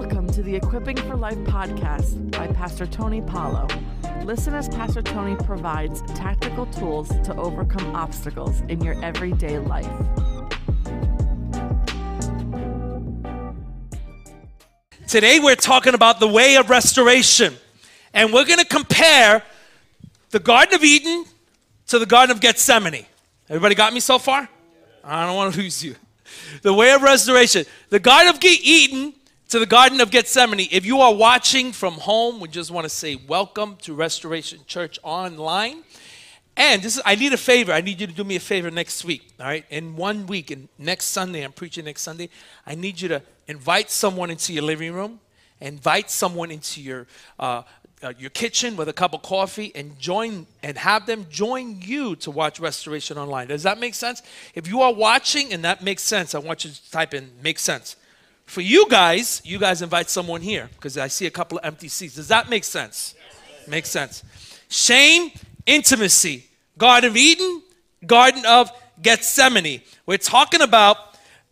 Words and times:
Welcome 0.00 0.28
to 0.28 0.42
the 0.42 0.56
Equipping 0.56 0.96
for 0.96 1.14
Life 1.14 1.36
podcast 1.40 2.30
by 2.30 2.46
Pastor 2.46 2.86
Tony 2.86 3.20
Palow. 3.20 3.68
Listen 4.24 4.54
as 4.54 4.66
Pastor 4.66 5.02
Tony 5.02 5.36
provides 5.44 6.00
tactical 6.14 6.64
tools 6.64 7.10
to 7.22 7.36
overcome 7.36 7.94
obstacles 7.94 8.62
in 8.62 8.80
your 8.80 8.98
everyday 9.04 9.58
life. 9.58 9.86
Today 15.06 15.38
we're 15.38 15.54
talking 15.54 15.92
about 15.92 16.18
the 16.18 16.28
way 16.28 16.56
of 16.56 16.70
restoration. 16.70 17.54
And 18.14 18.32
we're 18.32 18.46
going 18.46 18.58
to 18.58 18.64
compare 18.64 19.42
the 20.30 20.40
Garden 20.40 20.76
of 20.76 20.82
Eden 20.82 21.26
to 21.88 21.98
the 21.98 22.06
Garden 22.06 22.34
of 22.34 22.40
Gethsemane. 22.40 23.04
Everybody 23.50 23.74
got 23.74 23.92
me 23.92 24.00
so 24.00 24.18
far? 24.18 24.48
I 25.04 25.26
don't 25.26 25.36
want 25.36 25.52
to 25.52 25.60
lose 25.60 25.84
you. 25.84 25.94
The 26.62 26.72
way 26.72 26.90
of 26.92 27.02
restoration. 27.02 27.66
The 27.90 28.00
Garden 28.00 28.34
of 28.34 28.42
Eden 28.42 29.12
to 29.50 29.58
the 29.58 29.66
Garden 29.66 30.00
of 30.00 30.12
Gethsemane. 30.12 30.68
If 30.70 30.86
you 30.86 31.00
are 31.00 31.12
watching 31.12 31.72
from 31.72 31.94
home, 31.94 32.38
we 32.38 32.46
just 32.46 32.70
want 32.70 32.84
to 32.84 32.88
say 32.88 33.16
welcome 33.16 33.74
to 33.78 33.94
Restoration 33.94 34.60
Church 34.68 35.00
Online. 35.02 35.82
And 36.56 36.80
this 36.80 36.94
is, 36.94 37.02
I 37.04 37.16
need 37.16 37.32
a 37.32 37.36
favor. 37.36 37.72
I 37.72 37.80
need 37.80 38.00
you 38.00 38.06
to 38.06 38.12
do 38.12 38.22
me 38.22 38.36
a 38.36 38.40
favor 38.40 38.70
next 38.70 39.04
week, 39.04 39.28
all 39.40 39.46
right? 39.46 39.64
In 39.68 39.96
one 39.96 40.28
week, 40.28 40.52
and 40.52 40.68
next 40.78 41.06
Sunday, 41.06 41.42
I'm 41.42 41.50
preaching 41.50 41.84
next 41.86 42.02
Sunday. 42.02 42.28
I 42.64 42.76
need 42.76 43.00
you 43.00 43.08
to 43.08 43.22
invite 43.48 43.90
someone 43.90 44.30
into 44.30 44.52
your 44.52 44.62
living 44.62 44.92
room, 44.92 45.18
invite 45.60 46.12
someone 46.12 46.52
into 46.52 46.80
your 46.80 47.08
uh, 47.40 47.62
uh, 48.02 48.12
your 48.18 48.30
kitchen 48.30 48.76
with 48.76 48.88
a 48.88 48.92
cup 48.92 49.14
of 49.14 49.22
coffee, 49.22 49.72
and 49.74 49.98
join 49.98 50.46
and 50.62 50.78
have 50.78 51.06
them 51.06 51.26
join 51.28 51.80
you 51.82 52.14
to 52.16 52.30
watch 52.30 52.60
Restoration 52.60 53.18
Online. 53.18 53.48
Does 53.48 53.64
that 53.64 53.80
make 53.80 53.94
sense? 53.94 54.22
If 54.54 54.68
you 54.68 54.80
are 54.80 54.94
watching 54.94 55.52
and 55.52 55.64
that 55.64 55.82
makes 55.82 56.02
sense, 56.02 56.36
I 56.36 56.38
want 56.38 56.64
you 56.64 56.70
to 56.70 56.90
type 56.92 57.14
in 57.14 57.32
"makes 57.42 57.62
sense." 57.62 57.96
For 58.50 58.62
you 58.62 58.88
guys, 58.88 59.40
you 59.44 59.60
guys 59.60 59.80
invite 59.80 60.10
someone 60.10 60.40
here 60.40 60.68
because 60.74 60.98
I 60.98 61.06
see 61.06 61.26
a 61.26 61.30
couple 61.30 61.58
of 61.58 61.64
empty 61.64 61.86
seats. 61.86 62.16
Does 62.16 62.26
that 62.28 62.50
make 62.50 62.64
sense? 62.64 63.14
Yes. 63.16 63.68
Makes 63.68 63.88
sense. 63.90 64.24
Shame, 64.68 65.30
intimacy. 65.66 66.46
Garden 66.76 67.10
of 67.10 67.16
Eden, 67.16 67.62
Garden 68.04 68.44
of 68.44 68.72
Gethsemane. 69.00 69.82
We're 70.04 70.18
talking 70.18 70.62
about 70.62 70.96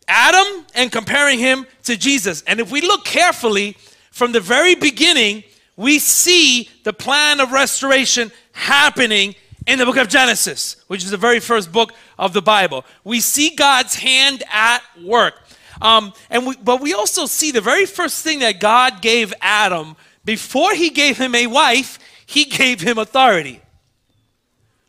Adam 0.09 0.65
and 0.75 0.91
comparing 0.91 1.39
him 1.39 1.65
to 1.83 1.95
Jesus. 1.95 2.41
And 2.41 2.59
if 2.59 2.69
we 2.69 2.81
look 2.81 3.05
carefully 3.05 3.77
from 4.11 4.33
the 4.33 4.41
very 4.41 4.75
beginning, 4.75 5.45
we 5.77 5.99
see 5.99 6.67
the 6.83 6.91
plan 6.91 7.39
of 7.39 7.53
restoration 7.53 8.29
happening 8.51 9.35
in 9.65 9.79
the 9.79 9.85
book 9.85 9.95
of 9.95 10.09
Genesis, 10.09 10.75
which 10.87 11.05
is 11.05 11.11
the 11.11 11.17
very 11.17 11.39
first 11.39 11.71
book 11.71 11.93
of 12.17 12.33
the 12.33 12.41
Bible. 12.41 12.83
We 13.05 13.21
see 13.21 13.55
God's 13.55 13.95
hand 13.95 14.43
at 14.51 14.81
work. 15.01 15.35
Um, 15.81 16.13
and 16.29 16.45
we, 16.45 16.55
but 16.57 16.81
we 16.81 16.93
also 16.93 17.25
see 17.25 17.51
the 17.51 17.61
very 17.61 17.85
first 17.85 18.23
thing 18.23 18.39
that 18.39 18.59
God 18.59 19.01
gave 19.01 19.33
Adam 19.41 19.95
before 20.25 20.75
he 20.75 20.89
gave 20.89 21.17
him 21.17 21.33
a 21.33 21.47
wife, 21.47 21.97
he 22.25 22.45
gave 22.45 22.81
him 22.81 22.97
authority. 22.97 23.61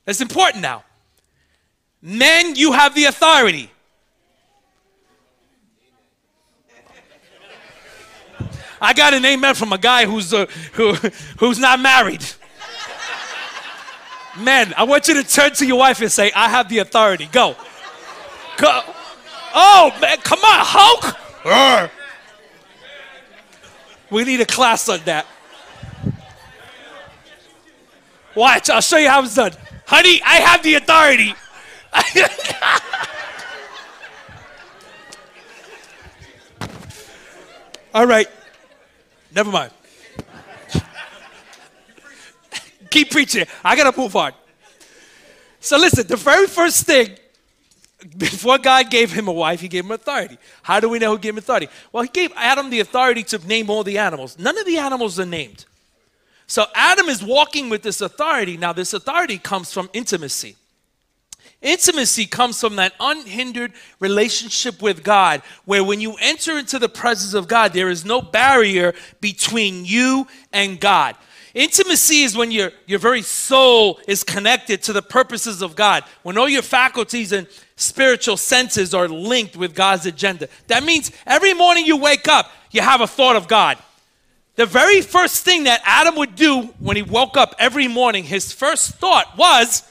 That's 0.04 0.20
important 0.20 0.62
now. 0.62 0.84
Men, 2.02 2.56
you 2.56 2.72
have 2.72 2.94
the 2.94 3.04
authority. 3.04 3.70
I 8.80 8.94
got 8.94 9.12
an 9.12 9.24
amen 9.24 9.54
from 9.54 9.72
a 9.72 9.78
guy 9.78 10.06
who's, 10.06 10.32
uh, 10.32 10.46
who, 10.72 10.94
who's 11.38 11.58
not 11.58 11.80
married. 11.80 12.24
Men, 14.38 14.72
I 14.76 14.84
want 14.84 15.06
you 15.08 15.14
to 15.14 15.22
turn 15.22 15.52
to 15.54 15.66
your 15.66 15.78
wife 15.78 16.00
and 16.00 16.10
say, 16.10 16.32
I 16.34 16.48
have 16.48 16.68
the 16.68 16.78
authority. 16.78 17.28
Go. 17.30 17.56
Go. 18.56 18.82
Oh, 19.54 19.92
man, 20.00 20.16
come 20.18 20.38
on, 20.38 20.60
Hulk. 20.62 21.90
We 24.10 24.24
need 24.24 24.40
a 24.40 24.46
class 24.46 24.88
on 24.88 25.00
that. 25.04 25.26
Watch, 28.34 28.70
I'll 28.70 28.80
show 28.80 28.96
you 28.96 29.08
how 29.08 29.22
it's 29.22 29.34
done. 29.34 29.52
Honey, 29.86 30.22
I 30.22 30.36
have 30.36 30.62
the 30.62 30.74
authority. 30.74 31.34
All 37.92 38.06
right. 38.06 38.28
Never 39.34 39.50
mind. 39.50 39.72
Keep 42.90 43.10
preaching. 43.10 43.46
I 43.64 43.74
got 43.76 43.92
to 43.92 44.00
move 44.00 44.14
on. 44.16 44.32
So, 45.60 45.76
listen, 45.76 46.06
the 46.06 46.16
very 46.16 46.46
first 46.46 46.86
thing 46.86 47.16
before 48.16 48.58
God 48.58 48.90
gave 48.90 49.12
him 49.12 49.28
a 49.28 49.32
wife, 49.32 49.60
he 49.60 49.68
gave 49.68 49.84
him 49.84 49.90
authority. 49.90 50.38
How 50.62 50.80
do 50.80 50.88
we 50.88 50.98
know 50.98 51.12
who 51.12 51.18
gave 51.18 51.34
him 51.34 51.38
authority? 51.38 51.68
Well, 51.92 52.02
he 52.02 52.08
gave 52.08 52.32
Adam 52.36 52.70
the 52.70 52.80
authority 52.80 53.22
to 53.24 53.38
name 53.46 53.70
all 53.70 53.84
the 53.84 53.98
animals. 53.98 54.38
None 54.38 54.56
of 54.58 54.66
the 54.66 54.78
animals 54.78 55.20
are 55.20 55.26
named. 55.26 55.66
So 56.46 56.66
Adam 56.74 57.08
is 57.08 57.22
walking 57.22 57.68
with 57.68 57.82
this 57.82 58.00
authority. 58.00 58.56
Now, 58.56 58.72
this 58.72 58.92
authority 58.92 59.38
comes 59.38 59.72
from 59.72 59.88
intimacy. 59.92 60.56
Intimacy 61.62 62.24
comes 62.26 62.58
from 62.58 62.76
that 62.76 62.94
unhindered 62.98 63.72
relationship 63.98 64.80
with 64.80 65.02
God, 65.04 65.42
where 65.66 65.84
when 65.84 66.00
you 66.00 66.16
enter 66.18 66.58
into 66.58 66.78
the 66.78 66.88
presence 66.88 67.34
of 67.34 67.48
God, 67.48 67.74
there 67.74 67.90
is 67.90 68.04
no 68.04 68.22
barrier 68.22 68.94
between 69.20 69.84
you 69.84 70.26
and 70.52 70.80
God. 70.80 71.16
Intimacy 71.54 72.22
is 72.22 72.36
when 72.36 72.50
your, 72.50 72.70
your 72.86 72.98
very 72.98 73.22
soul 73.22 74.00
is 74.06 74.22
connected 74.22 74.82
to 74.84 74.92
the 74.92 75.02
purposes 75.02 75.62
of 75.62 75.74
God, 75.74 76.04
when 76.22 76.38
all 76.38 76.48
your 76.48 76.62
faculties 76.62 77.32
and 77.32 77.46
spiritual 77.76 78.36
senses 78.36 78.94
are 78.94 79.08
linked 79.08 79.56
with 79.56 79.74
God's 79.74 80.06
agenda. 80.06 80.48
That 80.68 80.84
means 80.84 81.10
every 81.26 81.54
morning 81.54 81.86
you 81.86 81.96
wake 81.96 82.28
up, 82.28 82.50
you 82.70 82.82
have 82.82 83.00
a 83.00 83.06
thought 83.06 83.36
of 83.36 83.48
God. 83.48 83.78
The 84.56 84.66
very 84.66 85.00
first 85.00 85.44
thing 85.44 85.64
that 85.64 85.80
Adam 85.84 86.16
would 86.16 86.34
do 86.34 86.62
when 86.78 86.96
he 86.96 87.02
woke 87.02 87.36
up 87.36 87.54
every 87.58 87.88
morning, 87.88 88.24
his 88.24 88.52
first 88.52 88.94
thought 88.96 89.36
was 89.36 89.82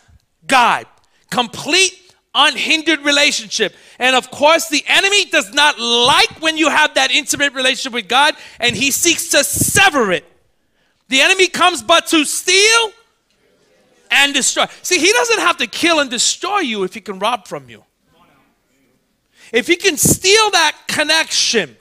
God. 0.46 0.86
Complete, 1.30 2.14
unhindered 2.36 3.00
relationship. 3.00 3.76
And 3.98 4.16
of 4.16 4.32
course, 4.32 4.70
the 4.70 4.84
enemy 4.88 5.26
does 5.26 5.54
not 5.54 5.80
like 5.80 6.42
when 6.42 6.58
you 6.58 6.70
have 6.70 6.94
that 6.94 7.12
intimate 7.12 7.54
relationship 7.54 7.94
with 7.94 8.08
God, 8.08 8.36
and 8.60 8.76
he 8.76 8.92
seeks 8.92 9.30
to 9.30 9.44
sever 9.44 10.12
it. 10.12 10.26
The 11.10 11.22
enemy 11.22 11.48
comes 11.48 11.84
but 11.84 12.08
to 12.08 12.24
steal 12.24 12.92
and 14.12 14.34
destroy. 14.34 14.66
See, 14.82 15.00
he 15.00 15.12
doesn't 15.12 15.40
have 15.40 15.58
to 15.58 15.68
kill 15.68 16.00
and 16.00 16.10
destroy 16.10 16.60
you 16.60 16.84
if 16.84 16.94
he 16.94 17.02
can 17.02 17.20
rob 17.20 17.48
from 17.48 17.70
you. 17.70 17.84
If 19.52 19.68
he 19.68 19.76
can 19.76 19.98
steal 19.98 20.52
that 20.52 20.78
connection, 20.88 21.76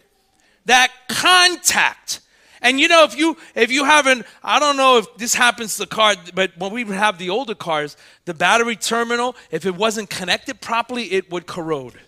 that 0.64 0.90
contact, 1.08 2.20
and 2.60 2.80
you 2.80 2.88
know, 2.88 3.04
if 3.04 3.16
you 3.16 3.36
if 3.54 3.70
you 3.70 3.84
haven't, 3.84 4.26
I 4.42 4.58
don't 4.58 4.76
know 4.76 4.98
if 4.98 5.16
this 5.16 5.34
happens 5.34 5.74
to 5.74 5.80
the 5.80 5.86
car, 5.86 6.14
but 6.34 6.56
when 6.58 6.72
we 6.72 6.84
have 6.84 7.18
the 7.18 7.30
older 7.30 7.54
cars, 7.54 7.96
the 8.24 8.34
battery 8.34 8.74
terminal, 8.74 9.36
if 9.50 9.64
it 9.64 9.76
wasn't 9.76 10.10
connected 10.10 10.60
properly, 10.60 11.04
it 11.12 11.30
would 11.30 11.46
corrode. 11.46 12.00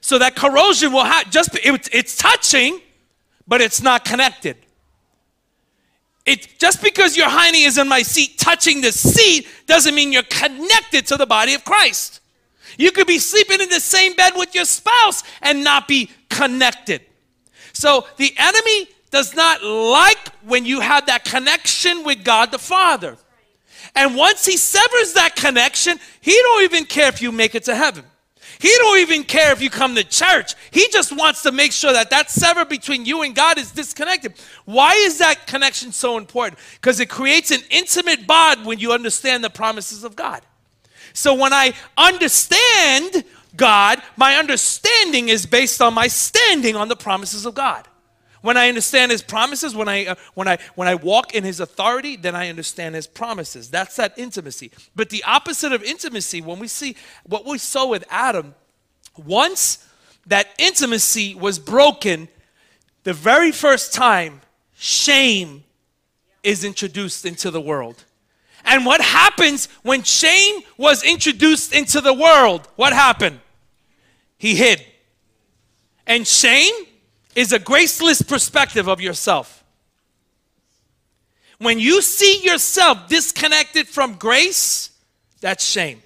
So 0.00 0.18
that 0.18 0.34
corrosion 0.34 0.92
will 0.92 1.04
have 1.04 1.30
just 1.30 1.54
it, 1.54 1.88
it's 1.92 2.16
touching, 2.16 2.80
but 3.46 3.60
it's 3.60 3.80
not 3.82 4.04
connected. 4.04 4.56
It 6.24 6.58
just 6.58 6.82
because 6.82 7.16
your 7.16 7.28
hiney 7.28 7.66
is 7.66 7.78
in 7.78 7.88
my 7.88 8.02
seat 8.02 8.38
touching 8.38 8.80
the 8.80 8.92
seat 8.92 9.48
doesn't 9.66 9.94
mean 9.94 10.12
you're 10.12 10.22
connected 10.22 11.06
to 11.08 11.16
the 11.16 11.26
body 11.26 11.54
of 11.54 11.64
Christ. 11.64 12.20
You 12.78 12.92
could 12.92 13.06
be 13.06 13.18
sleeping 13.18 13.60
in 13.60 13.68
the 13.68 13.80
same 13.80 14.14
bed 14.14 14.32
with 14.36 14.54
your 14.54 14.64
spouse 14.64 15.24
and 15.42 15.64
not 15.64 15.88
be 15.88 16.10
connected. 16.30 17.02
So 17.72 18.06
the 18.16 18.32
enemy 18.38 18.88
does 19.10 19.34
not 19.34 19.62
like 19.62 20.28
when 20.42 20.64
you 20.64 20.80
have 20.80 21.06
that 21.06 21.24
connection 21.24 22.04
with 22.04 22.24
God 22.24 22.50
the 22.50 22.58
Father. 22.58 23.16
And 23.94 24.16
once 24.16 24.46
he 24.46 24.56
severs 24.56 25.12
that 25.14 25.36
connection, 25.36 25.98
he 26.20 26.32
don't 26.32 26.62
even 26.62 26.84
care 26.84 27.08
if 27.08 27.20
you 27.20 27.32
make 27.32 27.54
it 27.54 27.64
to 27.64 27.74
heaven. 27.74 28.04
He 28.62 28.72
don't 28.78 29.00
even 29.00 29.24
care 29.24 29.50
if 29.50 29.60
you 29.60 29.70
come 29.70 29.96
to 29.96 30.04
church. 30.04 30.54
He 30.70 30.86
just 30.92 31.10
wants 31.10 31.42
to 31.42 31.50
make 31.50 31.72
sure 31.72 31.92
that 31.92 32.10
that 32.10 32.30
sever 32.30 32.64
between 32.64 33.04
you 33.04 33.22
and 33.22 33.34
God 33.34 33.58
is 33.58 33.72
disconnected. 33.72 34.34
Why 34.66 34.92
is 34.94 35.18
that 35.18 35.48
connection 35.48 35.90
so 35.90 36.16
important? 36.16 36.60
Because 36.80 37.00
it 37.00 37.08
creates 37.08 37.50
an 37.50 37.58
intimate 37.70 38.24
bond 38.24 38.64
when 38.64 38.78
you 38.78 38.92
understand 38.92 39.42
the 39.42 39.50
promises 39.50 40.04
of 40.04 40.14
God. 40.14 40.42
So 41.12 41.34
when 41.34 41.52
I 41.52 41.74
understand 41.96 43.24
God, 43.56 44.00
my 44.16 44.36
understanding 44.36 45.28
is 45.28 45.44
based 45.44 45.82
on 45.82 45.92
my 45.92 46.06
standing 46.06 46.76
on 46.76 46.86
the 46.86 46.94
promises 46.94 47.44
of 47.44 47.54
God. 47.54 47.88
When 48.42 48.56
I 48.56 48.68
understand 48.68 49.12
his 49.12 49.22
promises, 49.22 49.74
when 49.74 49.88
I, 49.88 50.06
uh, 50.06 50.14
when, 50.34 50.48
I, 50.48 50.58
when 50.74 50.88
I 50.88 50.96
walk 50.96 51.34
in 51.34 51.44
his 51.44 51.60
authority, 51.60 52.16
then 52.16 52.34
I 52.34 52.48
understand 52.48 52.94
his 52.94 53.06
promises. 53.06 53.70
That's 53.70 53.96
that 53.96 54.18
intimacy. 54.18 54.72
But 54.94 55.10
the 55.10 55.24
opposite 55.24 55.72
of 55.72 55.82
intimacy, 55.82 56.42
when 56.42 56.58
we 56.58 56.68
see 56.68 56.96
what 57.24 57.46
we 57.46 57.58
saw 57.58 57.86
with 57.86 58.04
Adam, 58.10 58.54
once 59.16 59.86
that 60.26 60.48
intimacy 60.58 61.34
was 61.34 61.58
broken, 61.58 62.28
the 63.04 63.12
very 63.12 63.52
first 63.52 63.94
time, 63.94 64.40
shame 64.74 65.64
is 66.42 66.64
introduced 66.64 67.24
into 67.24 67.50
the 67.50 67.60
world. 67.60 68.04
And 68.64 68.84
what 68.84 69.00
happens 69.00 69.68
when 69.82 70.02
shame 70.02 70.62
was 70.76 71.04
introduced 71.04 71.72
into 71.72 72.00
the 72.00 72.14
world? 72.14 72.68
What 72.76 72.92
happened? 72.92 73.40
He 74.38 74.56
hid. 74.56 74.84
And 76.06 76.26
shame 76.26 76.72
is 77.34 77.52
a 77.52 77.58
graceless 77.58 78.22
perspective 78.22 78.88
of 78.88 79.00
yourself. 79.00 79.64
When 81.58 81.78
you 81.78 82.02
see 82.02 82.42
yourself 82.42 83.08
disconnected 83.08 83.86
from 83.86 84.14
grace, 84.14 84.90
that's 85.40 85.64
shame. 85.64 86.02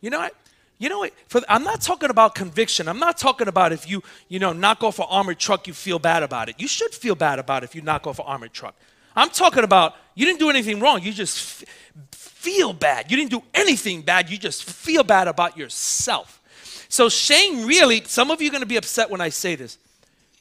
You 0.00 0.10
know 0.10 0.18
what? 0.20 0.34
You 0.78 0.88
know 0.88 0.98
what? 0.98 1.12
For, 1.28 1.40
I'm 1.48 1.64
not 1.64 1.80
talking 1.80 2.10
about 2.10 2.34
conviction. 2.34 2.88
I'm 2.88 2.98
not 2.98 3.16
talking 3.16 3.48
about 3.48 3.72
if 3.72 3.88
you, 3.88 4.02
you 4.28 4.38
know, 4.38 4.52
knock 4.52 4.82
off 4.82 4.98
an 4.98 5.06
armored 5.08 5.38
truck, 5.38 5.66
you 5.66 5.74
feel 5.74 5.98
bad 5.98 6.22
about 6.22 6.48
it. 6.48 6.56
You 6.58 6.68
should 6.68 6.94
feel 6.94 7.14
bad 7.14 7.38
about 7.38 7.62
it 7.62 7.66
if 7.66 7.74
you 7.74 7.82
knock 7.82 8.06
off 8.06 8.18
an 8.18 8.26
armored 8.26 8.52
truck. 8.52 8.74
I'm 9.14 9.30
talking 9.30 9.64
about 9.64 9.96
you 10.14 10.26
didn't 10.26 10.38
do 10.38 10.50
anything 10.50 10.80
wrong. 10.80 11.02
You 11.02 11.12
just 11.12 11.62
f- 11.62 11.68
feel 12.12 12.74
bad. 12.74 13.10
You 13.10 13.16
didn't 13.16 13.30
do 13.30 13.42
anything 13.54 14.02
bad. 14.02 14.30
You 14.30 14.36
just 14.36 14.64
feel 14.64 15.02
bad 15.02 15.28
about 15.28 15.56
yourself. 15.56 16.42
So 16.88 17.08
shame 17.08 17.66
really, 17.66 18.02
some 18.04 18.30
of 18.30 18.42
you 18.42 18.48
are 18.48 18.52
going 18.52 18.62
to 18.62 18.66
be 18.66 18.76
upset 18.76 19.10
when 19.10 19.20
I 19.22 19.30
say 19.30 19.56
this. 19.56 19.78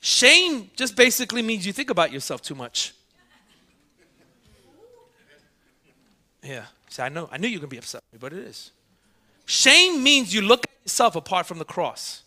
Shame 0.06 0.70
just 0.76 0.96
basically 0.96 1.42
means 1.42 1.66
you 1.66 1.74
think 1.74 1.90
about 1.90 2.12
yourself 2.12 2.40
too 2.40 2.54
much. 2.54 2.94
Yeah. 6.44 6.66
See, 6.90 7.02
I 7.02 7.10
know, 7.10 7.28
I 7.32 7.38
knew 7.40 7.48
you 7.48 7.58
were 7.58 7.64
to 7.64 7.68
be 7.68 7.80
upset 7.80 8.04
me, 8.14 8.20
but 8.22 8.32
it 8.32 8.38
is. 8.38 8.70
Shame 9.48 10.04
means 10.04 10.32
you 10.32 10.44
look 10.44 10.64
at 10.64 10.70
yourself 10.84 11.16
apart 11.16 11.48
from 11.48 11.58
the 11.58 11.66
cross. 11.66 12.22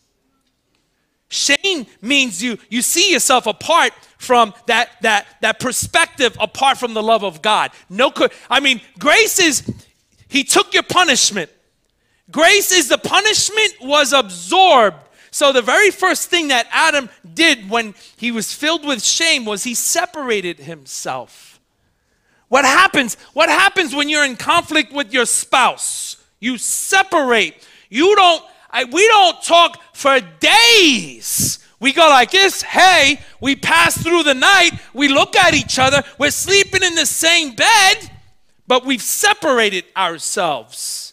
Shame 1.29 1.87
means 2.03 2.43
you, 2.43 2.59
you 2.69 2.83
see 2.83 3.13
yourself 3.13 3.47
apart 3.47 3.93
from 4.19 4.55
that, 4.67 5.01
that, 5.03 5.29
that 5.43 5.61
perspective, 5.61 6.37
apart 6.41 6.79
from 6.79 6.95
the 6.95 7.03
love 7.03 7.23
of 7.23 7.43
God. 7.43 7.71
No, 7.89 8.13
I 8.51 8.59
mean, 8.59 8.81
grace 8.99 9.39
is, 9.39 9.73
He 10.27 10.43
took 10.43 10.75
your 10.75 10.83
punishment. 10.83 11.49
Grace 12.29 12.73
is 12.73 12.89
the 12.89 12.99
punishment 12.99 13.75
was 13.83 14.13
absorbed. 14.13 14.97
So 15.31 15.53
the 15.53 15.63
very 15.63 15.91
first 15.91 16.31
thing 16.31 16.49
that 16.49 16.67
Adam 16.71 17.09
did 17.35 17.71
when 17.71 17.95
he 18.17 18.31
was 18.31 18.53
filled 18.53 18.87
with 18.87 19.03
shame 19.03 19.45
was 19.45 19.65
he 19.65 19.75
separated 19.75 20.59
himself. 20.59 21.61
What 22.49 22.65
happens? 22.65 23.17
What 23.35 23.49
happens 23.49 23.95
when 23.95 24.09
you're 24.09 24.25
in 24.25 24.37
conflict 24.37 24.93
with 24.93 25.13
your 25.13 25.27
spouse? 25.27 26.17
You 26.41 26.57
separate. 26.57 27.67
You 27.91 28.15
don't, 28.17 28.43
I, 28.71 28.85
we 28.85 29.07
don't 29.07 29.43
talk 29.43 29.79
for 29.95 30.19
days. 30.41 31.59
We 31.81 31.93
go 31.93 32.09
like 32.09 32.33
this, 32.33 32.63
hey, 32.63 33.21
we 33.41 33.55
pass 33.55 33.97
through 34.03 34.25
the 34.25 34.35
night, 34.35 34.73
we 34.93 35.07
look 35.07 35.37
at 35.37 35.55
each 35.55 35.79
other, 35.79 36.03
we're 36.19 36.33
sleeping 36.33 36.83
in 36.83 36.97
the 36.97 37.07
same 37.07 37.55
bed, 37.55 38.11
but 38.67 38.85
we've 38.85 39.01
separated 39.01 39.85
ourselves 39.97 41.07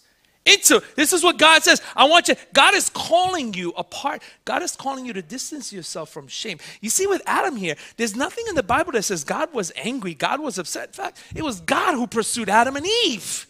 into 0.45 0.81
this 0.95 1.11
is 1.11 1.23
what 1.23 1.39
God 1.39 1.63
says. 1.63 1.81
I 1.95 2.05
want 2.07 2.27
you, 2.27 2.35
God 2.53 2.75
is 2.75 2.89
calling 2.89 3.53
you 3.53 3.71
apart. 3.71 4.21
God 4.45 4.61
is 4.61 4.75
calling 4.75 5.05
you 5.05 5.13
to 5.13 5.21
distance 5.21 5.73
yourself 5.73 6.09
from 6.09 6.27
shame. 6.27 6.59
You 6.81 6.91
see, 6.91 7.07
with 7.07 7.23
Adam 7.25 7.55
here, 7.55 7.75
there's 7.97 8.15
nothing 8.15 8.45
in 8.47 8.55
the 8.55 8.63
Bible 8.63 8.91
that 8.91 9.03
says 9.03 9.23
God 9.23 9.53
was 9.53 9.71
angry, 9.75 10.13
God 10.13 10.39
was 10.39 10.59
upset. 10.59 10.89
In 10.89 10.93
fact, 10.93 11.23
it 11.35 11.43
was 11.43 11.61
God 11.61 11.95
who 11.95 12.05
pursued 12.05 12.47
Adam 12.47 12.75
and 12.75 12.85
Eve. 13.05 13.47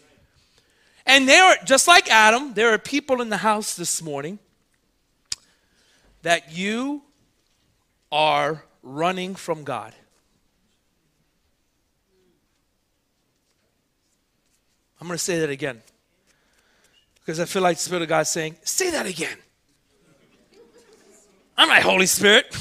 And 1.05 1.27
there, 1.27 1.43
are, 1.43 1.57
just 1.65 1.87
like 1.87 2.09
Adam, 2.09 2.53
there 2.53 2.73
are 2.73 2.77
people 2.77 3.21
in 3.21 3.29
the 3.29 3.37
house 3.37 3.75
this 3.75 4.01
morning 4.01 4.39
that 6.23 6.55
you 6.55 7.03
are 8.11 8.63
running 8.81 9.35
from 9.35 9.63
God. 9.63 9.93
I'm 14.99 15.07
going 15.07 15.17
to 15.17 15.23
say 15.23 15.39
that 15.39 15.49
again 15.49 15.83
because 17.25 17.39
I 17.39 17.45
feel 17.45 17.63
like 17.63 17.77
the 17.77 17.83
Spirit 17.83 18.03
of 18.03 18.09
God 18.09 18.27
saying, 18.27 18.55
Say 18.63 18.91
that 18.91 19.07
again. 19.07 19.37
I'm 21.57 21.69
not 21.69 21.81
Holy 21.81 22.05
Spirit. 22.05 22.55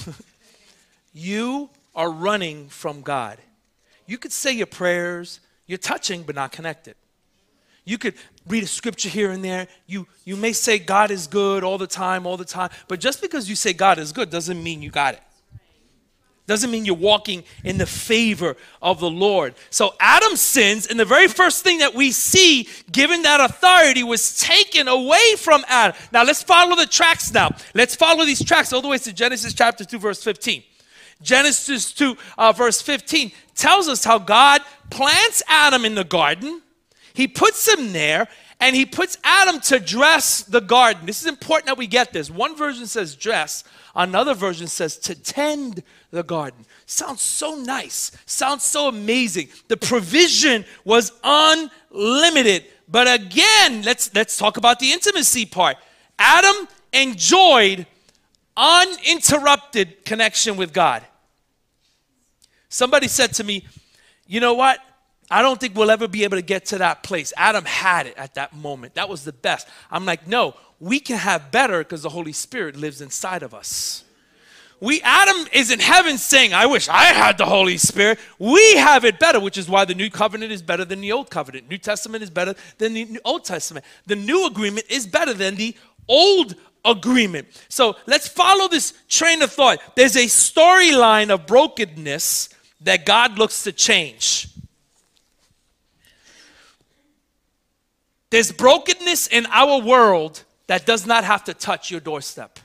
you 1.13 1.69
are 1.95 2.11
running 2.11 2.69
from 2.69 3.03
God. 3.03 3.39
You 4.07 4.17
could 4.17 4.33
say 4.33 4.53
your 4.53 4.67
prayers, 4.67 5.41
you're 5.67 5.79
touching 5.79 6.23
but 6.23 6.35
not 6.35 6.53
connected. 6.53 6.95
You 7.85 7.99
could 7.99 8.15
read 8.47 8.63
a 8.63 8.67
scripture 8.67 9.11
here 9.11 9.31
and 9.31 9.45
there. 9.45 9.69
You, 9.87 10.07
you 10.25 10.37
may 10.37 10.53
say 10.53 10.79
God 10.79 11.11
is 11.11 11.27
good 11.27 11.63
all 11.63 11.77
the 11.77 11.87
time, 11.87 12.27
all 12.27 12.39
the 12.39 12.45
time. 12.45 12.71
But 12.89 13.01
just 13.01 13.21
because 13.21 13.49
you 13.49 13.57
say 13.57 13.75
God 13.75 13.99
is 13.99 14.13
good 14.13 14.31
doesn't 14.31 14.63
mean 14.63 14.81
you 14.81 14.91
got 14.91 15.15
it. 15.15 15.23
Doesn't 16.47 16.71
mean 16.71 16.85
you're 16.85 16.95
walking 16.95 17.43
in 17.65 17.79
the 17.79 17.87
favor 17.87 18.57
of 18.83 19.01
the 19.01 19.09
Lord. 19.09 19.55
So 19.71 19.95
Adam 19.99 20.37
sins, 20.37 20.87
and 20.87 21.01
the 21.01 21.05
very 21.07 21.27
first 21.27 21.65
thing 21.65 21.79
that 21.79 21.95
we 21.95 22.13
see, 22.13 22.69
given 22.93 23.23
that 23.23 23.41
authority, 23.41 24.03
was 24.03 24.39
taken 24.39 24.87
away 24.87 25.37
from 25.39 25.65
Adam. 25.69 25.97
Now 26.13 26.23
let's 26.25 26.43
follow 26.43 26.77
the 26.77 26.87
tracks 26.87 27.33
now. 27.33 27.51
Let's 27.75 27.95
follow 27.95 28.27
these 28.27 28.45
tracks 28.45 28.73
all 28.73 28.83
the 28.83 28.89
way 28.89 28.99
to 28.99 29.13
Genesis 29.13 29.55
chapter 29.55 29.85
2, 29.85 29.99
verse 29.99 30.23
15. 30.23 30.63
Genesis 31.23 31.93
2, 31.93 32.17
uh, 32.37 32.53
verse 32.53 32.83
15 32.83 33.33
tells 33.55 33.89
us 33.89 34.05
how 34.05 34.19
God 34.19 34.61
plants 34.91 35.43
Adam 35.49 35.87
in 35.87 35.95
the 35.95 36.05
garden 36.05 36.61
he 37.15 37.29
puts 37.29 37.67
him 37.67 37.93
there 37.93 38.29
and 38.61 38.75
he 38.75 38.87
puts 38.87 39.19
Adam 39.25 39.61
to 39.61 39.79
dress 39.79 40.43
the 40.43 40.61
garden. 40.61 41.07
This 41.07 41.21
is 41.21 41.27
important 41.27 41.67
that 41.67 41.79
we 41.79 41.87
get 41.87 42.13
this. 42.13 42.31
One 42.31 42.57
version 42.57 42.87
says 42.87 43.15
dress, 43.15 43.65
another 43.95 44.35
version 44.35 44.67
says 44.67 44.97
to 44.99 45.15
tend 45.15 45.83
the 46.11 46.23
garden. 46.23 46.65
Sounds 46.87 47.21
so 47.21 47.57
nice, 47.57 48.13
sounds 48.27 48.65
so 48.65 48.89
amazing. 48.89 49.49
The 49.69 49.77
provision 49.77 50.65
was 50.85 51.13
unlimited. 51.23 52.65
But 52.89 53.13
again, 53.21 53.83
let's 53.83 54.15
let's 54.15 54.37
talk 54.37 54.57
about 54.57 54.79
the 54.79 54.93
intimacy 54.93 55.47
part. 55.47 55.77
Adam 56.19 56.69
enjoyed 56.93 57.87
uninterrupted 58.57 60.05
connection 60.05 60.57
with 60.57 60.73
God. 60.73 61.03
Somebody 62.69 63.09
said 63.09 63.33
to 63.35 63.45
me, 63.45 63.67
"You 64.27 64.41
know 64.41 64.55
what? 64.55 64.79
I 65.31 65.43
don't 65.43 65.59
think 65.59 65.75
we'll 65.75 65.91
ever 65.91 66.07
be 66.07 66.25
able 66.25 66.37
to 66.37 66.43
get 66.43 66.67
to 66.67 66.79
that 66.79 67.03
place. 67.03 67.33
Adam 67.37 67.65
had 67.65 68.07
it 68.07 68.17
at 68.17 68.35
that 68.35 68.55
moment. 68.55 68.95
That 68.95 69.09
was 69.09 69.25
the 69.25 69.33
best. 69.33 69.67
I'm 69.91 70.05
like, 70.05 70.27
no, 70.27 70.55
we 70.81 71.01
can 71.01 71.17
have 71.17 71.51
better 71.51 71.79
because 71.79 72.03
the 72.03 72.11
Holy 72.11 72.33
Spirit 72.33 72.77
lives 72.77 73.01
inside 73.01 73.43
of 73.43 73.55
us. 73.55 74.05
We 74.81 75.01
Adam 75.03 75.47
is 75.53 75.71
in 75.71 75.79
heaven 75.79 76.19
saying, 76.19 76.53
I 76.53 76.67
wish 76.67 76.89
I 76.89 77.05
had 77.05 77.39
the 77.39 77.47
Holy 77.47 77.79
Spirit. 77.79 78.19
We 78.39 78.77
have 78.77 79.05
it 79.05 79.19
better, 79.19 79.41
which 79.41 79.57
is 79.57 79.69
why 79.69 79.87
the 79.87 79.95
new 79.95 80.11
covenant 80.11 80.53
is 80.53 80.61
better 80.61 80.85
than 80.85 81.01
the 81.01 81.13
old 81.13 81.31
covenant. 81.31 81.71
New 81.71 81.79
Testament 81.79 82.23
is 82.23 82.29
better 82.29 82.55
than 82.77 82.93
the 82.93 83.19
Old 83.25 83.45
Testament. 83.45 83.87
The 84.07 84.17
new 84.17 84.47
agreement 84.47 84.87
is 84.91 85.07
better 85.07 85.33
than 85.33 85.55
the 85.55 85.75
old 86.07 86.55
agreement. 86.85 87.49
So 87.69 87.97
let's 88.07 88.29
follow 88.29 88.69
this 88.69 88.93
train 89.09 89.41
of 89.43 89.51
thought. 89.53 89.79
There's 89.97 90.17
a 90.17 90.27
storyline 90.27 91.31
of 91.31 91.47
brokenness 91.47 92.51
that 92.83 93.07
God 93.07 93.39
looks 93.39 93.65
to 93.65 93.73
change. 93.73 94.49
There's 98.35 98.51
brokenness 98.51 99.29
in 99.29 99.47
our 99.47 99.81
world 99.81 100.43
that 100.67 100.85
does 100.85 101.07
not 101.07 101.23
have 101.23 101.45
to 101.45 101.55
touch 101.55 101.93
your 101.93 102.01
doorstep. 102.01 102.59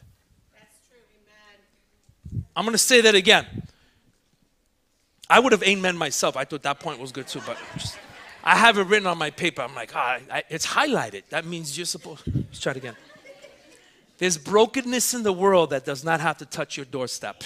I'm 2.56 2.66
going 2.66 2.72
to 2.72 2.80
say 2.80 3.02
that 3.02 3.14
again. 3.14 3.46
I 5.30 5.40
would 5.40 5.52
have 5.52 5.62
amen 5.62 5.96
myself. 5.96 6.36
I 6.36 6.44
thought 6.44 6.64
that 6.64 6.80
point 6.80 7.00
was 7.00 7.12
good 7.12 7.28
too, 7.28 7.44
but 7.46 7.56
just, 7.76 8.00
I 8.44 8.56
have 8.56 8.80
it 8.80 8.88
written 8.88 9.06
on 9.06 9.20
my 9.20 9.30
paper. 9.30 9.62
I'm 9.62 9.76
like, 9.76 9.96
ah, 9.96 10.18
I, 10.32 10.42
it's 10.50 10.66
highlighted. 10.66 11.22
That 11.30 11.46
means 11.46 11.78
you're 11.78 11.86
supposed. 11.86 12.24
Let's 12.26 12.60
try 12.60 12.72
it 12.72 12.78
again. 12.78 12.96
There's 14.18 14.40
brokenness 14.40 15.14
in 15.14 15.22
the 15.22 15.32
world 15.34 15.70
that 15.70 15.86
does 15.86 16.04
not 16.04 16.20
have 16.20 16.40
to 16.40 16.48
touch 16.48 16.78
your 16.78 16.88
doorstep. 16.88 17.44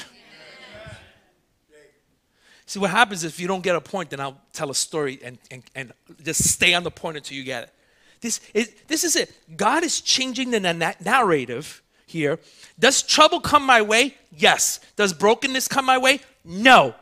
See, 2.68 2.80
what 2.80 2.92
happens 2.92 3.26
if 3.26 3.38
you 3.38 3.50
don't 3.50 3.64
get 3.64 3.76
a 3.76 3.82
point, 3.82 4.12
then 4.12 4.22
I'll 4.22 4.40
tell 4.54 4.72
a 4.72 4.76
story 4.76 5.20
and, 5.22 5.38
and, 5.52 5.64
and 5.76 5.92
just 6.24 6.48
stay 6.48 6.74
on 6.74 6.84
the 6.84 6.92
point 6.92 7.18
until 7.18 7.36
you 7.36 7.44
get 7.44 7.64
it. 7.64 7.74
This 8.24 8.40
is, 8.54 8.72
this 8.88 9.04
is 9.04 9.18
it. 9.18 9.32
God 9.58 9.84
is 9.84 10.00
changing 10.00 10.52
the 10.52 10.62
na- 10.62 10.94
narrative 11.04 11.84
here. 12.06 12.40
Does 12.80 13.04
trouble 13.04 13.42
come 13.42 13.66
my 13.66 13.82
way? 13.82 14.16
Yes. 14.32 14.80
Does 14.96 15.12
brokenness 15.12 15.68
come 15.68 15.86
my 15.86 15.98
way? 15.98 16.22
No. 16.46 16.96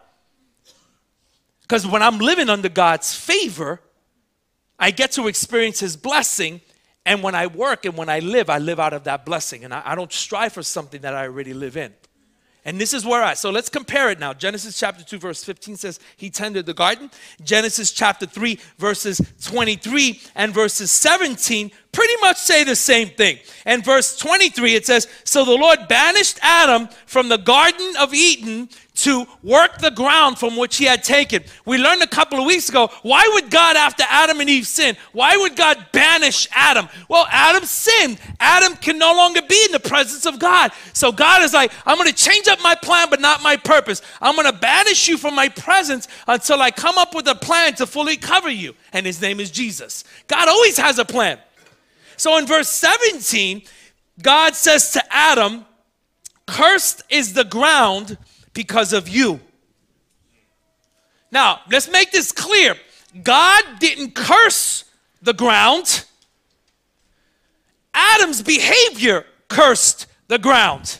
Because 1.61 1.85
when 1.85 2.01
I'm 2.01 2.17
living 2.17 2.49
under 2.49 2.69
God's 2.69 3.15
favor, 3.15 3.81
I 4.79 4.89
get 4.89 5.11
to 5.11 5.27
experience 5.27 5.79
His 5.79 5.95
blessing. 5.95 6.59
And 7.05 7.21
when 7.21 7.35
I 7.35 7.45
work 7.45 7.85
and 7.85 7.95
when 7.95 8.09
I 8.09 8.17
live, 8.17 8.49
I 8.49 8.57
live 8.57 8.79
out 8.79 8.93
of 8.93 9.03
that 9.03 9.23
blessing. 9.23 9.63
And 9.63 9.75
I, 9.75 9.83
I 9.85 9.95
don't 9.95 10.11
strive 10.11 10.53
for 10.53 10.63
something 10.63 11.01
that 11.01 11.13
I 11.13 11.25
already 11.25 11.53
live 11.53 11.77
in. 11.77 11.93
And 12.63 12.79
this 12.79 12.93
is 12.93 13.05
where 13.05 13.23
I, 13.23 13.33
so 13.33 13.49
let's 13.49 13.69
compare 13.69 14.11
it 14.11 14.19
now. 14.19 14.33
Genesis 14.33 14.79
chapter 14.79 15.03
2, 15.03 15.17
verse 15.17 15.43
15 15.43 15.77
says, 15.77 15.99
He 16.15 16.29
tended 16.29 16.67
the 16.67 16.75
garden. 16.75 17.09
Genesis 17.43 17.91
chapter 17.91 18.27
3, 18.27 18.59
verses 18.77 19.19
23 19.43 20.21
and 20.35 20.53
verses 20.53 20.91
17 20.91 21.71
pretty 21.91 22.13
much 22.21 22.37
say 22.37 22.63
the 22.63 22.75
same 22.75 23.09
thing. 23.09 23.39
And 23.65 23.83
verse 23.83 24.17
23, 24.17 24.75
it 24.75 24.85
says, 24.85 25.07
So 25.23 25.45
the 25.45 25.51
Lord 25.51 25.87
banished 25.87 26.39
Adam 26.41 26.89
from 27.05 27.29
the 27.29 27.37
Garden 27.37 27.93
of 27.99 28.13
Eden 28.13 28.69
to 28.93 29.25
work 29.41 29.79
the 29.79 29.89
ground 29.89 30.37
from 30.37 30.57
which 30.57 30.77
he 30.77 30.85
had 30.85 31.03
taken. 31.03 31.43
We 31.65 31.77
learned 31.77 32.03
a 32.03 32.07
couple 32.07 32.39
of 32.39 32.45
weeks 32.45 32.69
ago 32.69 32.89
why 33.01 33.29
would 33.33 33.49
God, 33.49 33.75
after 33.75 34.03
Adam 34.07 34.39
and 34.41 34.49
Eve 34.49 34.67
sinned, 34.67 34.97
why 35.11 35.37
would 35.37 35.55
God 35.55 35.87
banish 35.91 36.47
Adam? 36.51 36.87
Well, 37.09 37.25
Adam 37.31 37.65
sinned. 37.65 38.19
Adam 38.39 38.75
can 38.75 38.97
no 38.97 39.13
longer 39.13 39.41
be 39.41 39.59
in 39.65 39.71
the 39.71 39.79
presence 39.79 40.25
of 40.25 40.39
God. 40.39 40.71
So 40.93 41.11
God 41.11 41.41
is 41.41 41.53
like, 41.53 41.71
I'm 41.85 41.97
going 41.97 42.09
to 42.09 42.15
change 42.15 42.47
up 42.47 42.61
my 42.61 42.75
plan, 42.75 43.07
but 43.09 43.21
not 43.21 43.41
my 43.41 43.57
purpose. 43.57 44.01
I'm 44.21 44.35
going 44.35 44.51
to 44.51 44.57
banish 44.57 45.07
you 45.07 45.17
from 45.17 45.35
my 45.35 45.49
presence 45.49 46.07
until 46.27 46.61
I 46.61 46.71
come 46.71 46.97
up 46.97 47.15
with 47.15 47.27
a 47.27 47.35
plan 47.35 47.75
to 47.75 47.87
fully 47.87 48.17
cover 48.17 48.49
you. 48.49 48.75
And 48.93 49.05
his 49.05 49.21
name 49.21 49.39
is 49.39 49.51
Jesus. 49.51 50.03
God 50.27 50.47
always 50.47 50.77
has 50.77 50.99
a 50.99 51.05
plan. 51.05 51.39
So 52.21 52.37
in 52.37 52.45
verse 52.45 52.69
17, 52.69 53.63
God 54.21 54.53
says 54.53 54.91
to 54.91 55.01
Adam, 55.09 55.65
Cursed 56.45 57.01
is 57.09 57.33
the 57.33 57.43
ground 57.43 58.15
because 58.53 58.93
of 58.93 59.09
you. 59.09 59.39
Now, 61.31 61.61
let's 61.71 61.89
make 61.89 62.11
this 62.11 62.31
clear. 62.31 62.75
God 63.23 63.63
didn't 63.79 64.13
curse 64.13 64.83
the 65.23 65.33
ground. 65.33 66.05
Adam's 67.91 68.43
behavior 68.43 69.25
cursed 69.47 70.05
the 70.27 70.37
ground. 70.37 70.99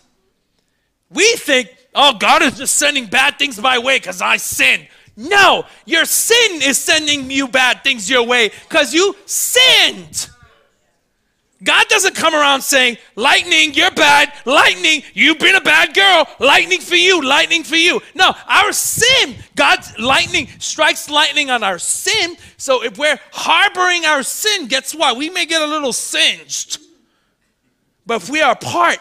We 1.12 1.36
think, 1.36 1.70
oh, 1.94 2.18
God 2.18 2.42
is 2.42 2.58
just 2.58 2.74
sending 2.74 3.06
bad 3.06 3.38
things 3.38 3.62
my 3.62 3.78
way 3.78 4.00
because 4.00 4.24
I 4.24 4.38
sinned. 4.38 4.88
No, 5.16 5.66
your 5.86 6.06
sin 6.06 6.64
is 6.64 6.80
sending 6.80 7.30
you 7.30 7.48
bad 7.48 7.84
things 7.84 8.10
your 8.10 8.26
way 8.26 8.50
because 8.68 8.92
you 8.92 9.16
sinned. 9.28 10.28
God 11.64 11.88
doesn't 11.90 12.16
come 12.16 12.34
around 12.34 12.62
saying, 12.62 12.98
Lightning, 13.16 13.74
you're 13.74 13.92
bad. 13.92 14.34
Lightning, 14.46 15.04
you've 15.14 15.38
been 15.38 15.56
a 15.56 15.62
bad 15.62 15.94
girl. 15.94 16.28
Lightning 16.40 16.82
for 16.82 16.96
you. 16.96 17.22
Lightning 17.22 17.64
for 17.64 17.76
you. 17.76 18.02
No, 18.16 18.34
our 18.48 18.72
sin, 18.72 19.36
God's 19.56 19.98
lightning 20.00 20.48
strikes 20.58 21.10
lightning 21.10 21.52
on 21.52 21.64
our 21.64 21.78
sin. 21.78 22.36
So 22.58 22.84
if 22.84 22.98
we're 22.98 23.20
harboring 23.32 24.06
our 24.06 24.24
sin, 24.24 24.68
guess 24.68 24.96
what? 24.96 25.18
We 25.18 25.30
may 25.30 25.46
get 25.46 25.62
a 25.62 25.68
little 25.68 25.94
singed. 25.94 26.80
But 28.08 28.24
if 28.24 28.30
we 28.30 28.42
are 28.42 28.54
apart, 28.54 28.98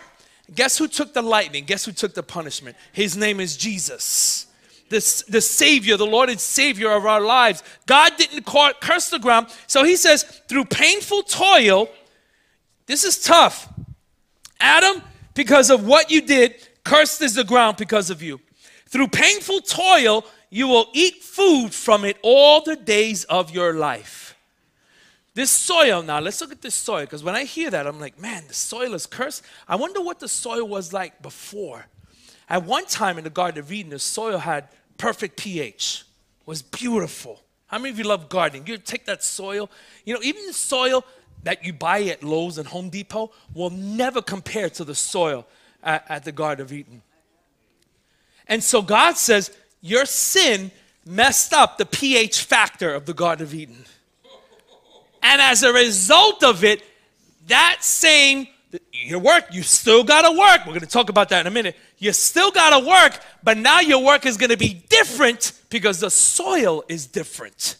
guess 0.55 0.77
who 0.77 0.87
took 0.87 1.15
the 1.15 1.23
lightning? 1.23 1.65
Guess 1.65 1.87
who 1.87 1.93
took 1.93 2.13
the 2.13 2.23
punishment? 2.23 2.77
His 2.93 3.17
name 3.17 3.41
is 3.41 3.57
Jesus. 3.57 4.47
The, 4.91 5.25
the 5.29 5.41
Savior, 5.41 5.97
the 5.97 6.05
Lord 6.05 6.29
and 6.29 6.41
Savior 6.41 6.91
of 6.91 7.07
our 7.07 7.21
lives. 7.21 7.63
God 7.87 8.17
didn't 8.19 8.45
curse 8.45 9.09
the 9.09 9.21
ground. 9.21 9.47
So 9.67 9.85
he 9.85 9.97
says, 9.97 10.25
through 10.49 10.65
painful 10.67 11.23
toil, 11.23 11.89
this 12.91 13.05
is 13.05 13.23
tough. 13.23 13.69
Adam, 14.59 15.03
because 15.35 15.71
of 15.71 15.87
what 15.87 16.11
you 16.11 16.21
did, 16.21 16.55
cursed 16.85 17.23
is 17.23 17.35
the 17.35 17.45
ground 17.45 17.77
because 17.77 18.11
of 18.11 18.23
you. 18.23 18.41
Through 18.89 19.09
painful 19.09 19.61
toil, 19.61 20.25
you 20.51 20.67
will 20.67 20.89
eat 20.93 21.23
food 21.23 21.73
from 21.73 22.05
it 22.05 22.19
all 22.23 22.63
the 22.63 22.75
days 22.75 23.25
of 23.25 23.53
your 23.53 23.75
life. 23.75 24.37
This 25.35 25.51
soil, 25.51 26.03
now 26.03 26.19
let's 26.19 26.41
look 26.41 26.51
at 26.51 26.61
this 26.61 26.75
soil, 26.75 27.03
because 27.03 27.23
when 27.23 27.37
I 27.37 27.45
hear 27.45 27.71
that, 27.71 27.87
I'm 27.87 28.01
like, 28.01 28.21
man, 28.21 28.43
the 28.49 28.55
soil 28.55 28.95
is 28.95 29.07
cursed. 29.07 29.45
I 29.69 29.77
wonder 29.77 30.01
what 30.01 30.19
the 30.19 30.29
soil 30.29 30.67
was 30.67 30.93
like 30.93 31.23
before. 31.23 31.87
At 32.49 32.65
one 32.65 32.87
time 32.87 33.17
in 33.17 33.23
the 33.23 33.31
Garden 33.31 33.61
of 33.61 33.71
Eden, 33.71 33.91
the 33.91 34.01
soil 34.01 34.39
had 34.39 34.69
perfect 34.99 35.37
pH, 35.37 36.05
was 36.45 36.63
beautiful. 36.63 37.41
How 37.69 37.79
many 37.79 37.91
of 37.91 37.99
you 37.99 38.05
love 38.05 38.29
gardening? 38.29 38.67
You 38.67 38.77
take 38.79 39.07
that 39.07 39.23
soil, 39.23 39.71
you 40.05 40.13
know, 40.13 40.21
even 40.25 40.45
the 40.47 40.53
soil 40.53 41.05
that 41.45 41.65
you 41.65 41.73
buy 41.73 42.03
at 42.05 42.23
Lowe's 42.23 42.59
and 42.59 42.69
Home 42.69 42.91
Depot 42.91 43.31
will 43.55 43.71
never 43.71 44.21
compare 44.21 44.71
to 44.71 44.85
the 44.85 44.95
soil 44.95 45.47
at, 45.83 46.05
at 46.09 46.25
the 46.25 46.33
Garden 46.33 46.65
of 46.65 46.73
Eden. 46.73 47.03
And 48.47 48.63
so 48.63 48.83
God 48.83 49.17
says, 49.17 49.51
Your 49.81 50.05
sin 50.05 50.71
messed 51.07 51.53
up 51.53 51.79
the 51.79 51.87
pH 51.87 52.43
factor 52.43 52.93
of 52.93 53.07
the 53.07 53.15
Garden 53.15 53.47
of 53.47 53.55
Eden. 53.55 53.85
And 55.23 55.41
as 55.41 55.63
a 55.63 55.73
result 55.73 56.43
of 56.43 56.65
it, 56.65 56.83
that 57.47 57.79
same 57.81 58.49
your 58.93 59.19
work, 59.19 59.47
you 59.53 59.63
still 59.63 60.05
gotta 60.05 60.31
work. 60.31 60.67
We're 60.67 60.75
gonna 60.75 60.87
talk 60.87 61.09
about 61.09 61.29
that 61.31 61.41
in 61.41 61.47
a 61.47 61.51
minute. 61.51 61.77
You 61.99 62.13
still 62.13 62.51
gotta 62.51 62.87
work, 62.87 63.21
but 63.43 63.57
now 63.57 63.81
your 63.81 64.05
work 64.05 64.27
is 64.27 64.37
gonna 64.37 64.57
be 64.57 64.85
different 64.89 65.53
because 65.71 66.01
the 66.01 66.11
soil 66.11 66.85
is 66.89 67.07
different. 67.07 67.77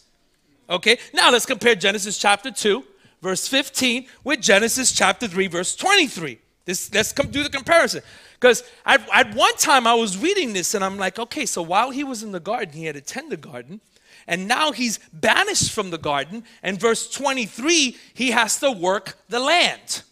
Okay, 0.69 0.97
now 1.13 1.31
let's 1.31 1.45
compare 1.45 1.75
Genesis 1.75 2.17
chapter 2.17 2.51
2 2.51 2.83
verse 3.21 3.47
15 3.47 4.07
with 4.23 4.41
Genesis 4.41 4.91
chapter 4.91 5.27
3, 5.27 5.47
verse 5.47 5.75
23. 5.75 6.39
This, 6.65 6.93
let's 6.93 7.11
come 7.11 7.31
do 7.31 7.43
the 7.43 7.49
comparison. 7.49 8.01
Because 8.39 8.63
at, 8.85 9.07
at 9.13 9.35
one 9.35 9.55
time 9.57 9.85
I 9.85 9.93
was 9.93 10.17
reading 10.17 10.53
this 10.53 10.73
and 10.73 10.83
I'm 10.83 10.97
like, 10.97 11.19
okay, 11.19 11.45
so 11.45 11.61
while 11.61 11.91
he 11.91 12.03
was 12.03 12.23
in 12.23 12.31
the 12.31 12.39
garden, 12.39 12.73
he 12.73 12.85
had 12.85 12.95
to 12.95 13.01
tend 13.01 13.31
the 13.31 13.37
garden. 13.37 13.81
And 14.27 14.47
now 14.47 14.71
he's 14.71 14.99
banished 15.13 15.71
from 15.71 15.89
the 15.89 15.97
garden. 15.97 16.43
And 16.61 16.79
verse 16.79 17.09
23, 17.09 17.97
he 18.13 18.31
has 18.31 18.59
to 18.59 18.71
work 18.71 19.17
the 19.29 19.39
land. 19.39 20.03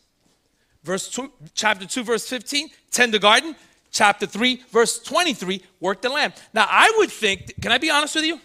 Verse 0.83 1.09
two, 1.09 1.31
chapter 1.53 1.85
2, 1.85 2.03
verse 2.03 2.27
15, 2.27 2.69
tend 2.91 3.13
the 3.13 3.19
garden. 3.19 3.55
Chapter 3.91 4.25
3, 4.25 4.63
verse 4.71 4.99
23, 4.99 5.63
work 5.79 6.01
the 6.01 6.09
land. 6.09 6.33
Now 6.53 6.67
I 6.69 6.93
would 6.97 7.11
think, 7.11 7.59
can 7.61 7.71
I 7.71 7.77
be 7.77 7.89
honest 7.89 8.15
with 8.15 8.25
you? 8.25 8.39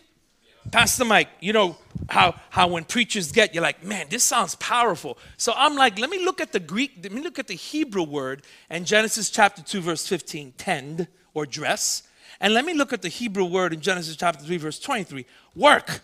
Pastor 0.71 1.05
Mike, 1.05 1.29
you 1.41 1.53
know 1.53 1.77
how, 2.09 2.35
how 2.51 2.69
when 2.69 2.85
preachers 2.85 3.33
get, 3.33 3.55
you're 3.55 3.63
like, 3.63 3.85
man, 3.85 4.07
this 4.11 4.25
sounds 4.25 4.55
powerful. 4.57 5.19
So 5.37 5.53
I'm 5.57 5.77
like, 5.77 5.99
let 5.99 6.11
me 6.11 6.25
look 6.25 6.41
at 6.41 6.53
the 6.53 6.61
Greek, 6.61 6.99
let 7.03 7.13
me 7.13 7.23
look 7.23 7.39
at 7.39 7.47
the 7.47 7.55
Hebrew 7.55 8.03
word 8.03 8.43
in 8.71 8.85
Genesis 8.85 9.31
chapter 9.31 9.63
2, 9.63 9.81
verse 9.81 10.07
15, 10.07 10.55
tend 10.59 11.09
or 11.33 11.47
dress. 11.47 12.03
And 12.41 12.55
let 12.55 12.65
me 12.65 12.75
look 12.75 12.93
at 12.93 13.03
the 13.03 13.09
Hebrew 13.09 13.45
word 13.45 13.73
in 13.73 13.81
Genesis 13.81 14.17
chapter 14.17 14.45
3, 14.45 14.57
verse 14.57 14.79
23, 14.79 15.27
work. 15.55 16.01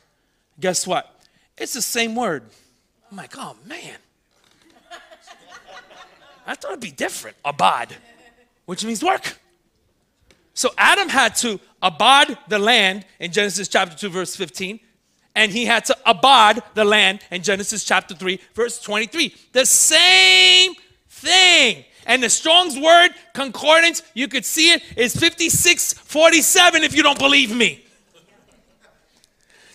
Guess 0.58 0.86
what? 0.86 1.20
It's 1.56 1.74
the 1.74 1.82
same 1.82 2.14
word. 2.14 2.44
I'm 3.10 3.16
like, 3.16 3.34
oh 3.36 3.56
man. 3.66 3.96
I 6.46 6.54
thought 6.54 6.72
it'd 6.72 6.80
be 6.80 6.90
different. 6.90 7.36
Abad, 7.44 7.94
which 8.66 8.84
means 8.84 9.04
work. 9.04 9.38
So 10.54 10.70
Adam 10.76 11.08
had 11.08 11.34
to 11.36 11.60
abad 11.82 12.36
the 12.48 12.58
land 12.58 13.06
in 13.18 13.32
Genesis 13.32 13.68
chapter 13.68 13.96
2, 13.96 14.08
verse 14.10 14.36
15, 14.36 14.80
and 15.34 15.52
he 15.52 15.64
had 15.64 15.84
to 15.86 15.96
abad 16.04 16.62
the 16.74 16.84
land 16.84 17.20
in 17.30 17.42
Genesis 17.42 17.84
chapter 17.84 18.14
3, 18.14 18.40
verse 18.54 18.80
23. 18.80 19.34
The 19.52 19.64
same 19.64 20.74
thing. 21.08 21.84
And 22.06 22.22
the 22.22 22.30
Strong's 22.30 22.78
word 22.78 23.10
concordance, 23.34 24.02
you 24.14 24.26
could 24.26 24.44
see 24.44 24.72
it, 24.72 24.82
is 24.96 25.14
5647 25.14 26.82
if 26.82 26.96
you 26.96 27.02
don't 27.02 27.18
believe 27.18 27.54
me. 27.54 27.84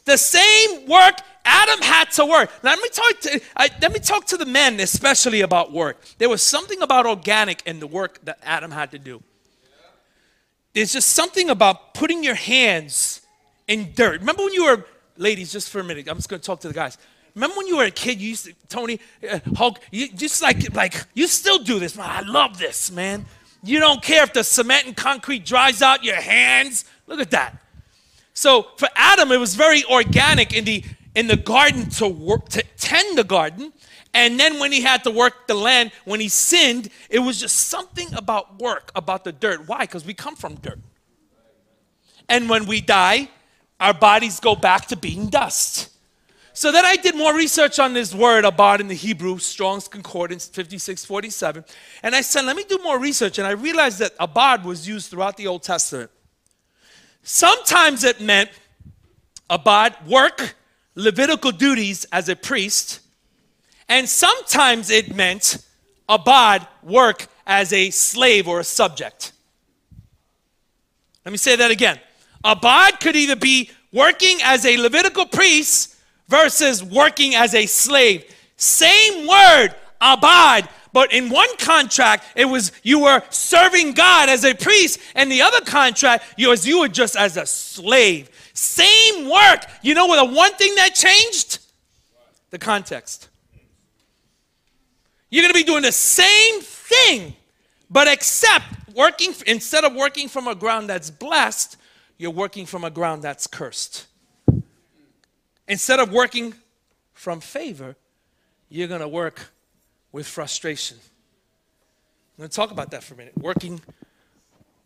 The 0.06 0.18
same 0.18 0.88
work 0.88 1.16
Adam 1.46 1.82
had 1.82 2.12
to 2.12 2.26
work. 2.26 2.52
Now, 2.64 2.72
let 2.72 2.82
me 2.82 2.90
talk 2.90 3.20
to 3.22 3.42
I, 3.56 3.70
let 3.82 3.94
me 3.94 4.00
talk 4.00 4.26
to 4.28 4.38
the 4.38 4.46
men 4.46 4.80
especially 4.80 5.42
about 5.42 5.72
work. 5.72 6.04
There 6.18 6.30
was 6.30 6.42
something 6.42 6.82
about 6.82 7.06
organic 7.06 7.62
in 7.68 7.80
the 7.80 7.88
work 7.88 8.20
that 8.26 8.40
Adam 8.44 8.72
had 8.72 8.92
to 8.92 9.00
do 9.00 9.22
there's 10.76 10.92
just 10.92 11.10
something 11.12 11.50
about 11.50 11.94
putting 11.94 12.24
your 12.24 12.36
hands 12.36 13.22
in 13.68 13.94
dirt. 13.94 14.20
Remember 14.20 14.44
when 14.44 14.54
you 14.54 14.66
were, 14.66 14.86
ladies, 15.18 15.52
just 15.52 15.70
for 15.70 15.80
a 15.80 15.84
minute, 15.84 16.08
I'm 16.08 16.18
just 16.18 16.30
gonna 16.30 16.42
talk 16.42 16.60
to 16.60 16.68
the 16.68 16.74
guys. 16.74 16.98
Remember 17.34 17.56
when 17.56 17.68
you 17.68 17.78
were 17.78 17.86
a 17.86 17.92
kid, 17.92 18.22
you 18.22 18.30
used 18.30 18.46
to, 18.46 18.54
Tony, 18.68 19.00
uh, 19.30 19.40
Hulk, 19.56 19.80
you 19.92 20.10
just 20.12 20.42
like, 20.42 20.74
like, 20.76 21.06
you 21.14 21.28
still 21.28 21.60
do 21.60 21.80
this, 21.80 21.98
man. 21.98 22.08
I 22.10 22.22
love 22.22 22.60
this, 22.60 22.92
man. 22.92 23.26
You 23.64 23.80
don't 23.80 24.02
care 24.02 24.24
if 24.24 24.34
the 24.34 24.44
cement 24.44 24.86
and 24.86 24.96
concrete 24.96 25.46
dries 25.46 25.82
out 25.82 26.04
your 26.04 26.22
hands. 26.22 26.86
Look 27.08 27.20
at 27.20 27.32
that. 27.32 27.58
So 28.34 28.68
for 28.78 28.90
Adam, 28.96 29.32
it 29.32 29.40
was 29.40 29.56
very 29.56 29.84
organic 29.86 30.54
in 30.54 30.66
the 30.66 30.84
in 31.16 31.28
the 31.28 31.38
garden 31.38 31.90
to 31.90 32.08
work 32.08 32.50
to 32.50 32.64
tend 32.78 33.18
the 33.18 33.24
garden 33.24 33.72
and 34.16 34.40
then 34.40 34.60
when 34.60 34.72
he 34.72 34.82
had 34.82 35.04
to 35.04 35.12
work 35.12 35.46
the 35.46 35.54
land, 35.54 35.92
when 36.06 36.20
he 36.20 36.30
sinned, 36.30 36.90
it 37.10 37.20
was 37.20 37.40
just 37.40 37.56
something 37.68 38.12
about 38.14 38.60
work, 38.60 38.92
about 38.96 39.26
the 39.26 39.32
dirt. 39.32 39.68
Why? 39.68 39.80
Because 39.80 40.06
we 40.06 40.14
come 40.14 40.36
from 40.36 40.56
dirt. 40.56 40.80
And 42.28 42.50
when 42.50 42.66
we 42.66 42.82
die, 42.82 43.30
our 43.80 43.94
bodies 43.94 44.40
go 44.40 44.56
back 44.56 44.88
to 44.88 44.96
being 44.96 45.28
dust. 45.28 45.90
So 46.54 46.72
then 46.72 46.86
I 46.86 46.96
did 46.96 47.16
more 47.16 47.36
research 47.36 47.78
on 47.78 47.94
this 47.94 48.16
word 48.16 48.46
abad 48.46 48.80
in 48.80 48.88
the 48.88 48.96
Hebrew, 48.96 49.38
Strong's 49.38 49.90
Concordance 49.90 50.46
5647. 50.46 51.66
And 52.02 52.16
I 52.16 52.22
said, 52.22 52.46
let 52.46 52.56
me 52.56 52.64
do 52.64 52.80
more 52.82 52.98
research. 52.98 53.38
And 53.38 53.46
I 53.46 53.52
realized 53.52 54.00
that 54.00 54.14
abad 54.18 54.64
was 54.64 54.88
used 54.88 55.12
throughout 55.12 55.36
the 55.36 55.48
Old 55.48 55.64
Testament. 55.64 56.10
Sometimes 57.22 58.06
it 58.06 58.22
meant 58.22 58.50
abad, 59.50 59.96
work, 60.08 60.56
Levitical 60.96 61.52
duties 61.52 62.06
as 62.14 62.30
a 62.30 62.36
priest 62.38 63.02
and 63.88 64.08
sometimes 64.10 64.90
it 64.90 65.16
meant 65.16 65.58
abad, 66.10 66.68
work 66.84 67.28
as 67.46 67.72
a 67.74 67.90
slave 67.92 68.48
or 68.48 68.60
a 68.60 68.64
subject. 68.64 69.32
Let 71.26 71.32
me 71.32 71.38
say 71.38 71.56
that 71.56 71.72
again. 71.72 72.00
Abad 72.44 73.00
could 73.00 73.16
either 73.16 73.36
be 73.36 73.72
working 73.92 74.38
as 74.44 74.66
a 74.66 74.78
Levitical 74.78 75.26
priest 75.26 75.96
versus 76.28 76.84
working 76.84 77.36
as 77.36 77.56
a 77.56 77.66
slave. 77.66 78.24
Same 78.58 79.28
word, 79.28 79.70
abad. 80.00 80.70
But 80.94 81.12
in 81.12 81.30
one 81.30 81.58
contract, 81.58 82.26
it 82.36 82.46
was 82.46 82.72
you 82.84 83.00
were 83.00 83.22
serving 83.30 83.94
God 83.94 84.30
as 84.30 84.46
a 84.46 84.54
priest, 84.54 85.00
and 85.14 85.30
the 85.30 85.42
other 85.42 85.60
contract, 85.62 86.24
you 86.38 86.50
was 86.50 86.66
you 86.66 86.80
were 86.80 86.88
just 86.88 87.18
as 87.18 87.36
a 87.36 87.46
slave. 87.46 88.30
Same 88.54 89.30
work. 89.30 89.66
You 89.82 89.94
know 89.94 90.06
what? 90.06 90.26
The 90.26 90.34
one 90.34 90.54
thing 90.54 90.74
that 90.76 90.96
changed? 90.96 91.60
The 92.52 92.60
context. 92.60 93.28
You're 95.30 95.44
going 95.44 95.54
to 95.54 95.60
be 95.60 95.64
doing 95.64 95.84
the 95.84 95.92
same 95.92 96.62
thing, 96.62 97.36
but 97.90 98.08
except 98.08 98.66
working 98.94 99.34
instead 99.48 99.84
of 99.84 99.94
working 99.94 100.28
from 100.28 100.48
a 100.48 100.56
ground 100.56 100.90
that's 100.90 101.10
blessed, 101.10 101.78
you're 102.18 102.32
working 102.32 102.66
from 102.66 102.84
a 102.84 102.90
ground 102.90 103.24
that's 103.24 103.48
cursed. 103.48 104.08
Instead 105.68 106.00
of 106.00 106.12
working 106.12 106.54
from 107.14 107.42
favor, 107.42 107.96
you're 108.70 108.88
going 108.88 109.02
to 109.02 109.08
work 109.08 109.52
with 110.12 110.28
frustration. 110.28 110.98
I'm 112.38 112.42
going 112.42 112.50
to 112.50 112.56
talk 112.56 112.72
about 112.72 112.92
that 112.92 113.04
for 113.04 113.16
a 113.16 113.18
minute. 113.18 113.38
Working 113.38 113.82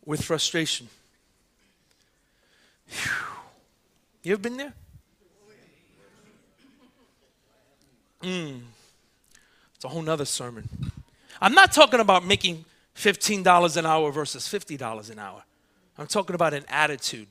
with 0.06 0.24
frustration. 0.24 0.88
You 4.24 4.34
ever 4.34 4.42
been 4.42 4.58
there? 4.58 4.74
Mm. 8.22 8.62
It's 9.80 9.86
a 9.86 9.88
whole 9.88 10.02
nother 10.02 10.26
sermon. 10.26 10.68
I'm 11.40 11.54
not 11.54 11.72
talking 11.72 12.02
about 12.02 12.26
making 12.26 12.66
$15 12.98 13.78
an 13.78 13.86
hour 13.86 14.12
versus 14.12 14.46
$50 14.46 15.10
an 15.10 15.20
hour. 15.20 15.42
I'm 15.98 16.06
talking 16.06 16.36
about 16.36 16.54
an 16.54 16.66
attitude. 16.68 17.28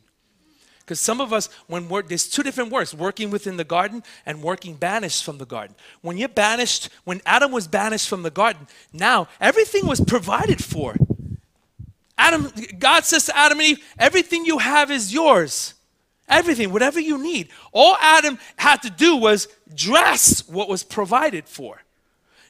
Because 0.81 0.99
some 0.99 1.21
of 1.21 1.35
us, 1.35 1.51
when 1.67 1.91
we're, 1.91 2.01
there's 2.01 2.27
two 2.27 2.43
different 2.43 2.73
works 2.73 2.95
working 2.95 3.31
within 3.31 3.59
the 3.59 3.65
garden 3.65 4.03
and 4.25 4.43
working 4.43 4.77
banished 4.77 5.25
from 5.25 5.37
the 5.37 5.45
garden. 5.45 5.77
When 6.01 6.17
you're 6.17 6.31
banished, 6.31 6.89
when 7.05 7.21
Adam 7.27 7.53
was 7.53 7.69
banished 7.69 8.09
from 8.09 8.23
the 8.23 8.31
garden, 8.31 8.67
now 8.95 9.29
everything 9.43 9.87
was 9.87 10.01
provided 10.01 10.65
for. 10.65 10.97
Adam, 12.17 12.51
God 12.79 13.05
says 13.05 13.27
to 13.27 13.37
Adam 13.37 13.59
and 13.59 13.69
Eve, 13.69 13.85
everything 13.99 14.47
you 14.47 14.57
have 14.57 14.91
is 14.91 15.13
yours. 15.13 15.75
Everything, 16.27 16.73
whatever 16.73 16.99
you 16.99 17.23
need. 17.23 17.51
All 17.73 17.99
Adam 18.01 18.39
had 18.57 18.81
to 18.85 18.91
do 18.91 19.17
was 19.17 19.49
dress 19.75 20.49
what 20.49 20.71
was 20.71 20.83
provided 20.83 21.47
for. 21.47 21.83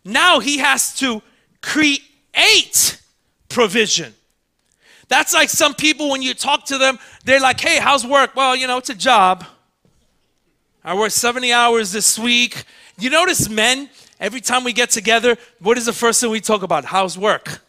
Now 0.08 0.40
he 0.40 0.56
has 0.58 0.94
to 0.96 1.22
create 1.60 2.98
provision. 3.50 4.14
That's 5.08 5.34
like 5.34 5.50
some 5.50 5.74
people 5.74 6.10
when 6.10 6.22
you 6.22 6.32
talk 6.32 6.64
to 6.66 6.78
them, 6.78 6.98
they're 7.24 7.40
like, 7.40 7.60
hey, 7.60 7.78
how's 7.78 8.06
work? 8.06 8.34
Well, 8.34 8.56
you 8.56 8.66
know, 8.66 8.78
it's 8.78 8.88
a 8.88 8.94
job. 8.94 9.44
I 10.82 10.94
work 10.94 11.10
70 11.10 11.52
hours 11.52 11.92
this 11.92 12.18
week. 12.18 12.64
You 12.98 13.10
notice 13.10 13.50
men, 13.50 13.90
every 14.18 14.40
time 14.40 14.64
we 14.64 14.72
get 14.72 14.88
together, 14.88 15.36
what 15.60 15.76
is 15.76 15.84
the 15.84 15.92
first 15.92 16.20
thing 16.20 16.30
we 16.30 16.40
talk 16.40 16.62
about? 16.62 16.86
How's 16.86 17.18
work? 17.18 17.60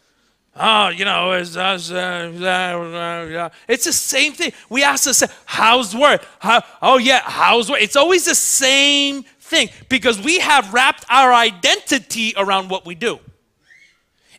Oh, 0.56 0.88
you 0.88 1.04
know, 1.04 1.32
it's, 1.32 1.56
uh, 1.56 1.78
uh, 1.94 3.48
it's 3.68 3.84
the 3.84 3.92
same 3.92 4.32
thing. 4.32 4.52
We 4.68 4.82
ask 4.82 5.04
same, 5.12 5.28
how's 5.44 5.94
work? 5.94 6.26
How, 6.38 6.62
oh, 6.80 6.98
yeah, 6.98 7.20
how's 7.22 7.70
work? 7.70 7.80
It's 7.82 7.96
always 7.96 8.24
the 8.24 8.34
same 8.34 9.24
thing 9.50 9.68
because 9.88 10.20
we 10.20 10.38
have 10.38 10.72
wrapped 10.72 11.04
our 11.10 11.32
identity 11.32 12.32
around 12.36 12.70
what 12.70 12.86
we 12.86 12.94
do. 12.94 13.18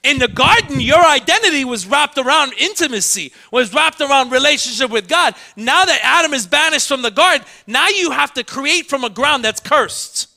In 0.03 0.17
the 0.17 0.27
garden, 0.27 0.79
your 0.79 1.05
identity 1.05 1.63
was 1.63 1.85
wrapped 1.85 2.17
around 2.17 2.53
intimacy, 2.57 3.31
was 3.51 3.71
wrapped 3.71 4.01
around 4.01 4.31
relationship 4.31 4.89
with 4.89 5.07
God. 5.07 5.35
Now 5.55 5.85
that 5.85 5.99
Adam 6.01 6.33
is 6.33 6.47
banished 6.47 6.87
from 6.87 7.03
the 7.03 7.11
garden, 7.11 7.45
now 7.67 7.87
you 7.89 8.09
have 8.09 8.33
to 8.33 8.43
create 8.43 8.87
from 8.87 9.03
a 9.03 9.11
ground 9.11 9.45
that's 9.45 9.59
cursed. 9.59 10.27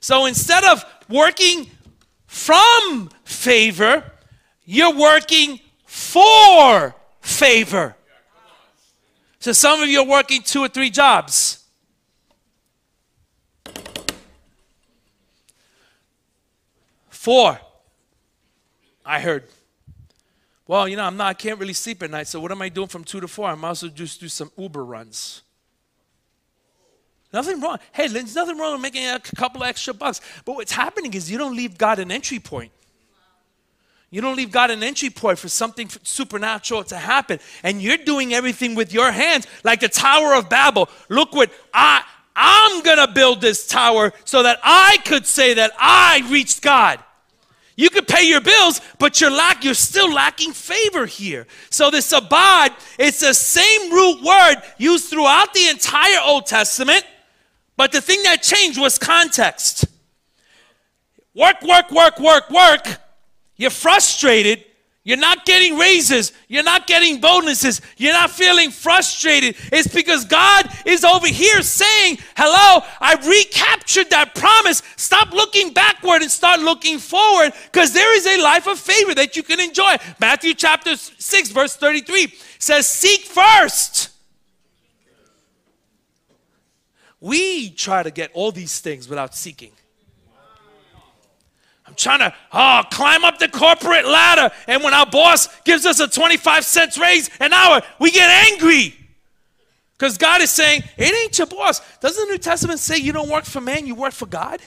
So 0.00 0.24
instead 0.24 0.64
of 0.64 0.82
working 1.10 1.70
from 2.26 3.10
favor, 3.24 4.10
you're 4.64 4.96
working 4.96 5.60
for 5.84 6.94
favor. 7.20 7.96
So 9.40 9.52
some 9.52 9.82
of 9.82 9.90
you 9.90 10.00
are 10.00 10.06
working 10.06 10.40
two 10.40 10.60
or 10.60 10.68
three 10.68 10.88
jobs. 10.88 11.63
Four. 17.24 17.58
I 19.02 19.18
heard. 19.18 19.44
Well, 20.66 20.86
you 20.86 20.94
know, 20.94 21.04
I'm 21.04 21.16
not, 21.16 21.28
I 21.28 21.32
can't 21.32 21.58
really 21.58 21.72
sleep 21.72 22.02
at 22.02 22.10
night, 22.10 22.28
so 22.28 22.38
what 22.38 22.52
am 22.52 22.60
I 22.60 22.68
doing 22.68 22.88
from 22.88 23.02
two 23.02 23.18
to 23.18 23.26
four? 23.26 23.48
I 23.48 23.54
might 23.54 23.68
also 23.68 23.88
just 23.88 24.20
do 24.20 24.28
some 24.28 24.52
Uber 24.58 24.84
runs. 24.84 25.40
Nothing 27.32 27.62
wrong. 27.62 27.78
Hey, 27.92 28.08
there's 28.08 28.34
nothing 28.34 28.58
wrong 28.58 28.72
with 28.72 28.82
making 28.82 29.08
a 29.08 29.18
couple 29.20 29.64
extra 29.64 29.94
bucks. 29.94 30.20
But 30.44 30.56
what's 30.56 30.72
happening 30.72 31.14
is 31.14 31.30
you 31.30 31.38
don't 31.38 31.56
leave 31.56 31.78
God 31.78 31.98
an 31.98 32.12
entry 32.12 32.40
point. 32.40 32.72
You 34.10 34.20
don't 34.20 34.36
leave 34.36 34.50
God 34.50 34.70
an 34.70 34.82
entry 34.82 35.08
point 35.08 35.38
for 35.38 35.48
something 35.48 35.88
supernatural 36.02 36.84
to 36.84 36.98
happen. 36.98 37.40
And 37.62 37.80
you're 37.80 37.96
doing 37.96 38.34
everything 38.34 38.74
with 38.74 38.92
your 38.92 39.10
hands, 39.10 39.46
like 39.64 39.80
the 39.80 39.88
Tower 39.88 40.34
of 40.34 40.50
Babel. 40.50 40.90
Look 41.08 41.32
what 41.32 41.50
I, 41.72 42.04
I'm 42.36 42.82
to 42.82 43.08
build 43.14 43.40
this 43.40 43.66
tower 43.66 44.12
so 44.26 44.42
that 44.42 44.60
I 44.62 44.98
could 45.06 45.26
say 45.26 45.54
that 45.54 45.72
I 45.78 46.22
reached 46.30 46.60
God. 46.60 47.00
You 47.76 47.90
could 47.90 48.06
pay 48.06 48.28
your 48.28 48.40
bills, 48.40 48.80
but 48.98 49.20
you're 49.20 49.30
lack 49.30 49.64
you're 49.64 49.74
still 49.74 50.12
lacking 50.12 50.52
favor 50.52 51.06
here. 51.06 51.46
So 51.70 51.90
this 51.90 52.12
abad, 52.12 52.72
it's 52.98 53.20
the 53.20 53.34
same 53.34 53.92
root 53.92 54.22
word 54.22 54.56
used 54.78 55.10
throughout 55.10 55.52
the 55.54 55.68
entire 55.68 56.20
Old 56.24 56.46
Testament, 56.46 57.04
but 57.76 57.90
the 57.90 58.00
thing 58.00 58.22
that 58.22 58.42
changed 58.42 58.80
was 58.80 58.98
context. 58.98 59.86
Work, 61.34 61.62
work, 61.62 61.90
work, 61.90 62.20
work, 62.20 62.48
work. 62.50 62.86
You're 63.56 63.70
frustrated 63.70 64.64
you're 65.06 65.18
not 65.18 65.44
getting 65.44 65.76
raises. 65.76 66.32
You're 66.48 66.62
not 66.62 66.86
getting 66.86 67.20
bonuses. 67.20 67.82
You're 67.98 68.14
not 68.14 68.30
feeling 68.30 68.70
frustrated. 68.70 69.54
It's 69.70 69.92
because 69.92 70.24
God 70.24 70.66
is 70.86 71.04
over 71.04 71.26
here 71.26 71.60
saying, 71.60 72.16
Hello, 72.34 72.82
I 73.00 73.14
recaptured 73.16 74.08
that 74.10 74.34
promise. 74.34 74.82
Stop 74.96 75.32
looking 75.32 75.74
backward 75.74 76.22
and 76.22 76.30
start 76.30 76.60
looking 76.60 76.98
forward 76.98 77.52
because 77.70 77.92
there 77.92 78.16
is 78.16 78.26
a 78.26 78.42
life 78.42 78.66
of 78.66 78.78
favor 78.78 79.14
that 79.14 79.36
you 79.36 79.42
can 79.42 79.60
enjoy. 79.60 79.96
Matthew 80.20 80.54
chapter 80.54 80.96
6, 80.96 81.50
verse 81.50 81.76
33 81.76 82.34
says, 82.58 82.88
Seek 82.88 83.24
first. 83.24 84.08
We 87.20 87.70
try 87.70 88.02
to 88.02 88.10
get 88.10 88.30
all 88.32 88.52
these 88.52 88.80
things 88.80 89.06
without 89.06 89.34
seeking. 89.34 89.72
Trying 91.96 92.20
to 92.20 92.34
oh, 92.52 92.82
climb 92.90 93.24
up 93.24 93.38
the 93.38 93.48
corporate 93.48 94.06
ladder. 94.06 94.54
And 94.66 94.82
when 94.82 94.94
our 94.94 95.06
boss 95.06 95.48
gives 95.62 95.86
us 95.86 96.00
a 96.00 96.08
25 96.08 96.64
cents 96.64 96.98
raise 96.98 97.30
an 97.40 97.52
hour, 97.52 97.82
we 97.98 98.10
get 98.10 98.30
angry. 98.52 98.94
Because 99.96 100.18
God 100.18 100.40
is 100.40 100.50
saying, 100.50 100.82
it 100.96 101.14
ain't 101.14 101.38
your 101.38 101.46
boss. 101.46 101.80
Doesn't 101.98 102.26
the 102.26 102.32
New 102.32 102.38
Testament 102.38 102.80
say 102.80 102.98
you 102.98 103.12
don't 103.12 103.28
work 103.28 103.44
for 103.44 103.60
man, 103.60 103.86
you 103.86 103.94
work 103.94 104.12
for 104.12 104.26
God? 104.26 104.60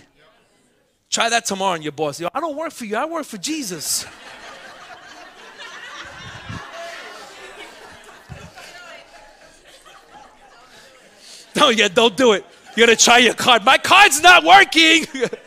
Try 1.09 1.29
that 1.29 1.45
tomorrow 1.45 1.73
on 1.73 1.81
your 1.81 1.91
boss. 1.91 2.21
I 2.21 2.39
don't 2.39 2.55
work 2.55 2.71
for 2.71 2.85
you, 2.85 2.95
I 2.95 3.05
work 3.05 3.25
for 3.25 3.37
Jesus. 3.37 4.05
no, 11.55 11.69
yeah, 11.69 11.87
don't 11.87 12.17
do 12.17 12.33
it. 12.33 12.45
You 12.75 12.85
gotta 12.85 12.95
try 12.95 13.17
your 13.17 13.33
card. 13.33 13.65
My 13.65 13.77
card's 13.77 14.21
not 14.21 14.43
working. 14.43 15.05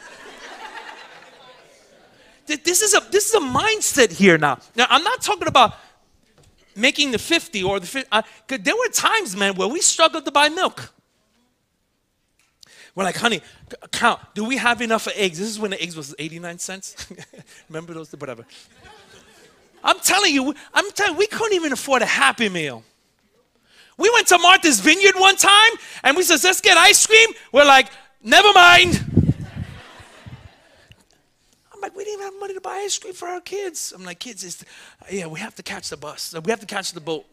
This 2.56 2.82
is 2.82 2.94
a 2.94 3.00
this 3.10 3.28
is 3.28 3.34
a 3.34 3.40
mindset 3.40 4.12
here 4.12 4.38
now. 4.38 4.58
Now 4.76 4.86
I'm 4.88 5.04
not 5.04 5.22
talking 5.22 5.48
about 5.48 5.74
making 6.76 7.12
the 7.12 7.18
50 7.18 7.62
or 7.62 7.80
the 7.80 7.86
50. 7.86 8.08
Uh, 8.10 8.22
there 8.48 8.74
were 8.76 8.88
times, 8.92 9.36
man, 9.36 9.54
where 9.54 9.68
we 9.68 9.80
struggled 9.80 10.24
to 10.24 10.30
buy 10.30 10.48
milk. 10.48 10.92
We're 12.94 13.04
like, 13.04 13.16
honey, 13.16 13.40
count. 13.92 14.20
Do 14.34 14.44
we 14.44 14.56
have 14.56 14.82
enough 14.82 15.02
for 15.02 15.12
eggs? 15.14 15.38
This 15.38 15.48
is 15.48 15.58
when 15.58 15.70
the 15.70 15.80
eggs 15.80 15.96
was 15.96 16.14
89 16.18 16.58
cents. 16.58 17.06
Remember 17.68 17.94
those? 17.94 18.10
Whatever. 18.12 18.44
I'm 19.82 19.98
telling 20.00 20.34
you, 20.34 20.54
I'm 20.74 20.90
telling 20.92 21.16
we 21.16 21.26
couldn't 21.26 21.54
even 21.54 21.72
afford 21.72 22.02
a 22.02 22.06
Happy 22.06 22.48
Meal. 22.48 22.82
We 23.96 24.10
went 24.14 24.26
to 24.28 24.38
Martha's 24.38 24.80
Vineyard 24.80 25.14
one 25.16 25.36
time 25.36 25.72
and 26.02 26.16
we 26.16 26.22
said, 26.22 26.42
let's 26.42 26.60
get 26.60 26.76
ice 26.76 27.06
cream. 27.06 27.28
We're 27.52 27.64
like, 27.64 27.88
never 28.22 28.52
mind. 28.52 29.10
I'm 31.81 31.83
like, 31.83 31.97
we 31.97 32.05
didn't 32.05 32.21
even 32.21 32.33
have 32.33 32.40
money 32.40 32.53
to 32.53 32.61
buy 32.61 32.83
ice 32.85 32.99
cream 32.99 33.14
for 33.14 33.27
our 33.27 33.40
kids. 33.40 33.95
I'm 33.97 34.05
like, 34.05 34.19
kids, 34.19 34.45
it's, 34.45 34.62
yeah, 35.11 35.27
we 35.27 35.40
have 35.40 35.55
to 35.55 35.62
catch 35.62 35.88
the 35.88 35.97
bus. 35.97 36.35
We 36.45 36.51
have 36.51 36.61
to 36.61 36.66
catch 36.66 36.93
the 36.93 37.01
boat. 37.01 37.25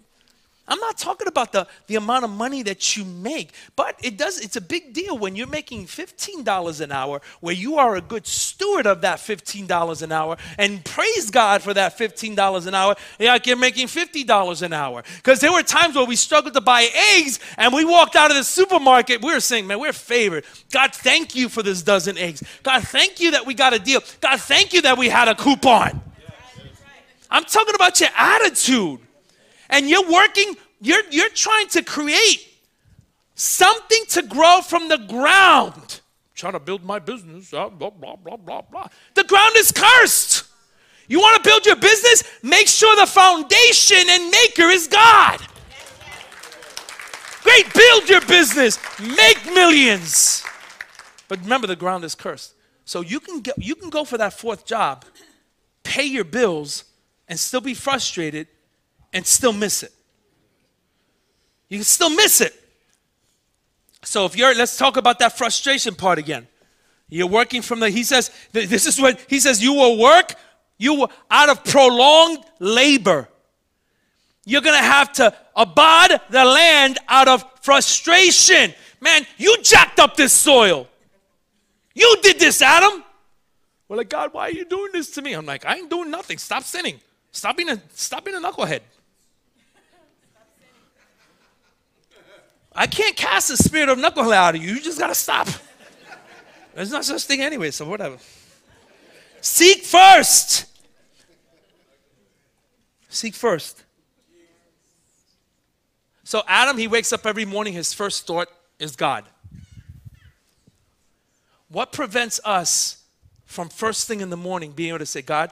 I'm 0.69 0.79
not 0.79 0.97
talking 0.97 1.27
about 1.27 1.53
the, 1.53 1.65
the 1.87 1.95
amount 1.95 2.25
of 2.25 2.29
money 2.29 2.61
that 2.63 2.97
you 2.97 3.05
make, 3.05 3.53
but 3.77 3.97
it 4.03 4.17
does 4.17 4.39
it's 4.39 4.57
a 4.57 4.61
big 4.61 4.91
deal 4.91 5.17
when 5.17 5.35
you're 5.35 5.47
making 5.47 5.85
$15 5.85 6.81
an 6.81 6.91
hour, 6.91 7.21
where 7.39 7.53
you 7.53 7.77
are 7.77 7.95
a 7.95 8.01
good 8.01 8.27
steward 8.27 8.85
of 8.85 9.01
that 9.01 9.19
$15 9.19 10.01
an 10.01 10.11
hour, 10.11 10.35
and 10.57 10.83
praise 10.83 11.31
God 11.31 11.61
for 11.61 11.73
that 11.73 11.97
$15 11.97 12.67
an 12.67 12.75
hour, 12.75 12.95
like 13.19 13.47
you're 13.47 13.55
making 13.55 13.87
$50 13.87 14.61
an 14.61 14.73
hour. 14.73 15.03
Because 15.17 15.39
there 15.39 15.53
were 15.53 15.63
times 15.63 15.95
where 15.95 16.05
we 16.05 16.17
struggled 16.17 16.53
to 16.53 16.61
buy 16.61 16.89
eggs 17.15 17.39
and 17.57 17.73
we 17.73 17.85
walked 17.85 18.17
out 18.17 18.29
of 18.29 18.35
the 18.35 18.43
supermarket, 18.43 19.21
we 19.21 19.33
were 19.33 19.39
saying, 19.39 19.67
Man, 19.67 19.79
we're 19.79 19.93
favored. 19.93 20.43
God, 20.71 20.93
thank 20.93 21.33
you 21.33 21.47
for 21.47 21.63
this 21.63 21.81
dozen 21.81 22.17
eggs. 22.17 22.43
God, 22.63 22.83
thank 22.83 23.21
you 23.21 23.31
that 23.31 23.45
we 23.45 23.53
got 23.53 23.73
a 23.73 23.79
deal. 23.79 24.01
God, 24.19 24.39
thank 24.41 24.73
you 24.73 24.81
that 24.81 24.97
we 24.97 25.07
had 25.07 25.29
a 25.29 25.35
coupon. 25.35 26.01
I'm 27.29 27.45
talking 27.45 27.75
about 27.75 27.99
your 27.99 28.09
attitude 28.15 28.99
and 29.69 29.89
you're 29.89 30.09
working, 30.09 30.55
you're, 30.81 31.03
you're 31.11 31.29
trying 31.29 31.67
to 31.69 31.83
create 31.83 32.47
something 33.35 34.03
to 34.09 34.21
grow 34.23 34.61
from 34.61 34.87
the 34.87 34.97
ground. 34.97 35.73
I'm 35.75 36.35
trying 36.35 36.53
to 36.53 36.59
build 36.59 36.83
my 36.83 36.99
business, 36.99 37.51
blah, 37.51 37.69
blah, 37.69 37.89
blah, 37.89 38.15
blah, 38.15 38.37
blah, 38.37 38.61
blah. 38.61 38.87
The 39.13 39.23
ground 39.23 39.53
is 39.55 39.71
cursed. 39.71 40.43
You 41.07 41.19
want 41.19 41.41
to 41.41 41.49
build 41.49 41.65
your 41.65 41.77
business? 41.77 42.23
Make 42.43 42.67
sure 42.67 42.95
the 42.95 43.05
foundation 43.05 44.09
and 44.09 44.29
maker 44.29 44.63
is 44.63 44.87
God. 44.87 45.39
Great, 47.43 47.73
build 47.73 48.09
your 48.09 48.21
business, 48.21 48.77
make 48.99 49.45
millions. 49.45 50.43
But 51.29 51.39
remember, 51.41 51.67
the 51.67 51.77
ground 51.77 52.03
is 52.03 52.13
cursed. 52.13 52.53
So 52.83 53.01
you 53.01 53.19
can, 53.19 53.41
get, 53.41 53.55
you 53.57 53.75
can 53.75 53.89
go 53.89 54.03
for 54.03 54.17
that 54.17 54.33
fourth 54.33 54.65
job, 54.65 55.05
pay 55.83 56.03
your 56.03 56.23
bills, 56.23 56.83
and 57.27 57.39
still 57.39 57.61
be 57.61 57.73
frustrated 57.73 58.47
and 59.13 59.25
still 59.25 59.53
miss 59.53 59.83
it. 59.83 59.93
You 61.69 61.77
can 61.77 61.85
still 61.85 62.09
miss 62.09 62.41
it. 62.41 62.53
So 64.03 64.25
if 64.25 64.37
you're, 64.37 64.55
let's 64.55 64.77
talk 64.77 64.97
about 64.97 65.19
that 65.19 65.37
frustration 65.37 65.95
part 65.95 66.17
again. 66.17 66.47
You're 67.09 67.27
working 67.27 67.61
from 67.61 67.79
the, 67.79 67.89
he 67.89 68.03
says, 68.03 68.31
this 68.51 68.85
is 68.85 68.99
what, 68.99 69.19
he 69.27 69.39
says, 69.39 69.61
you 69.61 69.73
will 69.73 69.97
work, 69.97 70.35
you 70.77 70.93
will, 70.93 71.11
out 71.31 71.49
of 71.49 71.63
prolonged 71.63 72.43
labor. 72.59 73.27
You're 74.45 74.61
gonna 74.61 74.77
have 74.77 75.11
to 75.13 75.33
abad 75.55 76.21
the 76.29 76.45
land 76.45 76.99
out 77.07 77.27
of 77.27 77.43
frustration. 77.61 78.73
Man, 79.01 79.25
you 79.37 79.57
jacked 79.61 79.99
up 79.99 80.15
this 80.15 80.31
soil. 80.31 80.87
You 81.93 82.17
did 82.21 82.39
this, 82.39 82.61
Adam. 82.61 83.03
Well, 83.87 83.97
like, 83.97 84.09
God, 84.09 84.33
why 84.33 84.43
are 84.43 84.51
you 84.51 84.65
doing 84.65 84.91
this 84.93 85.11
to 85.11 85.21
me? 85.21 85.33
I'm 85.33 85.45
like, 85.45 85.65
I 85.65 85.75
ain't 85.75 85.89
doing 85.89 86.11
nothing. 86.11 86.37
Stop 86.37 86.63
sinning. 86.63 86.99
Stop 87.31 87.57
being 87.57 87.69
a, 87.69 87.81
stop 87.93 88.23
being 88.23 88.37
a 88.37 88.39
knucklehead. 88.39 88.81
I 92.77 92.85
can't 92.85 93.15
cast 93.15 93.47
the 93.47 93.57
spirit 93.57 93.89
of 93.89 93.97
knucklehead 93.97 94.33
out 94.33 94.55
of 94.55 94.61
you. 94.61 94.75
You 94.75 94.79
just 94.79 94.99
got 94.99 95.07
to 95.07 95.15
stop. 95.15 95.47
There's 96.75 96.91
no 96.91 97.01
such 97.01 97.23
thing 97.23 97.41
anyway, 97.41 97.71
so 97.71 97.89
whatever. 97.89 98.17
Seek 99.41 99.83
first. 99.83 100.67
Seek 103.09 103.33
first. 103.33 103.83
So 106.23 106.43
Adam, 106.47 106.77
he 106.77 106.87
wakes 106.87 107.11
up 107.11 107.25
every 107.25 107.45
morning, 107.45 107.73
his 107.73 107.93
first 107.93 108.27
thought 108.27 108.47
is 108.77 108.95
God. 108.95 109.25
What 111.69 111.91
prevents 111.91 112.39
us 112.45 113.03
from 113.45 113.69
first 113.69 114.07
thing 114.07 114.21
in 114.21 114.29
the 114.29 114.37
morning 114.37 114.71
being 114.71 114.89
able 114.89 114.99
to 114.99 115.05
say, 115.07 115.23
God, 115.23 115.51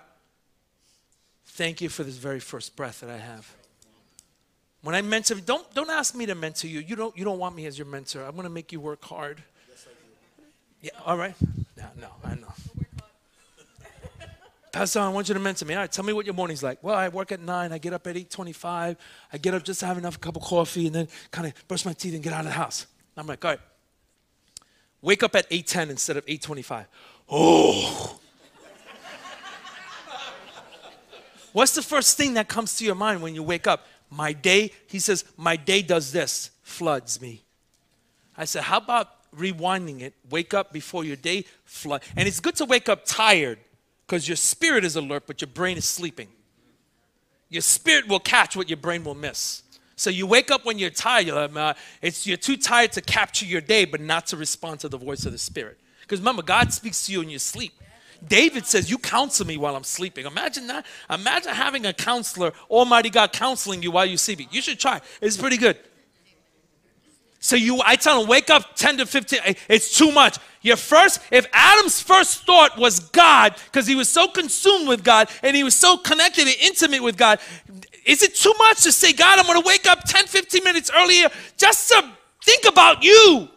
thank 1.47 1.81
you 1.81 1.89
for 1.89 2.03
this 2.03 2.17
very 2.17 2.39
first 2.39 2.75
breath 2.75 2.99
that 2.99 3.09
I 3.09 3.17
have? 3.17 3.51
When 4.85 4.93
I 4.93 5.01
mentor, 5.01 5.33
don't, 5.33 5.73
don't 5.73 5.89
ask 5.89 6.13
me 6.13 6.27
to 6.27 6.35
mentor 6.35 6.67
you. 6.67 6.79
You 6.79 6.95
don't, 6.95 7.17
you 7.17 7.25
don't 7.25 7.39
want 7.39 7.55
me 7.55 7.65
as 7.65 7.75
your 7.75 7.87
mentor. 7.87 8.23
I'm 8.23 8.33
going 8.33 8.43
to 8.43 8.51
make 8.51 8.71
you 8.71 8.79
work 8.79 9.03
hard. 9.03 9.41
Yes, 9.67 9.87
yeah, 10.79 10.91
all 11.03 11.17
right. 11.17 11.33
No, 11.75 11.85
no, 11.99 12.07
I 12.23 12.35
know. 12.35 12.53
Pastor, 14.71 14.99
I 14.99 15.09
want 15.09 15.27
you 15.27 15.33
to 15.33 15.39
mentor 15.39 15.65
me. 15.65 15.73
All 15.73 15.79
right, 15.79 15.91
tell 15.91 16.05
me 16.05 16.13
what 16.13 16.27
your 16.27 16.35
morning's 16.35 16.61
like. 16.61 16.83
Well, 16.83 16.93
I 16.93 17.09
work 17.09 17.31
at 17.31 17.39
9. 17.39 17.71
I 17.73 17.77
get 17.79 17.93
up 17.93 18.05
at 18.05 18.15
8.25. 18.15 18.95
I 19.33 19.37
get 19.39 19.55
up 19.55 19.63
just 19.63 19.79
to 19.79 19.87
have 19.87 19.97
enough 19.97 20.21
cup 20.21 20.35
of 20.35 20.43
coffee 20.43 20.85
and 20.85 20.95
then 20.95 21.07
kind 21.31 21.47
of 21.47 21.67
brush 21.67 21.83
my 21.83 21.93
teeth 21.93 22.13
and 22.13 22.21
get 22.21 22.33
out 22.33 22.41
of 22.41 22.45
the 22.45 22.51
house. 22.51 22.85
I'm 23.17 23.25
like, 23.25 23.43
all 23.43 23.49
right. 23.49 23.59
Wake 25.01 25.23
up 25.23 25.35
at 25.35 25.49
8.10 25.49 25.89
instead 25.89 26.15
of 26.15 26.27
8.25. 26.27 26.85
Oh. 27.31 28.19
What's 31.53 31.73
the 31.73 31.81
first 31.81 32.17
thing 32.17 32.35
that 32.35 32.47
comes 32.47 32.77
to 32.77 32.85
your 32.85 32.93
mind 32.93 33.23
when 33.23 33.33
you 33.33 33.41
wake 33.41 33.65
up? 33.65 33.87
My 34.15 34.31
day, 34.31 34.71
he 34.87 34.99
says, 34.99 35.25
my 35.35 35.57
day 35.57 35.81
does 35.81 36.13
this, 36.13 36.51
floods 36.63 37.21
me. 37.21 37.43
I 38.37 38.45
said, 38.45 38.63
how 38.63 38.77
about 38.77 39.09
rewinding 39.35 40.01
it? 40.01 40.13
Wake 40.29 40.53
up 40.53 40.71
before 40.71 41.03
your 41.03 41.17
day 41.17 41.43
flood. 41.65 42.01
And 42.15 42.25
it's 42.27 42.39
good 42.39 42.55
to 42.55 42.65
wake 42.65 42.87
up 42.87 43.01
tired 43.05 43.59
because 44.07 44.27
your 44.27 44.37
spirit 44.37 44.85
is 44.85 44.95
alert, 44.95 45.23
but 45.27 45.41
your 45.41 45.49
brain 45.49 45.75
is 45.77 45.85
sleeping. 45.85 46.29
Your 47.49 47.61
spirit 47.61 48.07
will 48.07 48.19
catch 48.19 48.55
what 48.55 48.69
your 48.69 48.77
brain 48.77 49.03
will 49.03 49.15
miss. 49.15 49.63
So 49.97 50.09
you 50.09 50.27
wake 50.27 50.49
up 50.49 50.65
when 50.65 50.79
you're 50.79 50.89
tired. 50.89 51.75
It's, 52.01 52.25
you're 52.25 52.37
too 52.37 52.57
tired 52.57 52.93
to 52.93 53.01
capture 53.01 53.45
your 53.45 53.61
day, 53.61 53.85
but 53.85 53.99
not 53.99 54.27
to 54.27 54.37
respond 54.37 54.79
to 54.81 54.89
the 54.89 54.97
voice 54.97 55.25
of 55.25 55.31
the 55.31 55.37
Spirit. 55.37 55.79
Because 56.01 56.19
remember, 56.19 56.41
God 56.41 56.71
speaks 56.71 57.05
to 57.07 57.11
you 57.11 57.21
in 57.21 57.29
your 57.29 57.39
sleep. 57.39 57.73
David 58.27 58.65
says, 58.65 58.89
You 58.89 58.97
counsel 58.97 59.45
me 59.45 59.57
while 59.57 59.75
I'm 59.75 59.83
sleeping. 59.83 60.25
Imagine 60.25 60.67
that. 60.67 60.85
Imagine 61.09 61.53
having 61.53 61.85
a 61.85 61.93
counselor, 61.93 62.53
Almighty 62.69 63.09
God, 63.09 63.33
counseling 63.33 63.83
you 63.83 63.91
while 63.91 64.05
you're 64.05 64.17
sleeping. 64.17 64.47
You 64.51 64.61
should 64.61 64.79
try. 64.79 65.01
It's 65.21 65.37
pretty 65.37 65.57
good. 65.57 65.77
So 67.39 67.55
you, 67.55 67.79
I 67.85 67.95
tell 67.95 68.21
him, 68.21 68.27
wake 68.27 68.49
up 68.49 68.75
10 68.75 68.97
to 68.97 69.05
15. 69.05 69.39
It's 69.69 69.95
too 69.95 70.11
much. 70.11 70.39
Your 70.63 70.77
first, 70.77 71.21
if 71.29 71.45
Adam's 71.53 72.01
first 72.01 72.43
thought 72.43 72.75
was 72.75 72.99
God, 72.99 73.53
because 73.65 73.85
he 73.85 73.93
was 73.93 74.09
so 74.09 74.27
consumed 74.27 74.87
with 74.87 75.03
God 75.03 75.29
and 75.43 75.55
he 75.55 75.63
was 75.63 75.75
so 75.75 75.95
connected 75.95 76.47
and 76.47 76.55
intimate 76.59 77.03
with 77.03 77.17
God, 77.17 77.39
is 78.03 78.23
it 78.23 78.33
too 78.33 78.53
much 78.57 78.81
to 78.81 78.91
say, 78.91 79.13
God, 79.13 79.37
I'm 79.37 79.45
going 79.45 79.61
to 79.61 79.67
wake 79.67 79.85
up 79.85 80.05
10, 80.05 80.25
15 80.25 80.63
minutes 80.63 80.89
earlier 80.95 81.29
just 81.55 81.89
to 81.89 82.09
think 82.43 82.65
about 82.65 83.03
you? 83.03 83.47